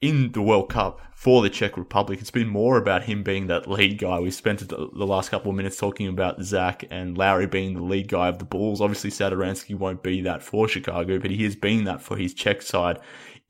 in 0.00 0.32
the 0.32 0.42
World 0.42 0.68
Cup 0.68 1.00
for 1.14 1.42
the 1.42 1.48
Czech 1.48 1.76
Republic, 1.76 2.20
it's 2.20 2.30
been 2.30 2.48
more 2.48 2.76
about 2.76 3.04
him 3.04 3.22
being 3.22 3.46
that 3.46 3.68
lead 3.68 3.98
guy. 3.98 4.18
We 4.20 4.30
spent 4.30 4.68
the 4.68 4.76
last 4.76 5.30
couple 5.30 5.50
of 5.50 5.56
minutes 5.56 5.76
talking 5.76 6.08
about 6.08 6.42
Zach 6.42 6.84
and 6.90 7.16
Lauri 7.16 7.46
being 7.46 7.74
the 7.74 7.82
lead 7.82 8.08
guy 8.08 8.28
of 8.28 8.38
the 8.38 8.44
Bulls. 8.44 8.80
Obviously, 8.80 9.10
Satoransky 9.10 9.74
won't 9.74 10.02
be 10.02 10.20
that 10.22 10.42
for 10.42 10.68
Chicago, 10.68 11.18
but 11.18 11.30
he 11.30 11.44
has 11.44 11.56
been 11.56 11.84
that 11.84 12.02
for 12.02 12.16
his 12.16 12.34
Czech 12.34 12.60
side 12.60 12.98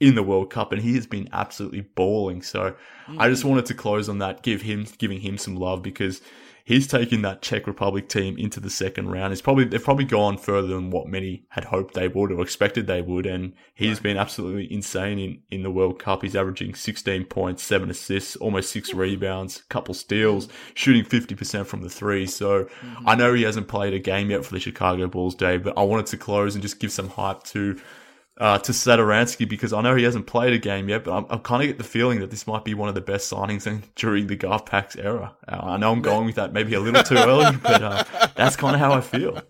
in 0.01 0.15
the 0.15 0.23
World 0.23 0.51
Cup, 0.51 0.73
and 0.73 0.83
he 0.83 0.95
has 0.95 1.07
been 1.07 1.29
absolutely 1.33 1.81
balling. 1.81 2.43
So 2.43 2.75
mm. 3.07 3.17
I 3.19 3.29
just 3.29 3.45
wanted 3.45 3.67
to 3.67 3.75
close 3.75 4.09
on 4.09 4.19
that, 4.19 4.43
give 4.43 4.63
him 4.63 4.87
giving 4.99 5.21
him 5.21 5.39
some 5.39 5.57
love 5.57 5.83
because 5.83 6.21
he's 6.65 6.87
taken 6.87 7.21
that 7.23 7.43
Czech 7.43 7.67
Republic 7.67 8.09
team 8.09 8.37
into 8.39 8.59
the 8.59 8.71
second 8.71 9.11
round. 9.11 9.33
It's 9.33 9.43
probably 9.43 9.65
they've 9.65 9.85
probably 9.85 10.07
gone 10.07 10.39
further 10.39 10.69
than 10.69 10.91
what 10.91 11.07
many 11.07 11.45
had 11.51 11.67
hoped 11.67 11.95
they 11.95 12.09
would 12.09 12.33
or 12.33 12.41
expected 12.41 12.87
they 12.87 13.03
would, 13.03 13.27
and 13.27 13.53
he's 13.75 13.99
right. 13.99 14.03
been 14.03 14.17
absolutely 14.17 14.73
insane 14.73 15.19
in, 15.19 15.43
in 15.51 15.63
the 15.63 15.71
World 15.71 15.99
Cup. 15.99 16.23
He's 16.23 16.35
averaging 16.35 16.75
16 16.75 17.27
points, 17.27 17.63
seven 17.63 17.91
assists, 17.91 18.35
almost 18.37 18.73
six 18.73 18.95
rebounds, 18.95 19.63
couple 19.69 19.95
steals, 19.95 20.49
shooting 20.73 21.05
50% 21.05 21.67
from 21.67 21.83
the 21.83 21.91
three. 21.91 22.27
So 22.27 22.65
mm-hmm. 22.65 23.09
I 23.09 23.15
know 23.15 23.35
he 23.35 23.43
hasn't 23.43 23.69
played 23.69 23.93
a 23.93 23.99
game 23.99 24.31
yet 24.31 24.45
for 24.45 24.53
the 24.53 24.61
Chicago 24.61 25.07
Bulls, 25.07 25.35
Dave, 25.35 25.63
but 25.63 25.77
I 25.77 25.83
wanted 25.83 26.07
to 26.07 26.17
close 26.17 26.55
and 26.55 26.63
just 26.63 26.81
give 26.81 26.91
some 26.91 27.11
hype 27.11 27.45
to 27.45 27.79
uh, 28.39 28.59
to 28.59 28.73
Satoransky 28.73 29.49
because 29.49 29.73
I 29.73 29.81
know 29.81 29.95
he 29.95 30.03
hasn't 30.03 30.27
played 30.27 30.53
a 30.53 30.59
game 30.59 30.89
yet, 30.89 31.05
but 31.05 31.17
I'm, 31.17 31.27
I'm 31.31 31.41
kind 31.41 31.63
of 31.63 31.69
get 31.69 31.79
the 31.79 31.85
feeling 31.85 32.21
that 32.21 32.31
this 32.31 32.47
might 32.47 32.65
be 32.65 32.75
one 32.75 32.89
of 32.89 32.95
the 32.95 33.01
best 33.01 33.31
signings 33.31 33.67
in, 33.67 33.85
during 33.95 34.27
the 34.27 34.37
GarPax 34.37 35.03
era. 35.03 35.35
Uh, 35.47 35.61
I 35.63 35.77
know 35.77 35.93
I'm 35.93 36.03
going 36.03 36.27
with 36.27 36.35
that 36.37 36.53
maybe 36.53 36.75
a 36.75 36.81
little 36.81 37.03
too 37.03 37.17
early, 37.17 37.57
but 37.63 37.83
uh, 37.83 38.05
that's 38.35 38.57
kind 38.57 38.75
of 38.75 38.81
how 38.81 38.93
I 38.93 39.01
feel. 39.01 39.41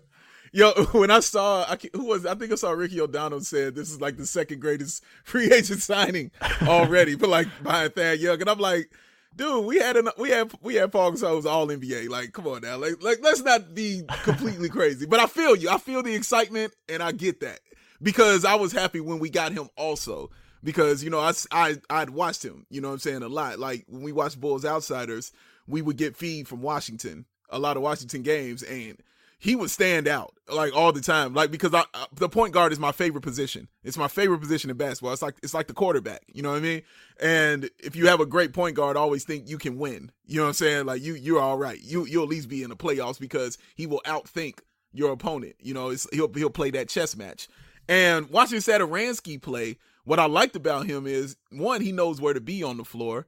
Yo, 0.51 0.71
when 0.91 1.09
I 1.09 1.19
saw, 1.19 1.63
I, 1.63 1.77
who 1.93 2.05
was, 2.05 2.25
I 2.25 2.35
think 2.35 2.51
I 2.51 2.55
saw 2.55 2.71
Ricky 2.71 3.01
O'Donnell 3.01 3.41
said 3.41 3.75
this 3.75 3.89
is 3.89 3.99
like 3.99 4.17
the 4.17 4.27
second 4.27 4.61
greatest 4.61 5.03
free 5.23 5.51
agent 5.51 5.81
signing 5.81 6.31
already, 6.61 7.15
but 7.15 7.29
like 7.29 7.47
behind 7.63 7.95
Thad 7.95 8.19
Young, 8.19 8.39
and 8.39 8.49
I'm 8.49 8.59
like, 8.59 8.91
dude, 9.35 9.65
we 9.65 9.79
had 9.79 9.97
an, 9.97 10.09
we 10.19 10.29
had 10.29 10.51
we 10.61 10.75
had 10.75 10.91
Paul 10.91 11.13
Gasol 11.13 11.35
was 11.35 11.45
all 11.47 11.67
NBA. 11.67 12.07
Like, 12.07 12.33
come 12.33 12.45
on 12.47 12.61
now, 12.61 12.77
like 12.77 13.01
like 13.03 13.17
let's 13.23 13.41
not 13.41 13.73
be 13.73 14.03
completely 14.23 14.69
crazy. 14.69 15.07
But 15.07 15.19
I 15.19 15.25
feel 15.25 15.55
you, 15.55 15.69
I 15.69 15.79
feel 15.79 16.03
the 16.03 16.13
excitement, 16.13 16.73
and 16.87 17.01
I 17.01 17.11
get 17.11 17.39
that 17.39 17.59
because 18.05 18.45
I 18.45 18.53
was 18.53 18.71
happy 18.71 18.99
when 19.01 19.17
we 19.17 19.31
got 19.31 19.51
him 19.51 19.67
also 19.75 20.29
because 20.63 21.03
you 21.03 21.09
know 21.09 21.19
I 21.19 21.33
I 21.51 21.77
I'd 21.89 22.11
watched 22.11 22.45
him, 22.45 22.65
you 22.69 22.79
know 22.79 22.89
what 22.89 22.93
I'm 22.93 22.99
saying 22.99 23.23
a 23.23 23.27
lot. 23.27 23.59
Like 23.59 23.83
when 23.87 24.03
we 24.03 24.13
watched 24.13 24.39
Bulls 24.39 24.63
Outsiders, 24.63 25.33
we 25.67 25.81
would 25.81 25.97
get 25.97 26.15
feed 26.15 26.47
from 26.47 26.61
Washington, 26.61 27.25
a 27.49 27.59
lot 27.59 27.75
of 27.75 27.83
Washington 27.83 28.21
games, 28.21 28.61
and 28.61 29.01
he 29.39 29.55
would 29.55 29.71
stand 29.71 30.07
out 30.07 30.35
like 30.47 30.75
all 30.75 30.91
the 30.91 31.01
time, 31.01 31.33
like 31.33 31.49
because 31.49 31.73
I, 31.73 31.83
the 32.13 32.29
point 32.29 32.53
guard 32.53 32.71
is 32.71 32.79
my 32.79 32.91
favorite 32.91 33.21
position. 33.21 33.67
It's 33.83 33.97
my 33.97 34.07
favorite 34.07 34.39
position 34.39 34.69
in 34.69 34.77
basketball. 34.77 35.13
It's 35.13 35.23
like 35.23 35.35
it's 35.41 35.55
like 35.55 35.67
the 35.67 35.73
quarterback. 35.73 36.21
You 36.31 36.43
know 36.43 36.51
what 36.51 36.57
I 36.57 36.61
mean? 36.61 36.83
And 37.19 37.71
if 37.79 37.95
you 37.95 38.05
have 38.07 38.19
a 38.19 38.25
great 38.27 38.53
point 38.53 38.75
guard, 38.75 38.97
I 38.97 38.99
always 38.99 39.23
think 39.23 39.49
you 39.49 39.57
can 39.57 39.79
win. 39.79 40.11
You 40.27 40.37
know 40.37 40.43
what 40.43 40.49
I'm 40.49 40.53
saying? 40.53 40.85
Like 40.85 41.01
you 41.01 41.15
you're 41.15 41.41
all 41.41 41.57
right. 41.57 41.81
You 41.81 42.05
you'll 42.05 42.23
at 42.23 42.29
least 42.29 42.49
be 42.49 42.61
in 42.61 42.69
the 42.69 42.75
playoffs 42.75 43.19
because 43.19 43.57
he 43.73 43.87
will 43.87 44.01
outthink 44.05 44.59
your 44.93 45.11
opponent. 45.11 45.55
You 45.59 45.73
know, 45.73 45.89
he'll 46.13 46.31
he'll 46.31 46.51
play 46.51 46.69
that 46.71 46.87
chess 46.87 47.15
match. 47.15 47.47
And 47.87 48.29
watching 48.29 48.59
Satoransky 48.59 49.41
play, 49.41 49.77
what 50.03 50.19
I 50.19 50.25
liked 50.25 50.55
about 50.55 50.85
him 50.85 51.05
is 51.05 51.35
one, 51.51 51.81
he 51.81 51.91
knows 51.91 52.21
where 52.21 52.33
to 52.33 52.41
be 52.41 52.63
on 52.63 52.77
the 52.77 52.85
floor. 52.85 53.27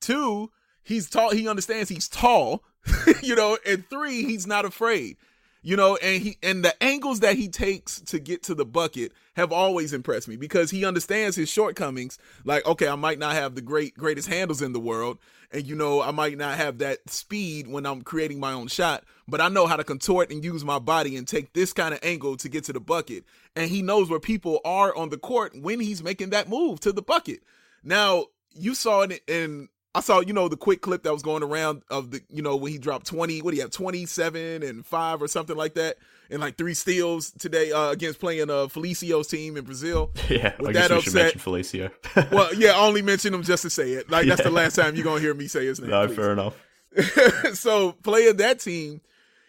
Two, 0.00 0.50
he's 0.82 1.08
tall. 1.08 1.30
He 1.30 1.48
understands 1.48 1.88
he's 1.88 2.08
tall, 2.08 2.62
you 3.22 3.34
know. 3.34 3.58
And 3.66 3.88
three, 3.88 4.24
he's 4.24 4.46
not 4.46 4.64
afraid, 4.64 5.16
you 5.62 5.76
know. 5.76 5.96
And 5.96 6.22
he 6.22 6.38
and 6.42 6.64
the 6.64 6.80
angles 6.82 7.20
that 7.20 7.36
he 7.36 7.48
takes 7.48 8.00
to 8.02 8.18
get 8.18 8.42
to 8.44 8.54
the 8.54 8.64
bucket 8.64 9.12
have 9.34 9.52
always 9.52 9.92
impressed 9.92 10.28
me 10.28 10.36
because 10.36 10.70
he 10.70 10.84
understands 10.84 11.36
his 11.36 11.48
shortcomings. 11.48 12.18
Like, 12.44 12.66
okay, 12.66 12.88
I 12.88 12.94
might 12.94 13.18
not 13.18 13.34
have 13.34 13.54
the 13.54 13.62
great 13.62 13.94
greatest 13.94 14.28
handles 14.28 14.62
in 14.62 14.72
the 14.72 14.80
world, 14.80 15.18
and 15.52 15.66
you 15.66 15.74
know, 15.74 16.02
I 16.02 16.10
might 16.10 16.36
not 16.36 16.56
have 16.56 16.78
that 16.78 17.08
speed 17.08 17.68
when 17.68 17.86
I'm 17.86 18.02
creating 18.02 18.40
my 18.40 18.52
own 18.52 18.68
shot, 18.68 19.04
but 19.26 19.40
I 19.40 19.48
know 19.48 19.66
how 19.66 19.76
to 19.76 19.84
contort 19.84 20.30
and 20.30 20.44
use 20.44 20.64
my 20.64 20.78
body 20.78 21.16
and 21.16 21.26
take 21.26 21.52
this 21.52 21.72
kind 21.72 21.94
of 21.94 22.00
angle 22.02 22.36
to 22.36 22.48
get 22.48 22.64
to 22.64 22.72
the 22.72 22.80
bucket. 22.80 23.24
And 23.56 23.70
he 23.70 23.82
knows 23.82 24.10
where 24.10 24.20
people 24.20 24.60
are 24.64 24.94
on 24.94 25.10
the 25.10 25.18
court 25.18 25.52
when 25.60 25.80
he's 25.80 26.02
making 26.02 26.30
that 26.30 26.48
move 26.48 26.80
to 26.80 26.92
the 26.92 27.02
bucket. 27.02 27.40
Now, 27.82 28.26
you 28.52 28.74
saw 28.74 29.02
it 29.02 29.22
in 29.26 29.68
I 29.94 30.00
saw, 30.00 30.20
you 30.20 30.32
know, 30.32 30.48
the 30.48 30.56
quick 30.56 30.82
clip 30.82 31.02
that 31.02 31.12
was 31.12 31.22
going 31.22 31.42
around 31.42 31.82
of 31.90 32.10
the, 32.10 32.20
you 32.28 32.42
know, 32.42 32.56
when 32.56 32.70
he 32.70 32.78
dropped 32.78 33.06
20, 33.06 33.42
what 33.42 33.50
do 33.50 33.56
you 33.56 33.62
have, 33.62 33.70
27 33.70 34.62
and 34.62 34.86
5 34.86 35.22
or 35.22 35.28
something 35.28 35.56
like 35.56 35.74
that, 35.74 35.96
and 36.30 36.40
like 36.40 36.56
three 36.56 36.74
steals 36.74 37.30
today 37.30 37.72
uh, 37.72 37.90
against 37.90 38.20
playing 38.20 38.50
uh, 38.50 38.66
Felicio's 38.66 39.26
team 39.28 39.56
in 39.56 39.64
Brazil. 39.64 40.10
Yeah, 40.28 40.52
with 40.58 40.68
I 40.68 40.72
guess 40.72 40.88
that 40.88 40.94
we 40.94 40.98
upset. 40.98 41.04
should 41.04 41.14
mention 41.14 41.40
Felicio. 41.40 42.30
well, 42.32 42.52
yeah, 42.58 42.72
I 42.72 42.86
only 42.86 43.00
mention 43.00 43.32
him 43.32 43.42
just 43.42 43.62
to 43.62 43.70
say 43.70 43.92
it. 43.92 44.10
Like, 44.10 44.26
that's 44.26 44.42
the 44.42 44.50
last 44.50 44.76
time 44.76 44.94
you're 44.94 45.04
going 45.04 45.18
to 45.18 45.22
hear 45.22 45.32
me 45.32 45.46
say 45.46 45.64
his 45.64 45.80
name. 45.80 45.90
No, 45.90 46.06
please. 46.06 46.16
fair 46.16 46.32
enough. 46.32 46.54
so, 47.54 47.92
playing 47.92 48.36
that 48.36 48.60
team, 48.60 49.00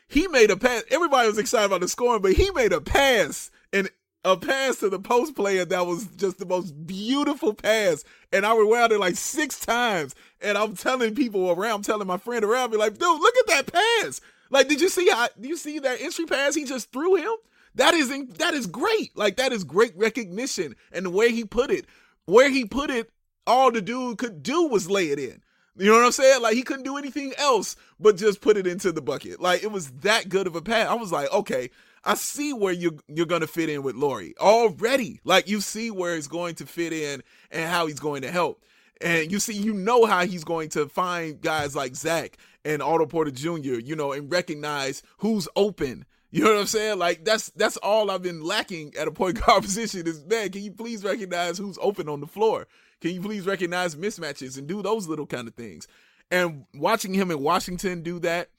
he 0.08 0.28
made 0.30 0.52
a 0.52 0.58
pass. 0.58 0.84
Everybody 0.90 1.28
was 1.28 1.38
excited 1.38 1.66
about 1.66 1.82
the 1.82 1.90
scoring, 1.90 2.22
but 2.22 2.32
he 2.32 2.50
made 2.52 2.72
a 2.72 2.80
pass 2.80 3.52
and 3.74 3.90
a 4.24 4.38
pass 4.38 4.78
to 4.78 4.90
the 4.90 5.00
post 5.00 5.36
player 5.36 5.66
that 5.66 5.86
was 5.86 6.08
just 6.18 6.40
the 6.40 6.46
most 6.46 6.72
beautiful 6.88 7.54
pass. 7.54 8.04
And 8.32 8.46
I 8.46 8.56
rewound 8.56 8.92
it 8.92 9.00
like 9.00 9.16
six 9.16 9.60
times. 9.60 10.16
And 10.42 10.58
I'm 10.58 10.76
telling 10.76 11.14
people 11.16 11.52
around, 11.52 11.72
I'm 11.72 11.82
telling 11.84 12.08
my 12.08 12.18
friend 12.18 12.44
around 12.46 12.72
me, 12.72 12.78
like, 12.78 12.98
dude, 12.98 13.02
look 13.02 13.36
at 13.38 13.48
that 13.48 13.74
pass. 13.74 14.22
Like, 14.50 14.68
did 14.68 14.82
you 14.82 14.90
see 14.90 15.10
how 15.10 15.28
you 15.40 15.58
see 15.58 15.80
that 15.80 16.02
entry 16.02 16.26
pass 16.26 16.56
he 16.56 16.66
just 16.66 16.92
threw 16.92 17.16
him? 17.16 17.34
That 17.76 17.94
is 17.94 18.10
that 18.38 18.54
is 18.54 18.68
great. 18.68 19.16
Like 19.16 19.38
that 19.38 19.52
is 19.54 19.64
great 19.64 19.96
recognition. 19.96 20.76
And 20.92 21.06
the 21.06 21.10
way 21.10 21.32
he 21.32 21.46
put 21.46 21.72
it, 21.72 21.86
where 22.26 22.50
he 22.50 22.66
put 22.66 22.90
it, 22.90 23.12
all 23.46 23.72
the 23.72 23.82
dude 23.82 24.18
could 24.18 24.44
do 24.44 24.64
was 24.68 24.90
lay 24.90 25.10
it 25.10 25.20
in. 25.20 25.42
You 25.78 25.86
know 25.86 25.98
what 25.98 26.06
I'm 26.06 26.12
saying? 26.12 26.42
Like 26.42 26.56
he 26.56 26.64
couldn't 26.64 26.84
do 26.84 26.98
anything 26.98 27.34
else 27.38 27.76
but 28.00 28.18
just 28.18 28.42
put 28.42 28.58
it 28.58 28.68
into 28.68 28.92
the 28.92 29.02
bucket. 29.02 29.40
Like 29.40 29.64
it 29.64 29.72
was 29.72 29.92
that 30.02 30.30
good 30.30 30.48
of 30.48 30.56
a 30.56 30.62
pass. 30.62 30.88
I 30.88 30.96
was 30.96 31.12
like, 31.12 31.32
okay, 31.32 31.70
I 32.04 32.16
see 32.16 32.54
where 32.54 32.74
you 32.74 33.00
you're 33.08 33.26
gonna 33.26 33.48
fit 33.48 33.70
in 33.70 33.84
with 33.84 33.96
Lauri 33.96 34.34
already. 34.40 35.22
Like 35.24 35.48
you 35.48 35.62
see 35.62 35.92
where 35.92 36.16
it's 36.16 36.28
going 36.28 36.56
to 36.56 36.66
fit 36.66 36.92
in 36.92 37.24
and 37.52 37.70
how 37.70 37.88
he's 37.88 38.00
going 38.00 38.24
to 38.24 38.32
help. 38.32 38.62
And 39.02 39.32
you 39.32 39.40
see, 39.40 39.54
you 39.54 39.74
know 39.74 40.06
how 40.06 40.26
he's 40.26 40.44
going 40.44 40.70
to 40.70 40.90
find 40.90 41.40
guys 41.40 41.76
like 41.76 41.96
Zach 41.96 42.38
and 42.66 42.82
Otto 42.82 43.06
Porter 43.06 43.32
Jr., 43.32 43.80
you 43.80 43.96
know, 43.96 44.12
and 44.12 44.32
recognize 44.32 45.02
who's 45.20 45.48
open. 45.56 46.06
You 46.32 46.44
know 46.44 46.52
what 46.52 46.60
I'm 46.60 46.66
saying? 46.68 47.00
Like 47.00 47.26
that's 47.26 47.50
that's 47.52 47.78
all 47.78 48.12
I've 48.12 48.22
been 48.22 48.44
lacking 48.44 48.94
at 49.00 49.08
a 49.08 49.12
point 49.12 49.42
guard 49.46 49.64
position 49.64 50.06
is 50.06 50.24
man, 50.26 50.50
can 50.52 50.62
you 50.62 50.72
please 50.72 51.04
recognize 51.04 51.58
who's 51.58 51.80
open 51.82 52.08
on 52.08 52.20
the 52.20 52.28
floor? 52.28 52.68
Can 53.02 53.12
you 53.12 53.22
please 53.22 53.46
recognize 53.46 53.96
mismatches 53.96 54.58
and 54.58 54.68
do 54.68 54.82
those 54.82 55.08
little 55.08 55.26
kind 55.26 55.48
of 55.48 55.56
things? 55.56 55.88
And 56.30 56.66
watching 56.76 57.14
him 57.14 57.32
in 57.32 57.42
Washington 57.42 58.04
do 58.04 58.20
that, 58.20 58.50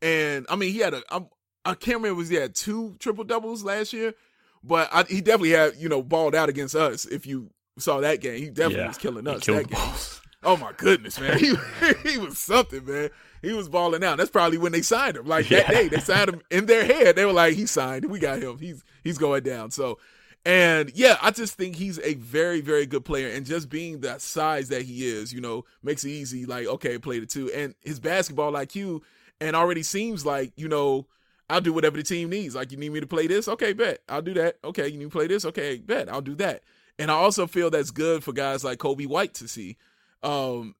and 0.00 0.46
I 0.48 0.56
mean, 0.56 0.72
he 0.72 0.78
had 0.78 0.94
a 0.94 1.02
I'm, 1.10 1.26
I 1.64 1.74
can't 1.74 1.96
remember 1.96 2.14
was 2.14 2.28
he 2.28 2.36
had 2.36 2.54
two 2.54 2.94
triple 3.00 3.24
doubles 3.24 3.64
last 3.64 3.92
year, 3.92 4.14
but 4.62 4.88
I, 4.92 5.02
he 5.04 5.20
definitely 5.20 5.50
had 5.50 5.76
you 5.76 5.88
know 5.88 6.02
balled 6.02 6.34
out 6.34 6.48
against 6.48 6.76
us. 6.76 7.06
If 7.06 7.26
you 7.26 7.50
saw 7.78 8.00
that 8.00 8.20
game, 8.20 8.38
he 8.38 8.48
definitely 8.50 8.78
yeah, 8.78 8.88
was 8.88 8.98
killing 8.98 9.26
us 9.28 9.44
that 9.46 9.68
game. 9.68 9.78
Oh 10.42 10.56
my 10.56 10.70
goodness, 10.76 11.18
man, 11.18 11.38
he 11.38 11.54
he 12.08 12.18
was 12.18 12.38
something, 12.38 12.84
man. 12.84 13.10
He 13.42 13.52
was 13.52 13.68
balling 13.68 14.04
out. 14.04 14.18
That's 14.18 14.30
probably 14.30 14.58
when 14.58 14.70
they 14.70 14.82
signed 14.82 15.16
him. 15.16 15.26
Like 15.26 15.50
yeah. 15.50 15.62
that 15.62 15.70
day, 15.70 15.88
they 15.88 15.98
signed 15.98 16.28
him 16.28 16.42
in 16.52 16.66
their 16.66 16.84
head. 16.84 17.16
They 17.16 17.24
were 17.24 17.32
like, 17.32 17.54
"He 17.54 17.66
signed. 17.66 18.04
We 18.04 18.20
got 18.20 18.40
him. 18.40 18.58
He's 18.58 18.84
he's 19.02 19.18
going 19.18 19.42
down." 19.42 19.72
So, 19.72 19.98
and 20.44 20.92
yeah, 20.94 21.16
I 21.20 21.32
just 21.32 21.54
think 21.54 21.74
he's 21.74 21.98
a 21.98 22.14
very 22.14 22.60
very 22.60 22.86
good 22.86 23.04
player, 23.04 23.28
and 23.28 23.44
just 23.44 23.68
being 23.68 24.02
that 24.02 24.20
size 24.20 24.68
that 24.68 24.82
he 24.82 25.04
is, 25.04 25.32
you 25.32 25.40
know, 25.40 25.64
makes 25.82 26.04
it 26.04 26.10
easy. 26.10 26.46
Like, 26.46 26.66
okay, 26.66 26.96
play 26.96 27.18
the 27.18 27.26
two, 27.26 27.50
and 27.50 27.74
his 27.80 27.98
basketball 27.98 28.52
IQ, 28.52 29.00
and 29.40 29.56
already 29.56 29.82
seems 29.82 30.24
like 30.24 30.52
you 30.54 30.68
know 30.68 31.06
I'll 31.48 31.60
do 31.60 31.72
whatever 31.72 31.96
the 31.96 32.02
team 32.02 32.30
needs. 32.30 32.54
Like, 32.54 32.72
you 32.72 32.78
need 32.78 32.92
me 32.92 33.00
to 33.00 33.06
play 33.06 33.26
this? 33.26 33.48
Okay, 33.48 33.72
bet. 33.72 34.00
I'll 34.08 34.22
do 34.22 34.34
that. 34.34 34.58
Okay, 34.64 34.88
you 34.88 34.98
need 34.98 35.04
to 35.04 35.10
play 35.10 35.26
this? 35.26 35.44
Okay, 35.44 35.78
bet. 35.78 36.08
I'll 36.08 36.20
do 36.20 36.34
that. 36.36 36.62
And 36.98 37.10
I 37.10 37.14
also 37.14 37.46
feel 37.46 37.70
that's 37.70 37.90
good 37.90 38.24
for 38.24 38.32
guys 38.32 38.64
like 38.64 38.78
Coby 38.78 39.06
White 39.06 39.34
to 39.34 39.48
see. 39.48 39.76
Um, 40.22 40.74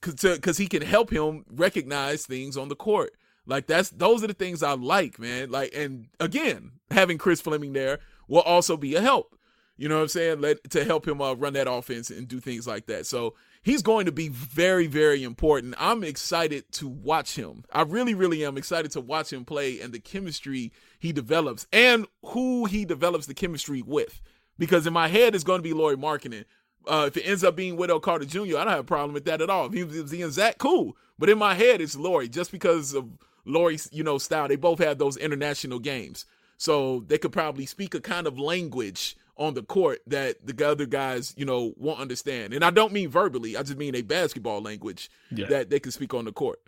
because 0.00 0.56
he 0.56 0.66
can 0.66 0.82
help 0.82 1.10
him 1.10 1.44
recognize 1.50 2.24
things 2.24 2.56
on 2.56 2.68
the 2.68 2.76
court. 2.76 3.12
Like 3.46 3.66
that's 3.66 3.90
those 3.90 4.22
are 4.22 4.28
the 4.28 4.34
things 4.34 4.62
I 4.62 4.72
like, 4.72 5.18
man. 5.18 5.50
Like, 5.50 5.72
and 5.74 6.06
again, 6.20 6.72
having 6.90 7.18
Chris 7.18 7.40
Fleming 7.40 7.72
there 7.72 7.98
will 8.28 8.42
also 8.42 8.76
be 8.76 8.94
a 8.94 9.00
help. 9.00 9.36
You 9.76 9.88
know 9.88 9.96
what 9.96 10.02
I'm 10.02 10.08
saying? 10.08 10.40
Let 10.40 10.70
to 10.70 10.84
help 10.84 11.08
him 11.08 11.22
uh, 11.22 11.32
run 11.34 11.54
that 11.54 11.70
offense 11.70 12.10
and 12.10 12.28
do 12.28 12.38
things 12.38 12.66
like 12.66 12.86
that. 12.86 13.06
So 13.06 13.34
he's 13.62 13.82
going 13.82 14.06
to 14.06 14.12
be 14.12 14.28
very, 14.28 14.86
very 14.86 15.24
important. 15.24 15.74
I'm 15.78 16.04
excited 16.04 16.70
to 16.72 16.86
watch 16.86 17.34
him. 17.34 17.64
I 17.72 17.82
really, 17.82 18.14
really 18.14 18.44
am 18.44 18.58
excited 18.58 18.90
to 18.92 19.00
watch 19.00 19.32
him 19.32 19.44
play 19.46 19.80
and 19.80 19.92
the 19.92 19.98
chemistry 19.98 20.70
he 20.98 21.12
develops 21.12 21.66
and 21.72 22.06
who 22.26 22.66
he 22.66 22.84
develops 22.84 23.26
the 23.26 23.34
chemistry 23.34 23.82
with. 23.82 24.20
Because 24.60 24.86
in 24.86 24.92
my 24.92 25.08
head, 25.08 25.34
it's 25.34 25.42
going 25.42 25.58
to 25.58 25.62
be 25.62 25.72
Lauri 25.72 25.96
Markkanen. 25.96 26.44
Uh, 26.86 27.06
if 27.08 27.16
it 27.16 27.22
ends 27.22 27.42
up 27.42 27.56
being 27.56 27.76
Wendell 27.76 27.98
Carter 27.98 28.26
Jr., 28.26 28.40
I 28.40 28.64
don't 28.64 28.68
have 28.68 28.80
a 28.80 28.84
problem 28.84 29.14
with 29.14 29.24
that 29.24 29.40
at 29.40 29.50
all. 29.50 29.66
If 29.66 29.72
he 29.72 29.84
was 29.84 30.12
in 30.12 30.30
Zach, 30.30 30.58
cool. 30.58 30.96
But 31.18 31.30
in 31.30 31.38
my 31.38 31.54
head, 31.54 31.80
it's 31.80 31.96
Lauri 31.96 32.28
just 32.28 32.52
because 32.52 32.94
of 32.94 33.08
Lauri's, 33.46 33.88
you 33.90 34.04
know, 34.04 34.18
style. 34.18 34.48
They 34.48 34.56
both 34.56 34.78
have 34.78 34.98
those 34.98 35.16
international 35.16 35.78
games. 35.78 36.26
So 36.58 37.04
they 37.06 37.16
could 37.16 37.32
probably 37.32 37.64
speak 37.64 37.94
a 37.94 38.00
kind 38.00 38.26
of 38.26 38.38
language 38.38 39.16
on 39.38 39.54
the 39.54 39.62
court 39.62 40.00
that 40.06 40.36
the 40.46 40.68
other 40.68 40.84
guys, 40.84 41.32
you 41.38 41.46
know, 41.46 41.72
won't 41.78 41.98
understand. 41.98 42.52
And 42.52 42.62
I 42.62 42.70
don't 42.70 42.92
mean 42.92 43.08
verbally, 43.08 43.56
I 43.56 43.62
just 43.62 43.78
mean 43.78 43.94
a 43.94 44.02
basketball 44.02 44.60
language 44.60 45.10
yeah. 45.34 45.46
that 45.46 45.70
they 45.70 45.80
can 45.80 45.90
speak 45.90 46.12
on 46.12 46.26
the 46.26 46.32
court. 46.32 46.60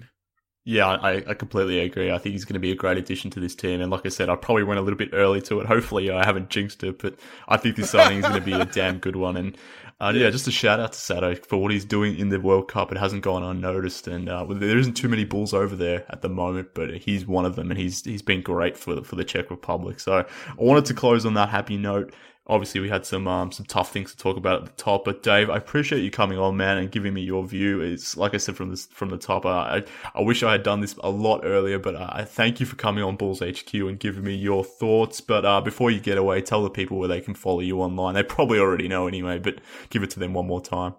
Yeah, 0.65 0.87
I, 0.87 1.17
I 1.27 1.35
completely 1.35 1.81
agree. 1.81 2.13
I 2.13 2.19
think 2.19 2.35
he's 2.35 2.45
going 2.45 2.55
to 2.55 2.61
be 2.61 2.71
a 2.71 2.77
great 2.77 2.97
addition 2.97 3.31
to 3.33 3.41
this 3.41 3.57
team. 3.57 3.81
And 3.81 3.91
like 3.91 4.07
I 4.07 4.11
said, 4.11 4.29
I 4.29 4.37
probably 4.37 4.63
went 4.63 4.79
a 4.79 4.83
little 4.83 4.97
bit 4.97 5.11
early 5.13 5.41
to 5.43 5.61
it. 5.61 5.67
Hopefully, 5.75 6.11
I 6.11 6.25
haven't 6.25 6.51
jinxed 6.51 6.85
it, 6.85 7.01
but 7.01 7.17
I 7.49 7.57
think 7.57 7.75
this 7.75 7.91
signing 7.91 8.19
is 8.19 8.23
going 8.23 8.41
to 8.41 8.41
be 8.41 8.53
a 8.53 8.65
damn 8.65 8.99
good 8.99 9.17
one. 9.17 9.37
And 9.37 9.59
uh, 10.01 10.13
yeah, 10.15 10.31
just 10.31 10.47
a 10.47 10.53
shout 10.53 10.79
out 10.79 10.93
to 10.93 10.99
Sato 10.99 11.35
for 11.35 11.57
what 11.61 11.73
he's 11.73 11.85
doing 11.85 12.17
in 12.17 12.29
the 12.29 12.41
World 12.41 12.69
Cup. 12.69 12.93
It 12.93 12.99
hasn't 12.99 13.23
gone 13.23 13.43
unnoticed, 13.43 14.07
and 14.07 14.29
uh, 14.29 14.45
there 14.51 14.79
isn't 14.79 14.95
too 14.95 15.09
many 15.09 15.25
Bulls 15.25 15.53
over 15.53 15.75
there 15.75 16.05
at 16.11 16.23
the 16.23 16.29
moment, 16.29 16.71
but 16.75 16.95
he's 16.95 17.27
one 17.27 17.45
of 17.45 17.57
them, 17.57 17.71
and 17.71 17.79
he's 17.79 18.05
he's 18.05 18.23
been 18.23 18.43
great 18.43 18.77
for 18.77 18.95
the, 18.95 19.03
for 19.03 19.17
the 19.17 19.25
Czech 19.25 19.51
Republic. 19.51 19.99
So 19.99 20.19
I 20.19 20.25
wanted 20.57 20.85
to 20.87 20.95
close 20.95 21.27
on 21.27 21.35
that 21.35 21.49
happy 21.49 21.77
note. 21.77 22.15
Obviously 22.47 22.81
we 22.81 22.89
had 22.89 23.07
some 23.07 23.29
um, 23.29 23.53
some 23.53 23.67
tough 23.67 23.93
things 23.93 24.11
to 24.13 24.17
talk 24.17 24.37
about 24.37 24.63
at 24.63 24.65
the 24.65 24.83
top. 24.83 25.05
But 25.05 25.23
Dave, 25.23 25.51
I 25.51 25.57
appreciate 25.57 26.03
you 26.03 26.11
coming 26.11 26.39
on, 26.39 26.57
man, 26.57 26.79
and 26.79 26.91
giving 26.91 27.15
me 27.15 27.23
your 27.23 27.45
view. 27.47 27.81
It's 27.81 28.17
like 28.17 28.35
I 28.35 28.39
said 28.39 28.57
from 28.57 28.75
from 28.77 29.11
the 29.11 29.19
top. 29.19 29.47
I 29.47 29.85
I 30.15 30.23
wish 30.23 30.43
I 30.43 30.53
had 30.53 30.63
done 30.63 30.81
this 30.81 30.95
a 31.03 31.11
lot 31.11 31.43
earlier, 31.45 31.79
but 31.79 31.97
I 31.97 32.25
thank 32.25 32.61
you 32.61 32.67
for 32.67 32.77
coming 32.77 33.05
on 33.05 33.17
Bulls 33.17 33.41
HQ 33.41 33.73
and 33.75 33.99
giving 33.99 34.25
me 34.25 34.35
your 34.35 34.65
thoughts. 34.65 35.21
But 35.21 35.45
uh, 35.45 35.61
before 35.61 35.91
you 35.91 36.01
get 36.01 36.19
away, 36.19 36.41
tell 36.43 36.63
the 36.63 36.71
people 36.71 36.99
where 36.99 37.09
they 37.09 37.21
can 37.21 37.35
follow 37.35 37.61
you 37.61 37.81
online. 37.81 38.15
They 38.15 38.23
probably 38.23 38.59
already 38.59 38.89
know 38.89 39.07
anyway, 39.07 39.39
but 39.39 39.61
give 39.91 40.03
it 40.03 40.11
to 40.11 40.21
them 40.21 40.35
one 40.35 40.47
more 40.47 40.61
time. 40.61 40.95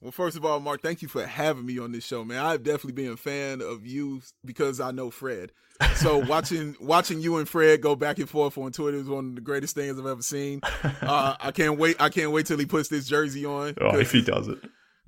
Well, 0.00 0.12
first 0.12 0.36
of 0.36 0.46
all, 0.46 0.60
Mark, 0.60 0.80
thank 0.80 1.02
you 1.02 1.08
for 1.08 1.26
having 1.26 1.66
me 1.66 1.78
on 1.78 1.92
this 1.92 2.04
show, 2.06 2.24
man. 2.24 2.42
I've 2.42 2.62
definitely 2.62 2.92
been 2.92 3.12
a 3.12 3.18
fan 3.18 3.60
of 3.60 3.86
you 3.86 4.22
because 4.44 4.80
I 4.80 4.92
know 4.92 5.10
Fred. 5.10 5.52
So 5.96 6.16
watching 6.26 6.74
watching 6.80 7.20
you 7.20 7.36
and 7.36 7.46
Fred 7.46 7.82
go 7.82 7.94
back 7.94 8.18
and 8.18 8.28
forth 8.28 8.56
on 8.56 8.72
Twitter 8.72 8.96
is 8.96 9.08
one 9.08 9.30
of 9.30 9.34
the 9.34 9.40
greatest 9.42 9.74
things 9.74 9.98
I've 9.98 10.06
ever 10.06 10.22
seen. 10.22 10.60
Uh, 11.02 11.34
I 11.40 11.50
can't 11.50 11.78
wait. 11.78 11.96
I 12.00 12.08
can't 12.08 12.30
wait 12.30 12.46
till 12.46 12.58
he 12.58 12.66
puts 12.66 12.88
this 12.88 13.06
jersey 13.06 13.44
on. 13.44 13.74
Oh, 13.80 13.98
if 13.98 14.12
he 14.12 14.22
does 14.22 14.48
it. 14.48 14.58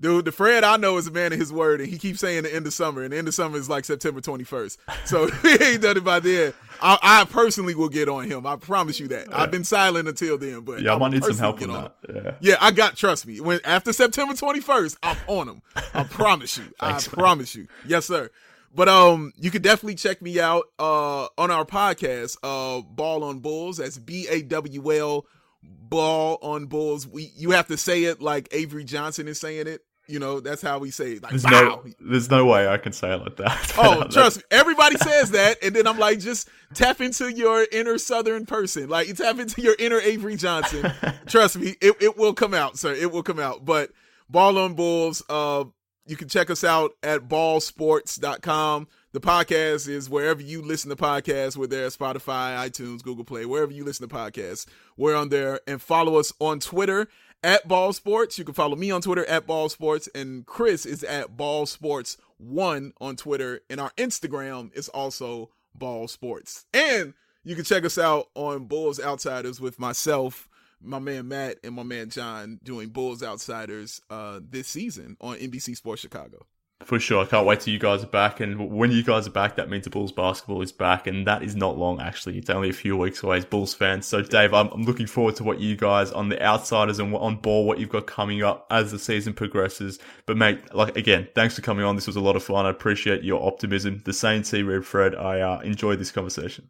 Dude, 0.01 0.25
the 0.25 0.33
Fred 0.33 0.65
I 0.65 0.77
know 0.79 0.97
is 0.97 1.07
a 1.07 1.13
man 1.13 1.33
of 1.33 1.39
his 1.39 1.53
word, 1.53 1.81
and 1.81 1.89
he 1.89 1.97
keeps 1.97 2.19
saying 2.19 2.43
the 2.43 2.53
end 2.53 2.67
of 2.67 2.73
summer, 2.73 3.03
and 3.03 3.13
the 3.13 3.19
end 3.19 3.29
of 3.29 3.35
summer 3.35 3.57
is 3.57 3.69
like 3.69 3.85
September 3.85 4.21
21st. 4.21 4.79
So 5.05 5.29
he 5.43 5.63
ain't 5.63 5.83
done 5.83 5.97
it 5.99 6.05
by 6.05 6.19
then. 6.19 6.53
I, 6.83 6.99
I, 7.03 7.25
personally 7.25 7.75
will 7.75 7.89
get 7.89 8.09
on 8.09 8.25
him. 8.29 8.47
I 8.47 8.57
promise 8.57 8.99
you 8.99 9.09
that. 9.09 9.29
Yeah. 9.29 9.41
I've 9.41 9.51
been 9.51 9.65
silent 9.65 10.09
until 10.09 10.37
then, 10.37 10.61
but 10.63 10.83
yeah, 10.83 10.95
I 10.95 10.99
might 10.99 11.13
need 11.13 11.25
some 11.25 11.39
help 11.39 11.63
on 11.63 11.69
that. 11.69 11.95
Yeah. 12.13 12.35
yeah, 12.41 12.57
I 12.61 12.73
got. 12.73 12.97
Trust 12.97 13.27
me. 13.27 13.41
When 13.41 13.61
after 13.65 13.93
September 13.93 14.35
21st, 14.35 14.97
I'm 15.03 15.17
on 15.29 15.49
him. 15.49 15.63
I 15.95 16.05
promise 16.11 16.59
you. 16.59 16.65
Thanks, 16.81 17.09
I 17.09 17.11
man. 17.11 17.25
promise 17.25 17.55
you. 17.55 17.69
Yes, 17.87 18.07
sir. 18.07 18.31
But 18.75 18.89
um, 18.89 19.33
you 19.37 19.51
can 19.51 19.63
definitely 19.63 19.97
check 19.97 20.23
me 20.23 20.41
out 20.41 20.65
uh 20.79 21.27
on 21.39 21.51
our 21.51 21.65
podcast, 21.65 22.37
uh, 22.43 22.83
Bawl 22.83 23.23
on 23.25 23.39
Bulls. 23.41 23.77
That's 23.77 23.99
B 23.99 24.27
A 24.29 24.43
W 24.43 24.93
L, 24.93 25.27
Bawl 25.63 26.39
on 26.43 26.67
Bulls. 26.67 27.07
We 27.07 27.31
you 27.37 27.51
have 27.53 27.69
to 27.69 27.77
say 27.77 28.05
it 28.05 28.21
like 28.21 28.49
Avery 28.53 28.85
Johnson 28.85 29.29
is 29.29 29.39
saying 29.39 29.67
it. 29.67 29.83
You 30.09 30.19
know, 30.19 30.41
that's 30.41 30.61
how 30.61 30.79
we 30.79 30.91
say 30.91 31.13
it. 31.13 31.23
Like, 31.23 31.31
there's 31.31 31.45
no, 31.45 31.85
there's 32.01 32.31
no 32.31 32.45
way 32.45 32.67
I 32.67 32.77
can 32.77 32.93
say 32.93 33.15
it 33.15 33.23
like 33.23 33.37
that. 33.37 33.73
oh, 33.79 34.05
trust 34.09 34.39
me. 34.39 34.43
Everybody 34.51 34.97
says 34.97 35.31
that, 35.31 35.63
and 35.63 35.77
then 35.77 35.87
I'm 35.87 35.99
like, 35.99 36.19
just 36.19 36.49
tap 36.75 37.01
into 37.01 37.29
your 37.29 37.67
inner 37.71 37.99
Southern 37.99 38.45
person. 38.45 38.89
Like, 38.89 39.07
you 39.07 39.15
tap 39.15 39.39
into 39.39 39.63
your 39.63 39.77
inner 39.79 40.01
Avery 40.01 40.37
Johnson. 40.37 40.93
trust 41.27 41.57
me, 41.57 41.77
it, 41.81 41.95
it 42.01 42.17
will 42.17 42.35
come 42.35 42.53
out, 42.53 42.79
sir. 42.79 42.93
It 42.95 43.13
will 43.13 43.23
come 43.23 43.39
out. 43.39 43.65
But 43.65 43.93
Bawl 44.29 44.59
on 44.59 44.75
Bulls, 44.75 45.23
uh, 45.29 45.65
you 46.07 46.17
can 46.17 46.29
check 46.29 46.51
us 46.51 46.65
out 46.65 46.93
at 47.03 47.29
bawlsports.com. 47.29 48.89
The 49.13 49.21
podcast 49.21 49.89
is 49.89 50.11
wherever 50.11 50.43
you 50.43 50.63
listen 50.63 50.91
to 50.91 50.97
podcasts. 50.97 51.57
We're 51.57 51.67
there 51.67 51.87
Spotify, 51.89 52.57
iTunes, 52.57 53.03
Google 53.03 53.25
Play, 53.25 53.45
wherever 53.45 53.71
you 53.71 53.85
listen 53.85 54.09
to 54.09 54.15
podcasts. 54.15 54.67
We're 54.97 55.15
on 55.15 55.29
there. 55.29 55.61
And 55.67 55.81
follow 55.81 56.19
us 56.19 56.33
on 56.41 56.61
Twitter 56.61 57.09
at 57.43 57.67
Bawl 57.67 57.93
Sports. 57.93 58.39
You 58.39 58.45
can 58.45 58.55
follow 58.55 58.77
me 58.77 58.91
on 58.91 59.03
Twitter 59.03 59.25
at 59.27 59.47
Bawl 59.47 59.69
Sports. 59.69 60.09
And 60.15 60.47
Chris 60.47 60.87
is 60.87 61.05
at 61.05 61.37
Bawl 61.37 61.67
Sports 61.67 62.17
1 62.39 62.95
on 63.01 63.17
Twitter. 63.17 63.61
And 63.71 63.81
our 63.81 63.91
Instagram 63.93 64.77
is 64.77 64.89
also 64.89 65.51
Bawl 65.75 66.09
Sports. 66.09 66.67
And 66.73 67.15
you 67.45 67.57
can 67.57 67.65
check 67.65 67.85
us 67.85 67.99
out 67.99 68.29
on 68.35 68.67
Bulls 68.67 69.01
Outsiders 69.01 69.61
with 69.61 69.79
myself 69.79 70.49
my 70.85 70.99
man 70.99 71.29
Matt 71.29 71.59
and 71.63 71.75
my 71.75 71.83
man 71.83 72.11
John 72.11 72.59
doing 72.63 72.89
Bulls 72.89 73.23
Outsiders 73.23 74.01
uh, 74.11 74.41
this 74.43 74.69
season 74.69 75.17
on 75.21 75.37
NBC 75.37 75.77
Sports 75.77 76.03
Chicago. 76.03 76.47
For 76.85 76.99
sure. 76.99 77.23
I 77.23 77.27
can't 77.27 77.47
wait 77.47 77.61
till 77.61 77.73
you 77.73 77.79
guys 77.79 78.03
are 78.03 78.09
back. 78.09 78.41
And 78.41 78.71
when 78.71 78.91
you 78.91 79.03
guys 79.03 79.27
are 79.27 79.31
back, 79.31 79.57
that 79.57 79.71
means 79.71 79.85
the 79.85 79.91
Bulls 79.91 80.13
basketball 80.13 80.63
is 80.63 80.73
back. 80.73 81.07
And 81.07 81.27
that 81.27 81.43
is 81.43 81.55
not 81.55 81.79
long, 81.79 82.01
actually. 82.01 82.39
It's 82.39 82.51
only 82.51 82.71
a 82.71 82.75
few 82.75 82.97
weeks 82.97 83.23
away 83.23 83.39
as 83.39 83.45
Bulls 83.45 83.75
fans. 83.75 84.07
So, 84.07 84.23
Dave, 84.23 84.53
I'm, 84.53 84.69
I'm 84.69 84.85
looking 84.85 85.07
forward 85.07 85.37
to 85.37 85.45
what 85.45 85.61
you 85.61 85.77
guys 85.77 86.11
on 86.13 86.29
the 86.29 86.43
outsiders 86.43 86.99
and 86.99 87.15
on 87.15 87.37
Bawl, 87.37 87.65
what 87.65 87.79
you've 87.79 87.89
got 87.89 88.07
coming 88.07 88.43
up 88.43 88.67
as 88.71 88.91
the 88.91 88.99
season 88.99 89.33
progresses. 89.33 89.99
But, 90.27 90.37
mate, 90.37 90.75
like, 90.75 90.97
again, 90.97 91.29
thanks 91.35 91.55
for 91.57 91.63
coming 91.63 91.85
on. 91.85 91.95
This 91.95 92.07
was 92.07 92.17
a 92.17 92.21
lot 92.21 92.37
of 92.37 92.43
fun. 92.43 92.67
I 92.67 92.71
appreciate 92.71 93.23
your 93.23 93.47
optimism. 93.47 94.03
The 94.05 94.13
same 94.13 94.43
to 94.45 94.59
you, 94.59 94.83
Fred. 94.83 95.15
I 95.15 95.41
uh, 95.41 95.61
enjoyed 95.61 95.99
this 95.99 96.11
conversation. 96.11 96.69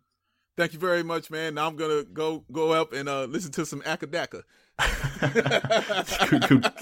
Thank 0.57 0.75
you 0.75 0.79
very 0.79 1.03
much, 1.03 1.31
man. 1.31 1.55
Now 1.55 1.67
I'm 1.67 1.77
gonna 1.77 2.05
go 2.05 2.45
go 2.53 2.73
up 2.73 2.93
and 2.93 3.09
uh, 3.09 3.25
listen 3.25 3.53
to 3.53 3.65
some 3.65 3.81
Akadaka. 3.83 4.43
good, 6.29 6.49
good, 6.49 6.73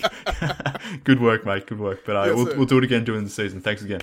good, 1.05 1.21
work, 1.21 1.45
mate. 1.45 1.67
Good 1.67 1.81
work. 1.81 2.05
But 2.07 2.17
uh, 2.17 2.25
yes, 2.27 2.37
we'll, 2.37 2.57
we'll 2.57 2.67
do 2.67 2.79
it 2.79 2.85
again 2.85 3.05
during 3.05 3.25
the 3.25 3.31
season. 3.31 3.61
Thanks 3.61 3.83
again. 3.83 4.01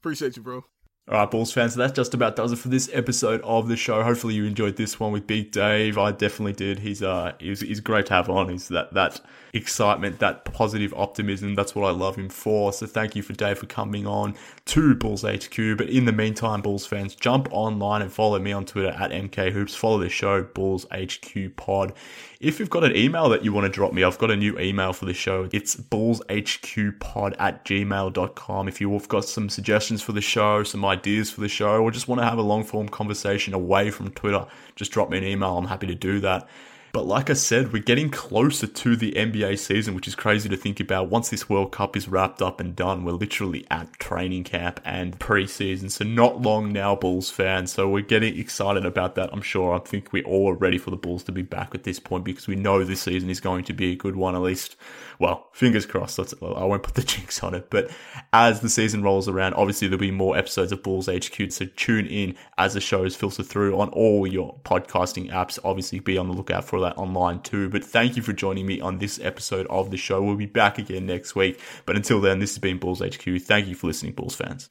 Appreciate 0.00 0.36
you, 0.36 0.42
bro. 0.42 0.64
All 1.08 1.18
right, 1.18 1.28
Bulls 1.28 1.50
fans, 1.50 1.74
so 1.74 1.80
that 1.80 1.96
just 1.96 2.14
about 2.14 2.36
does 2.36 2.52
it 2.52 2.56
for 2.56 2.68
this 2.68 2.88
episode 2.92 3.40
of 3.42 3.66
the 3.66 3.76
show. 3.76 4.04
Hopefully, 4.04 4.34
you 4.34 4.44
enjoyed 4.44 4.76
this 4.76 5.00
one 5.00 5.10
with 5.10 5.26
Big 5.26 5.50
Dave. 5.50 5.98
I 5.98 6.12
definitely 6.12 6.52
did. 6.52 6.78
He's 6.78 7.02
uh, 7.02 7.32
he's, 7.40 7.60
he's 7.60 7.80
great 7.80 8.06
to 8.06 8.14
have 8.14 8.30
on. 8.30 8.48
He's 8.50 8.68
that 8.68 8.94
that 8.94 9.20
excitement, 9.52 10.20
that 10.20 10.44
positive 10.44 10.94
optimism. 10.94 11.56
That's 11.56 11.74
what 11.74 11.88
I 11.88 11.90
love 11.90 12.14
him 12.14 12.28
for. 12.28 12.72
So 12.72 12.86
thank 12.86 13.16
you 13.16 13.22
for 13.24 13.32
Dave 13.32 13.58
for 13.58 13.66
coming 13.66 14.06
on 14.06 14.36
to 14.66 14.94
Bulls 14.94 15.22
HQ. 15.22 15.76
But 15.76 15.88
in 15.88 16.04
the 16.04 16.12
meantime, 16.12 16.62
Bulls 16.62 16.86
fans, 16.86 17.16
jump 17.16 17.48
online 17.50 18.02
and 18.02 18.12
follow 18.12 18.38
me 18.38 18.52
on 18.52 18.64
Twitter 18.64 18.90
at 18.90 19.10
MK 19.10 19.50
Hoops. 19.50 19.74
Follow 19.74 19.98
the 19.98 20.08
show, 20.08 20.44
Bulls 20.44 20.86
HQ 20.92 21.56
Pod. 21.56 21.94
If 22.42 22.58
you've 22.58 22.70
got 22.70 22.82
an 22.82 22.96
email 22.96 23.28
that 23.28 23.44
you 23.44 23.52
want 23.52 23.66
to 23.66 23.70
drop 23.70 23.92
me, 23.92 24.02
I've 24.02 24.18
got 24.18 24.32
a 24.32 24.36
new 24.36 24.58
email 24.58 24.92
for 24.92 25.04
the 25.04 25.14
show. 25.14 25.48
It's 25.52 25.76
bullshqpod 25.76 27.36
at 27.38 27.64
gmail.com. 27.64 28.66
If 28.66 28.80
you've 28.80 29.08
got 29.08 29.24
some 29.24 29.48
suggestions 29.48 30.02
for 30.02 30.10
the 30.10 30.20
show, 30.20 30.64
some 30.64 30.84
ideas 30.84 31.30
for 31.30 31.40
the 31.40 31.48
show, 31.48 31.80
or 31.80 31.92
just 31.92 32.08
want 32.08 32.20
to 32.20 32.24
have 32.24 32.38
a 32.38 32.42
long 32.42 32.64
form 32.64 32.88
conversation 32.88 33.54
away 33.54 33.92
from 33.92 34.10
Twitter, 34.10 34.44
just 34.74 34.90
drop 34.90 35.08
me 35.08 35.18
an 35.18 35.24
email. 35.24 35.56
I'm 35.56 35.66
happy 35.66 35.86
to 35.86 35.94
do 35.94 36.18
that. 36.18 36.48
But 36.92 37.06
like 37.06 37.30
I 37.30 37.32
said, 37.32 37.72
we're 37.72 37.82
getting 37.82 38.10
closer 38.10 38.66
to 38.66 38.96
the 38.96 39.12
NBA 39.12 39.58
season, 39.58 39.94
which 39.94 40.06
is 40.06 40.14
crazy 40.14 40.50
to 40.50 40.58
think 40.58 40.78
about. 40.78 41.08
Once 41.08 41.30
this 41.30 41.48
World 41.48 41.72
Cup 41.72 41.96
is 41.96 42.06
wrapped 42.06 42.42
up 42.42 42.60
and 42.60 42.76
done, 42.76 43.02
we're 43.02 43.12
literally 43.12 43.66
at 43.70 43.98
training 43.98 44.44
camp 44.44 44.78
and 44.84 45.18
preseason. 45.18 45.90
So 45.90 46.04
not 46.04 46.42
long 46.42 46.70
now, 46.70 46.94
Bulls 46.94 47.30
fans. 47.30 47.72
So 47.72 47.88
we're 47.88 48.02
getting 48.02 48.38
excited 48.38 48.84
about 48.84 49.14
that. 49.14 49.30
I'm 49.32 49.40
sure. 49.40 49.74
I 49.74 49.78
think 49.78 50.12
we 50.12 50.22
all 50.24 50.50
are 50.50 50.54
ready 50.54 50.76
for 50.76 50.90
the 50.90 50.98
Bulls 50.98 51.22
to 51.24 51.32
be 51.32 51.40
back 51.40 51.74
at 51.74 51.84
this 51.84 51.98
point 51.98 52.24
because 52.24 52.46
we 52.46 52.56
know 52.56 52.84
this 52.84 53.00
season 53.00 53.30
is 53.30 53.40
going 53.40 53.64
to 53.64 53.72
be 53.72 53.92
a 53.92 53.96
good 53.96 54.16
one, 54.16 54.34
at 54.34 54.42
least. 54.42 54.76
Well, 55.18 55.48
fingers 55.52 55.86
crossed. 55.86 56.18
Let's, 56.18 56.34
I 56.42 56.64
won't 56.64 56.82
put 56.82 56.94
the 56.94 57.02
jinx 57.04 57.42
on 57.42 57.54
it. 57.54 57.70
But 57.70 57.90
as 58.34 58.60
the 58.60 58.68
season 58.68 59.02
rolls 59.02 59.28
around, 59.28 59.54
obviously 59.54 59.88
there'll 59.88 59.98
be 59.98 60.10
more 60.10 60.36
episodes 60.36 60.72
of 60.72 60.82
Bulls 60.82 61.06
HQ. 61.06 61.52
So 61.52 61.64
tune 61.74 62.06
in 62.06 62.36
as 62.58 62.74
the 62.74 62.82
shows 62.82 63.16
filter 63.16 63.42
through 63.42 63.80
on 63.80 63.88
all 63.90 64.26
your 64.26 64.58
podcasting 64.64 65.30
apps. 65.30 65.58
Obviously, 65.64 66.00
be 66.00 66.18
on 66.18 66.28
the 66.28 66.34
lookout 66.34 66.64
for 66.64 66.81
that 66.82 66.98
online 66.98 67.40
too. 67.40 67.68
But 67.68 67.84
thank 67.84 68.16
you 68.16 68.22
for 68.22 68.32
joining 68.32 68.66
me 68.66 68.80
on 68.80 68.98
this 68.98 69.18
episode 69.22 69.66
of 69.68 69.90
the 69.90 69.96
show. 69.96 70.22
We'll 70.22 70.36
be 70.36 70.46
back 70.46 70.78
again 70.78 71.06
next 71.06 71.34
week. 71.34 71.58
But 71.86 71.96
until 71.96 72.20
then, 72.20 72.38
this 72.38 72.50
has 72.50 72.58
been 72.58 72.78
Bulls 72.78 73.00
HQ. 73.00 73.40
Thank 73.40 73.66
you 73.66 73.74
for 73.74 73.86
listening, 73.86 74.12
Bulls 74.12 74.36
fans. 74.36 74.70